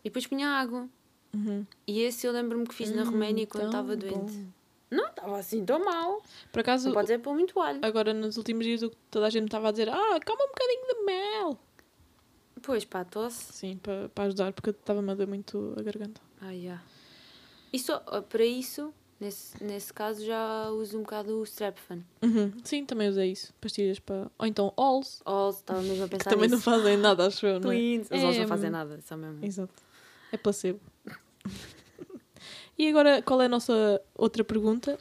E 0.00 0.04
depois 0.08 0.26
punha 0.26 0.48
água. 0.48 0.88
Uhum. 1.34 1.64
E 1.86 2.00
esse 2.00 2.26
eu 2.26 2.32
lembro-me 2.32 2.66
que 2.66 2.74
fiz 2.74 2.90
na 2.90 3.02
Hum, 3.02 3.10
Roménia 3.10 3.46
quando 3.46 3.66
estava 3.66 3.96
doente. 3.96 4.14
bom. 4.16 4.46
Não 4.90 5.06
estava 5.08 5.38
assim 5.38 5.64
tão 5.64 5.84
mal. 5.84 6.22
Por 6.50 6.60
acaso, 6.60 6.86
Não 6.88 6.94
pode 6.94 7.08
ser 7.08 7.18
pôr 7.18 7.34
muito 7.34 7.60
alho. 7.60 7.78
agora 7.82 8.14
nos 8.14 8.36
últimos 8.38 8.64
dias 8.64 8.82
o 8.82 8.88
que 8.90 8.96
toda 9.10 9.26
a 9.26 9.30
gente 9.30 9.42
me 9.42 9.48
estava 9.48 9.68
a 9.68 9.70
dizer, 9.70 9.88
ah, 9.90 10.18
calma 10.24 10.44
um 10.44 10.48
bocadinho 10.48 10.86
de 10.86 11.04
mel. 11.04 11.58
Pois, 12.62 12.84
para 12.84 13.00
a 13.00 13.04
tosse. 13.04 13.52
Sim, 13.52 13.76
para, 13.82 14.08
para 14.08 14.24
ajudar, 14.24 14.52
porque 14.52 14.70
estava-me 14.70 15.10
a 15.10 15.14
doer 15.14 15.28
muito 15.28 15.74
a 15.78 15.82
garganta. 15.82 16.20
Ah, 16.40 16.50
yeah. 16.50 16.82
E 17.72 17.78
só, 17.78 18.02
ó, 18.06 18.20
para 18.22 18.44
isso, 18.44 18.92
Nesse, 19.20 19.62
nesse 19.64 19.92
caso 19.92 20.24
já 20.24 20.70
uso 20.70 20.96
um 20.96 21.02
bocado 21.02 21.40
o 21.40 21.42
Strepfan. 21.42 22.04
Uhum. 22.22 22.52
Sim, 22.62 22.84
também 22.86 23.08
usei 23.08 23.32
isso. 23.32 23.52
Pastilhas 23.60 23.98
para. 23.98 24.30
Ou 24.38 24.46
então 24.46 24.72
Alls, 24.76 25.20
Ou 25.26 25.50
estava 25.50 25.82
mesmo 25.82 26.04
a 26.04 26.08
que 26.08 26.16
pensar 26.16 26.30
também 26.30 26.48
não 26.48 26.56
nisso. 26.56 26.70
fazem 26.70 26.96
nada, 26.96 27.26
acho 27.26 27.44
eu, 27.44 27.58
não 27.58 27.72
é? 27.72 27.76
Eles 27.76 28.08
É, 28.12 28.38
não 28.42 28.46
fazem 28.46 28.70
nada, 28.70 29.00
só 29.04 29.16
mesmo. 29.16 29.44
Exato. 29.44 29.74
É 30.30 30.36
placebo. 30.36 30.78
E 32.78 32.88
agora, 32.88 33.22
qual 33.22 33.40
é 33.42 33.46
a 33.46 33.48
nossa 33.48 34.00
outra 34.14 34.44
pergunta? 34.44 34.98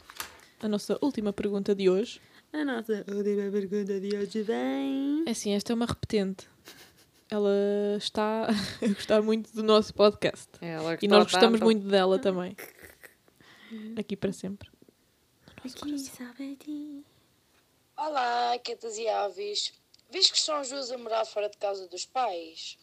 A 0.59 0.67
nossa 0.67 0.97
última 1.01 1.31
pergunta 1.31 1.75
de 1.75 1.89
hoje. 1.89 2.19
A 2.51 2.63
nossa 2.63 3.05
última 3.07 3.51
pergunta 3.51 3.99
de 3.99 4.17
hoje 4.17 4.41
vem. 4.41 5.23
É 5.25 5.31
assim, 5.31 5.53
esta 5.53 5.73
é 5.73 5.75
uma 5.75 5.85
repetente. 5.85 6.47
Ela 7.29 7.51
está 7.97 8.47
a 8.81 8.87
gostar 8.87 9.21
muito 9.21 9.53
do 9.53 9.61
nosso 9.61 9.93
podcast. 9.93 10.47
Ela 10.61 10.97
E 11.01 11.07
nós 11.07 11.23
gostamos 11.23 11.59
muito 11.59 11.85
dela 11.87 12.17
também. 12.17 12.55
Aqui 13.97 14.15
para 14.15 14.31
sempre. 14.31 14.69
Aqui 15.57 15.99
sabe 15.99 16.55
ti. 16.55 17.03
Olá, 17.97 18.57
quetas 18.59 18.97
e 18.97 19.07
aves. 19.09 19.73
Visto 20.09 20.31
que 20.31 20.37
estão 20.37 20.55
as 20.55 20.69
duas 20.69 20.89
a 20.89 20.97
morar 20.97 21.25
fora 21.25 21.49
de 21.49 21.57
casa 21.57 21.87
dos 21.87 22.05
pais, 22.05 22.77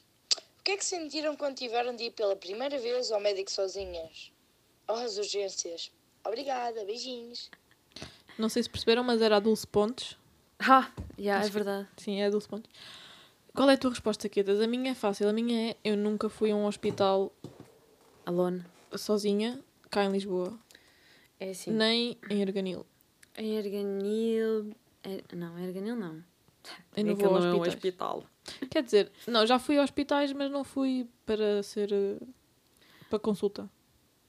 que 0.64 0.72
é 0.72 0.76
que 0.76 0.84
sentiram 0.84 1.36
quando 1.36 1.56
tiveram 1.56 1.94
de 1.94 2.04
ir 2.04 2.10
pela 2.12 2.34
primeira 2.36 2.78
vez 2.78 3.12
ao 3.12 3.20
médico 3.20 3.50
sozinhas? 3.50 4.32
Ou 4.88 4.96
às 4.96 5.16
urgências? 5.18 5.90
Obrigada, 6.26 6.84
beijinhos. 6.84 7.50
Não 8.38 8.48
sei 8.48 8.62
se 8.62 8.70
perceberam, 8.70 9.04
mas 9.04 9.20
era 9.22 9.36
a 9.36 9.40
Dulce 9.40 9.66
Pontes. 9.66 10.16
Ah, 10.58 10.90
já, 11.18 11.34
é 11.34 11.36
Acho 11.38 11.46
que- 11.48 11.54
verdade. 11.54 11.88
Sim, 11.96 12.20
é 12.20 12.26
a 12.26 12.30
Dulce 12.30 12.48
Pontes. 12.48 12.70
Qual 13.54 13.68
é 13.70 13.74
a 13.74 13.78
tua 13.78 13.90
resposta, 13.90 14.28
Quedas? 14.28 14.60
A 14.60 14.66
minha 14.66 14.92
é 14.92 14.94
fácil. 14.94 15.28
A 15.28 15.32
minha 15.32 15.70
é: 15.70 15.76
eu 15.84 15.96
nunca 15.96 16.28
fui 16.28 16.50
a 16.50 16.56
um 16.56 16.66
hospital 16.66 17.32
Alone. 18.26 18.64
sozinha, 18.96 19.62
cá 19.90 20.04
em 20.04 20.10
Lisboa. 20.10 20.58
É 21.38 21.50
assim. 21.50 21.70
Nem 21.70 22.18
em 22.30 22.40
Erganil. 22.40 22.86
Em 23.36 23.56
Erganil. 23.56 24.72
Er- 25.04 25.24
Não, 25.34 25.58
Erganil 25.58 25.94
não. 25.96 26.24
Eu 26.96 27.04
não 27.04 27.12
É 27.12 27.14
vou 27.14 27.36
a 27.36 27.40
não 27.40 27.46
é 27.48 27.54
um 27.54 27.60
hospital. 27.60 28.24
Quer 28.70 28.82
dizer, 28.82 29.10
não, 29.26 29.46
já 29.46 29.58
fui 29.58 29.78
a 29.78 29.82
hospitais, 29.82 30.32
mas 30.32 30.50
não 30.50 30.64
fui 30.64 31.08
para 31.24 31.62
ser. 31.62 31.92
eh, 31.92 32.18
para 33.08 33.18
consulta. 33.18 33.68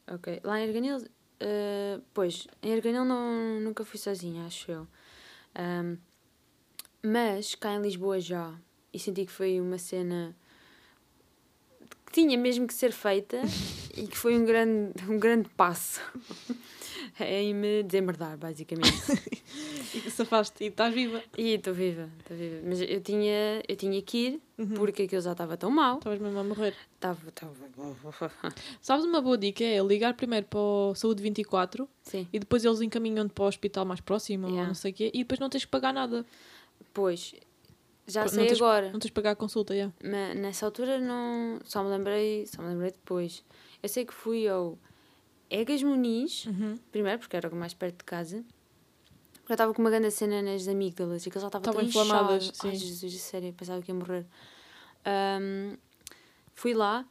Ok. 0.08 0.40
Lá 0.44 0.60
em 0.60 0.68
Erganil. 0.68 0.98
eh, 1.40 2.00
pois, 2.14 2.48
em 2.62 2.72
Erganil 2.72 3.04
não, 3.06 3.60
nunca 3.60 3.84
fui 3.84 4.00
sozinha, 4.00 4.46
acho 4.46 4.72
eu. 4.72 4.88
Ahm, 5.56 5.98
mas 7.04 7.56
cá 7.56 7.74
em 7.74 7.82
Lisboa 7.82 8.20
já. 8.20 8.54
E 8.94 9.00
senti 9.00 9.26
que 9.26 9.32
foi 9.32 9.60
uma 9.60 9.78
cena 9.78 10.36
que 12.06 12.14
tinha 12.14 12.38
mesmo 12.38 12.66
que 12.68 12.74
ser 12.74 12.92
feita 12.94 13.42
e 13.96 14.08
que 14.08 14.18
foi 14.18 14.38
um 14.38 14.46
grande, 14.46 14.94
um 15.10 15.20
grande 15.20 15.50
passo 15.50 16.00
em 17.20 17.54
me 17.54 17.84
desemmerdar, 17.84 18.38
basicamente. 18.38 18.92
E 19.96 20.12
safaste 20.12 20.62
e 20.62 20.68
estás 20.68 20.94
viva. 20.94 21.24
E 21.38 21.54
estou 21.54 21.74
viva, 21.74 22.10
estou 22.20 22.36
viva. 22.36 22.58
Mas 22.66 22.82
eu 22.82 23.00
tinha, 23.00 23.64
eu 23.66 23.76
tinha 23.78 24.02
que 24.02 24.18
ir 24.18 24.42
Uhum. 24.58 24.68
porque 24.74 25.04
aquilo 25.04 25.22
já 25.22 25.32
estava 25.32 25.56
tão 25.56 25.70
mal. 25.72 25.98
Estavas 26.00 26.20
mesmo 26.20 26.38
a 26.38 26.44
morrer. 26.44 26.74
Estava, 26.96 27.30
estava. 27.30 27.54
Sabes 28.82 29.06
uma 29.06 29.22
boa 29.22 29.38
dica? 29.38 29.64
É 29.64 29.80
ligar 29.82 30.14
primeiro 30.14 30.48
para 30.48 30.60
o 30.60 30.94
Saúde 30.96 31.22
24 31.24 31.88
Sim, 32.04 32.28
e 32.34 32.40
depois 32.40 32.66
eles 32.66 32.82
encaminham-te 32.82 33.32
para 33.34 33.46
o 33.46 33.48
hospital 33.48 33.86
mais 33.86 34.02
próximo 34.02 34.48
ou 34.48 34.52
Yeah. 34.52 34.68
não 34.68 34.76
sei 34.76 34.92
o 34.92 34.94
quê 34.94 35.12
e 35.14 35.20
depois 35.20 35.40
não 35.40 35.50
tens 35.50 35.64
que 35.64 35.72
pagar 35.72 35.94
nada. 35.94 36.26
pois. 36.94 37.34
Já 38.08 38.22
Não 38.22 38.28
sei 38.28 38.48
tens- 38.48 38.62
agora. 38.62 38.92
Não 38.92 39.00
tens 39.00 39.10
que 39.12 39.16
pagar 39.16 39.32
a 39.32 39.36
consulta, 39.36 39.74
yeah. 39.74 39.94
Mas 40.04 40.36
nessa 40.36 40.66
altura 40.66 41.00
não. 41.00 41.60
Só 41.64 41.84
me 41.84 41.90
lembrei. 41.90 42.46
Só 42.48 42.62
me 42.62 42.68
lembrei 42.70 42.92
depois. 42.92 43.44
Eu 43.82 43.88
sei 43.90 44.04
que 44.06 44.14
fui 44.14 44.46
ao 44.48 44.78
Egas 45.50 45.84
Muniz, 45.84 46.46
Uhum. 46.46 46.78
primeiro, 46.92 47.20
porque 47.20 47.36
era 47.36 47.50
o 47.50 47.56
mais 47.56 47.74
perto 47.74 48.00
de 48.00 48.04
casa. 48.04 48.44
Porque 49.34 49.52
eu 49.52 49.56
estava 49.56 49.74
com 49.74 49.82
uma 49.82 49.92
grande 49.92 50.10
cena 50.12 50.42
nas 50.42 50.68
amígdalas 50.68 51.26
e 51.26 51.30
que 51.30 51.38
eu 51.38 51.42
já 51.42 51.48
estava 51.48 51.62
Estavam 51.64 51.82
tão 51.82 51.88
inflamadas. 51.88 52.52
Ai. 52.64 52.76
Jesus, 52.76 53.22
sério, 53.22 53.54
pensava 53.54 53.82
que 53.82 53.92
ia 53.92 53.96
morrer. 53.96 54.26
Ahm, 55.06 55.76
fui 56.56 56.74
lá 56.74 57.06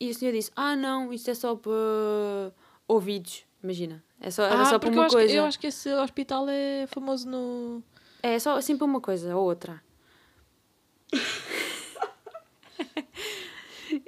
e 0.00 0.10
o 0.10 0.14
senhor 0.14 0.32
disse: 0.32 0.50
Ah, 0.56 0.74
não, 0.74 1.12
isto 1.12 1.30
é 1.30 1.34
só 1.34 1.54
para 1.54 1.70
ouvidos. 2.88 3.44
Imagina. 3.62 4.02
É 4.20 4.30
só, 4.30 4.42
era 4.44 4.62
Ah, 4.62 4.64
só 4.64 4.78
para 4.80 4.90
uma 4.90 5.04
eu 5.04 5.08
coisa. 5.10 5.32
que, 5.32 5.38
eu 5.38 5.44
acho 5.44 5.58
que 5.60 5.66
esse 5.68 5.92
hospital 5.94 6.48
é 6.48 6.86
famoso 6.88 7.28
no. 7.28 7.82
É 8.22 8.36
só 8.38 8.56
assim 8.56 8.76
para 8.76 8.84
uma 8.84 9.00
coisa 9.00 9.36
ou 9.36 9.44
outra. 9.44 9.80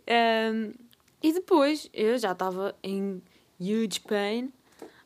Ahm, 0.08 0.72
e 1.22 1.32
depois 1.32 1.88
eu 1.92 2.18
já 2.18 2.32
estava 2.32 2.74
em 2.82 3.22
huge 3.60 4.00
pain. 4.00 4.52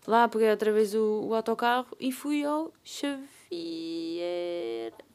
Lá 0.06 0.26
peguei 0.28 0.50
outra 0.50 0.72
vez 0.72 0.94
o, 0.94 1.26
o 1.28 1.34
autocarro 1.34 1.96
e 2.00 2.10
fui 2.10 2.44
ao 2.44 2.72
Xavier. 2.84 3.22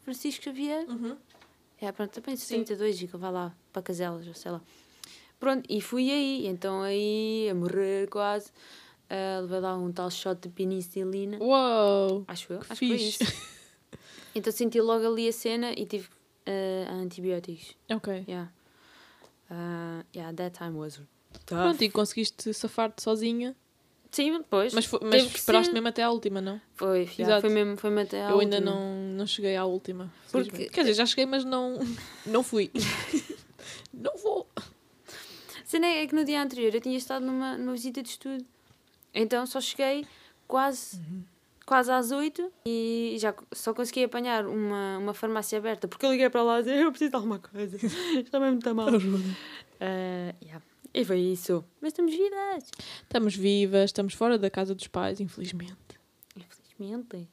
Francisco 0.02 0.43
Xavier. 0.43 0.86
Uhum. 0.89 1.17
É, 1.80 1.91
pronto, 1.91 2.12
também 2.12 2.36
Sim. 2.36 2.65
72 2.65 3.02
e 3.04 3.08
que 3.08 3.17
vai 3.17 3.32
lá 3.32 3.56
para 3.71 3.82
Caselas, 3.82 4.26
sei 4.38 4.52
lá. 4.52 4.62
Pronto, 5.39 5.63
e 5.69 5.80
fui 5.82 6.10
aí, 6.10 6.47
então 6.47 6.82
aí 6.82 7.47
a 7.52 7.54
morrer 7.54 8.08
quase. 8.10 8.52
ah, 9.10 9.39
levei 9.41 9.60
lá 9.60 9.78
um 9.78 9.91
tal 9.91 10.10
shot 10.10 10.41
de 10.41 10.50
penicilina. 10.50 11.38
Uou! 11.39 12.23
Acho 12.28 12.54
eu, 12.54 12.60
Que 12.62 12.71
acho 12.71 12.80
que 12.80 12.88
foi 12.88 12.97
fixe. 12.97 13.23
isso. 13.23 13.58
Então 14.34 14.52
senti 14.54 14.80
logo 14.82 15.06
ali 15.06 15.28
a 15.28 15.32
cena 15.34 15.71
e 15.73 15.86
tive 15.86 16.08
uh, 16.08 16.93
antibióticos. 17.02 17.76
Ok. 17.91 18.26
Yeah. 18.28 18.52
Uh, 19.50 20.04
yeah, 20.15 20.34
that 20.36 20.58
time 20.58 20.76
was 20.78 21.00
tough. 21.46 21.60
Pronto, 21.60 21.82
e 21.84 21.90
conseguiste 21.90 22.54
safar-te 22.54 23.02
sozinha. 23.02 23.56
Sim, 24.12 24.38
depois. 24.38 24.74
Mas, 24.74 24.90
mas 25.02 25.24
esperaste 25.36 25.74
mesmo 25.74 25.88
até 25.88 26.02
à 26.04 26.10
última, 26.10 26.40
não? 26.42 26.60
Foi, 26.76 27.10
Exato. 27.18 27.42
foi 27.42 27.50
mesmo, 27.50 27.78
foi 27.78 28.02
até 28.02 28.26
à 28.26 28.30
eu 28.32 28.40
ainda 28.40 28.60
não, 28.60 28.96
não 29.16 29.28
cheguei 29.28 29.56
à 29.56 29.66
última. 29.66 30.12
Porque-. 30.32 30.70
Quer 30.70 30.82
dizer, 30.82 30.94
já 30.94 31.06
cheguei, 31.06 31.26
mas 31.26 31.44
não, 31.44 31.78
não 32.26 32.42
fui. 32.42 32.72
não 33.94 34.16
vou. 34.18 34.48
Cena 35.66 35.88
é 35.88 36.08
que 36.08 36.16
no 36.16 36.24
dia 36.24 36.42
anterior 36.42 36.74
eu 36.74 36.80
tinha 36.82 36.98
estado 36.98 37.26
numa, 37.26 37.58
numa 37.58 37.74
visita 37.74 38.02
de 38.02 38.10
estudo. 38.10 38.46
Então 39.13 39.46
só 39.46 39.60
cheguei 39.60 40.06
quase, 40.48 40.98
Uhum. 40.98 41.24
quase 41.66 41.92
às 41.92 42.12
8 42.12 42.52
e 42.66 43.18
já 43.20 43.34
só 43.52 43.74
consegui 43.74 44.04
apanhar 44.06 44.46
uma, 44.46 44.98
uma 44.98 45.13
farmácia 45.13 45.58
aberta 45.58 45.88
porque 45.88 46.06
eu 46.06 46.12
liguei 46.12 46.30
para 46.30 46.42
lá 46.44 46.60
e 46.60 46.63
disse 46.63 46.76
eu 46.76 46.90
preciso 46.92 47.10
de 47.12 47.16
alguma 47.18 47.40
coisa. 47.40 47.78
Está 48.18 48.40
mesmo 48.40 48.54
muito 48.54 48.76
mal. 48.76 48.88
Uh, 48.88 50.34
yeah. 50.42 50.63
E 50.98 51.06
foi 51.06 51.20
isso. 51.20 51.64
Mas 51.80 51.94
estamos 51.94 52.12
vivas. 52.12 52.72
Estamos 53.04 53.36
vivas, 53.36 53.86
estamos 53.90 54.14
fora 54.16 54.36
da 54.38 54.50
casa 54.50 54.74
dos 54.74 54.88
pais, 54.88 55.20
infelizmente. 55.20 55.78
Infelizmente. 56.36 57.28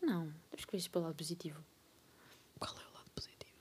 Não, 0.00 0.32
temos 0.50 0.64
que 0.64 0.70
ver 0.72 0.78
isto 0.78 0.90
pelo 0.92 1.04
lado 1.06 1.16
positivo. 1.16 1.58
Qual 2.60 2.72
é 2.72 2.78
o 2.78 2.94
lado 2.96 3.10
positivo? 3.12 3.52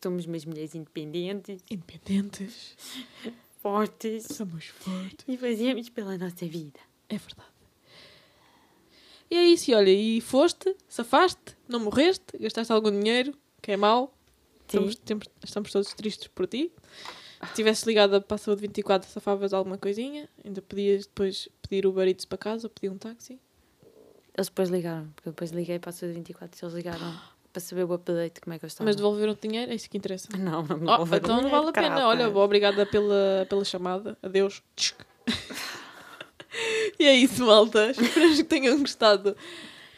Somos 0.00 0.24
umas 0.24 0.44
mulheres 0.44 0.74
independentes, 0.76 1.64
Independentes, 1.68 2.76
fortes 3.60 4.24
somos 4.26 4.66
fortes. 4.66 5.24
e 5.26 5.36
fazemos 5.36 5.88
pela 5.88 6.16
nossa 6.16 6.46
vida. 6.46 6.78
É 7.08 7.18
verdade. 7.18 7.50
E 9.28 9.34
é 9.36 9.44
isso, 9.48 9.70
e 9.70 9.74
olha, 9.74 9.90
e 9.90 10.20
foste, 10.20 10.76
safaste, 10.88 11.56
não 11.68 11.80
morreste, 11.80 12.38
gastaste 12.38 12.72
algum 12.72 12.90
dinheiro, 12.90 13.36
que 13.60 13.72
é 13.72 13.76
mau. 13.76 14.14
Estamos, 14.64 14.96
estamos 15.44 15.72
todos 15.72 15.92
tristes 15.94 16.28
por 16.28 16.46
ti. 16.46 16.70
Se 17.48 17.54
tivesse 17.54 17.86
ligado 17.86 18.20
para 18.20 18.34
a 18.34 18.38
saúde 18.38 18.60
24, 18.62 19.08
safavas 19.10 19.52
alguma 19.54 19.78
coisinha, 19.78 20.28
ainda 20.44 20.60
podias 20.60 21.06
depois 21.06 21.48
pedir 21.62 21.86
o 21.86 22.02
Eats 22.02 22.24
para 22.26 22.36
casa, 22.38 22.66
ou 22.66 22.70
pedir 22.70 22.90
um 22.90 22.98
táxi. 22.98 23.38
Eles 24.36 24.48
depois 24.48 24.68
ligaram, 24.68 25.08
porque 25.16 25.28
eu 25.28 25.32
depois 25.32 25.50
liguei 25.50 25.78
para 25.78 25.90
a 25.90 25.92
Saúde 25.92 26.14
24 26.14 26.58
e 26.58 26.64
eles 26.64 26.74
ligaram 26.74 27.20
para 27.52 27.60
saber 27.60 27.84
o 27.84 27.92
update, 27.92 28.40
como 28.40 28.54
é 28.54 28.58
que 28.58 28.64
eu 28.64 28.68
estava. 28.68 28.86
Mas 28.88 28.96
devolveram 28.96 29.32
o 29.32 29.36
dinheiro, 29.36 29.72
é 29.72 29.74
isso 29.74 29.90
que 29.90 29.98
interessa. 29.98 30.28
Não, 30.38 30.62
não, 30.62 31.00
Oh, 31.02 31.16
então 31.16 31.42
não 31.42 31.50
vale 31.50 31.68
a 31.70 31.72
pena. 31.72 32.06
Olha, 32.06 32.30
boa, 32.30 32.44
obrigada 32.44 32.86
pela, 32.86 33.44
pela 33.48 33.64
chamada. 33.64 34.16
Adeus. 34.22 34.62
e 36.98 37.04
é 37.04 37.14
isso, 37.14 37.44
malta. 37.46 37.90
Esperamos 37.98 38.36
que 38.36 38.44
tenham 38.44 38.78
gostado 38.78 39.36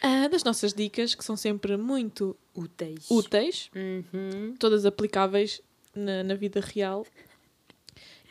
ah, 0.01 0.29
das 0.29 0.45
nossas 0.45 0.73
dicas, 0.73 1.15
que 1.15 1.25
são 1.25 1.37
sempre 1.37 1.77
muito 1.77 2.37
Úteis. 2.55 3.11
úteis, 3.11 3.71
Uhum. 3.75 4.55
todas 4.59 4.87
aplicáveis 4.87 5.61
na, 5.95 6.23
na 6.25 6.35
vida 6.35 6.61
real. 6.61 7.07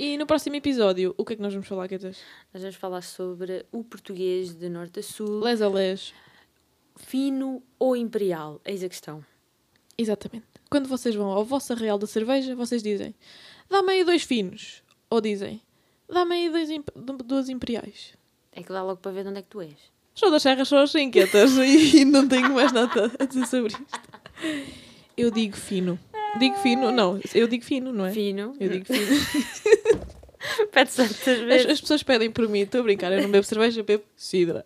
E 0.04 0.18
no 0.18 0.26
próximo 0.26 0.56
episódio, 0.56 1.14
o 1.16 1.24
que 1.24 1.34
é 1.34 1.36
que 1.36 1.42
nós 1.44 1.54
vamos 1.54 1.68
falar, 1.68 1.88
Quetas? 1.88 2.18
Nós 2.52 2.64
vamos 2.64 2.76
falar 2.76 3.02
sobre 3.04 3.64
o 3.72 3.84
português 3.84 4.52
de 4.56 4.68
norte 4.68 5.00
a 5.00 5.04
sul, 5.04 5.42
Les 5.42 5.62
a 5.62 5.70
les. 5.70 6.12
fino 6.96 7.62
ou 7.78 7.96
imperial. 7.96 8.60
Eis 8.66 8.84
a 8.84 8.90
questão. 8.90 9.24
Exatamente. 9.96 10.48
Quando 10.72 10.88
vocês 10.88 11.14
vão 11.14 11.30
ao 11.30 11.46
vossa 11.46 11.76
real 11.76 12.00
da 12.00 12.08
cerveja, 12.08 12.56
vocês 12.56 12.82
dizem 12.82 13.14
dá-me 13.70 13.92
aí 13.92 14.04
dois 14.04 14.24
finos. 14.24 14.82
Ou 15.08 15.22
dizem 15.22 15.62
dá-me 16.10 16.34
aí 16.36 16.50
dois 16.50 16.70
imp- 16.72 16.90
duas 17.24 17.48
imperiais. 17.48 18.14
É 18.54 18.64
que 18.64 18.74
dá 18.74 18.82
logo 18.82 19.00
para 19.00 19.12
ver 19.12 19.24
de 19.24 19.30
onde 19.30 19.40
é 19.40 19.42
que 19.44 19.50
tu 19.50 19.62
és. 19.62 19.78
Sou 20.16 20.32
das 20.32 20.42
serras, 20.42 20.68
sou 20.68 20.80
as 20.80 20.96
inquietas 20.96 21.52
e 21.62 22.04
não 22.06 22.28
tenho 22.28 22.52
mais 22.56 22.72
nada 22.72 23.12
a 23.20 23.26
dizer 23.26 23.46
sobre 23.46 23.72
isto. 23.74 24.00
Eu 25.16 25.30
digo 25.30 25.56
fino. 25.56 26.00
Digo 26.40 26.56
fino? 26.58 26.92
Não, 26.92 27.20
eu 27.34 27.48
digo 27.48 27.64
fino, 27.64 27.92
não 27.92 28.06
é? 28.06 28.12
Fino. 28.12 28.56
Eu 28.60 28.70
digo 28.70 28.86
fino. 28.86 29.06
Pede 30.72 30.92
tantas 30.92 31.28
As, 31.28 31.40
vezes. 31.40 31.68
as 31.68 31.82
pessoas 31.82 32.02
pedem 32.04 32.32
por 32.32 32.48
mim, 32.50 32.62
estou 32.62 32.82
a 32.82 32.84
brincar, 32.84 33.12
eu 33.12 33.22
não 33.22 33.30
bebo 33.30 33.44
cerveja, 33.44 33.84
bebo 33.84 34.04
cidra. 34.16 34.66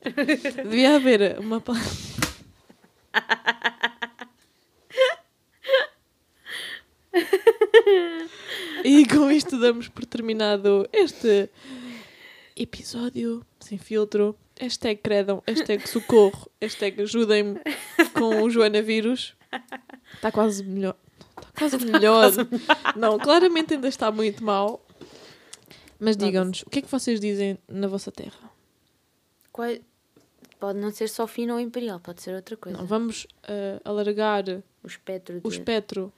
Devia 0.63 0.95
haver 0.95 1.38
uma. 1.39 1.61
e 8.84 9.05
com 9.07 9.32
isto 9.32 9.59
damos 9.59 9.88
por 9.88 10.05
terminado 10.05 10.88
este 10.93 11.49
episódio 12.55 13.45
sem 13.59 13.78
filtro. 13.78 14.36
Hashtag 14.59 15.01
credam, 15.01 15.43
hashtag 15.45 15.88
socorro, 15.88 16.49
hashtag 16.61 17.01
ajudem-me 17.01 17.59
com 18.13 18.41
o 18.41 18.49
Joana 18.49 18.82
Vírus. 18.82 19.36
Está 20.13 20.32
quase 20.32 20.63
melhor. 20.63 20.95
Está 21.50 21.70
quase 21.70 21.78
melhor. 21.86 22.32
Não, 22.96 23.18
claramente 23.20 23.74
ainda 23.74 23.88
está 23.88 24.12
muito 24.12 24.43
mal. 24.43 24.84
Mas 26.00 26.18
digam-nos, 26.18 26.62
o 26.64 26.70
que 26.70 26.80
é 26.80 26.82
que 26.82 26.91
vocês 26.91 27.20
dizem 27.20 27.58
na 27.68 27.88
vossa 27.88 28.12
terra? 28.12 28.52
Qual- 29.52 29.78
Pode 30.60 30.80
não 30.80 30.89
ser 30.91 31.10
só 31.10 31.28
fino 31.28 31.54
ou 31.54 31.60
imperial, 31.60 32.00
pode 32.00 32.22
ser 32.22 32.34
outra 32.34 32.56
coisa. 32.58 32.78
Não, 32.78 32.86
vamos 32.86 33.28
eh, 33.43 33.80
alargar 33.84 34.43
O 34.82 34.88
espectro 34.88 35.39
de... 35.39 35.46
o 35.46 35.50
espectro 35.50 36.12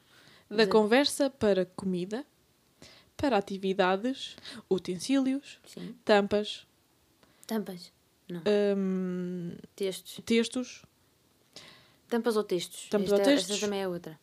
da 0.50 0.64
de- 0.64 0.70
conversa 0.70 1.30
para 1.30 1.66
comida, 1.66 2.24
para 3.18 3.36
atividades, 3.38 4.36
utensílios, 4.70 5.60
Sim. 5.66 5.96
tampas, 6.06 6.66
Tampas. 7.48 7.92
Não. 8.30 8.42
hum, 8.78 9.56
Textos. 9.76 10.20
textos. 10.24 10.84
Tampas 12.08 12.38
ou 12.38 12.44
textos? 12.44 12.88
Tampas 12.90 13.12
esta, 13.12 13.16
ou 13.18 13.24
textos? 13.26 13.52
Esta 13.56 13.66
também 13.66 13.82
é 13.82 13.88
outra. 13.88 14.20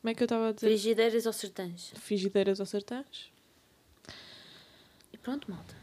Como 0.00 0.10
é 0.10 0.14
que 0.14 0.22
eu 0.22 0.26
estava 0.26 0.48
a 0.48 0.52
dizer? 0.52 0.66
Frigideiras 0.66 1.26
ou 1.26 1.32
sertãs. 1.32 1.92
Frigideiras 1.96 2.60
ou 2.60 2.66
sertãs. 2.66 3.30
E 5.12 5.18
pronto, 5.18 5.50
malta. 5.50 5.74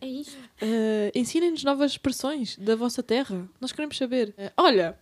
É 0.00 0.06
isto. 0.06 0.36
Eh, 0.60 1.12
Ensinem-nos 1.14 1.62
novas 1.62 1.92
expressões 1.92 2.56
da 2.58 2.74
vossa 2.74 3.02
terra. 3.02 3.48
Nós 3.60 3.70
queremos 3.70 3.96
saber. 3.96 4.34
Eh, 4.36 4.52
olha! 4.56 4.98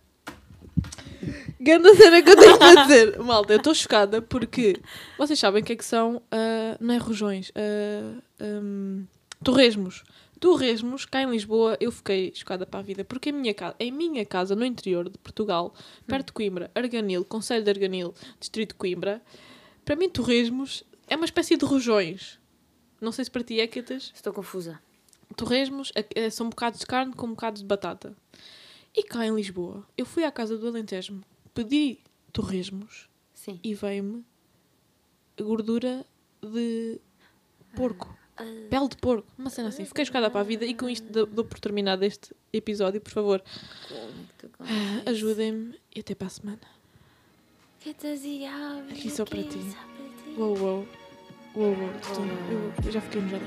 Ganda 1.59 1.95
cena 1.95 2.21
que 2.21 2.29
eu 2.29 2.35
tenho 2.37 2.57
para 2.57 2.83
dizer. 2.83 3.17
Malta, 3.21 3.53
eu 3.53 3.57
estou 3.57 3.73
chocada 3.73 4.21
porque 4.21 4.79
vocês 5.17 5.37
sabem 5.39 5.61
o 5.61 5.65
que 5.65 5.73
é 5.73 5.75
que 5.75 5.85
são. 5.85 6.21
ah, 6.31 6.77
não 6.79 6.93
é 6.93 6.97
rojões. 6.97 7.51
ah, 7.55 8.21
hum, 8.41 9.05
torresmos. 9.43 10.03
Torresmos, 10.41 11.05
cá 11.05 11.21
em 11.21 11.29
Lisboa, 11.29 11.77
eu 11.79 11.91
fiquei 11.91 12.33
chocada 12.33 12.65
para 12.65 12.79
a 12.79 12.83
vida. 12.83 13.05
Porque 13.05 13.29
em 13.29 13.31
minha, 13.31 13.53
casa, 13.53 13.75
em 13.79 13.91
minha 13.91 14.25
casa, 14.25 14.55
no 14.55 14.65
interior 14.65 15.07
de 15.07 15.17
Portugal, 15.19 15.71
perto 16.07 16.27
de 16.27 16.33
Coimbra, 16.33 16.71
Arganil, 16.73 17.23
Conselho 17.23 17.63
de 17.63 17.69
Arganil, 17.69 18.11
Distrito 18.39 18.69
de 18.69 18.75
Coimbra, 18.75 19.21
para 19.85 19.95
mim, 19.95 20.09
torresmos 20.09 20.83
é 21.07 21.15
uma 21.15 21.25
espécie 21.25 21.55
de 21.55 21.63
rojões. 21.63 22.39
Não 22.99 23.11
sei 23.11 23.23
se 23.25 23.29
para 23.29 23.43
ti 23.43 23.59
é, 23.61 23.67
Quetas 23.67 24.11
Estou 24.15 24.33
confusa. 24.33 24.81
torresmos 25.35 25.91
eh, 25.95 26.07
eh, 26.15 26.29
são 26.31 26.49
bocados 26.49 26.79
de 26.79 26.87
carne 26.87 27.13
com 27.13 27.27
bocados 27.29 27.61
de 27.61 27.67
batata. 27.67 28.15
E 28.95 29.03
cá 29.03 29.23
em 29.25 29.35
Lisboa, 29.35 29.85
eu 29.95 30.07
fui 30.07 30.23
à 30.23 30.31
casa 30.31 30.57
do 30.57 30.67
Alentejo, 30.67 31.21
pedi 31.53 31.99
torresmos 32.33 33.07
Sim. 33.33 33.59
e 33.63 33.75
veio-me 33.75 34.25
gordura 35.39 36.03
de 36.41 36.99
porco. 37.75 38.20
Ah, 38.37 38.43
Pele 38.69 38.87
de 38.89 38.97
porco. 38.97 39.27
Uma 39.37 39.49
cena 39.49 39.69
assim. 39.69 39.85
Fiquei 39.85 40.05
chocada 40.05 40.29
para 40.29 40.41
a 40.41 40.43
vida 40.43 40.65
e 40.65 40.73
com 40.73 40.89
isto 40.89 41.11
dou, 41.11 41.25
dou 41.25 41.45
por 41.45 41.59
terminado 41.59 42.03
este 42.05 42.33
episódio. 42.53 42.99
Por 43.01 43.11
favor, 43.11 43.43
ah, 44.59 45.09
ajudem-me 45.09 45.75
e 45.95 45.99
até 45.99 46.15
para 46.15 46.27
a 46.27 46.29
semana. 46.29 46.59
Aqui 48.91 49.09
só 49.09 49.25
para 49.25 49.37
que 49.37 49.49
ti. 49.49 49.71
só 49.71 49.75
para 49.75 49.87
ti. 50.23 50.37
Uou, 50.37 50.57
uou. 50.57 50.87
Uou, 51.55 51.75
uou. 51.75 51.89
Eu- 52.85 52.91
já 52.91 53.01
fiquei 53.01 53.21
enojada. 53.21 53.45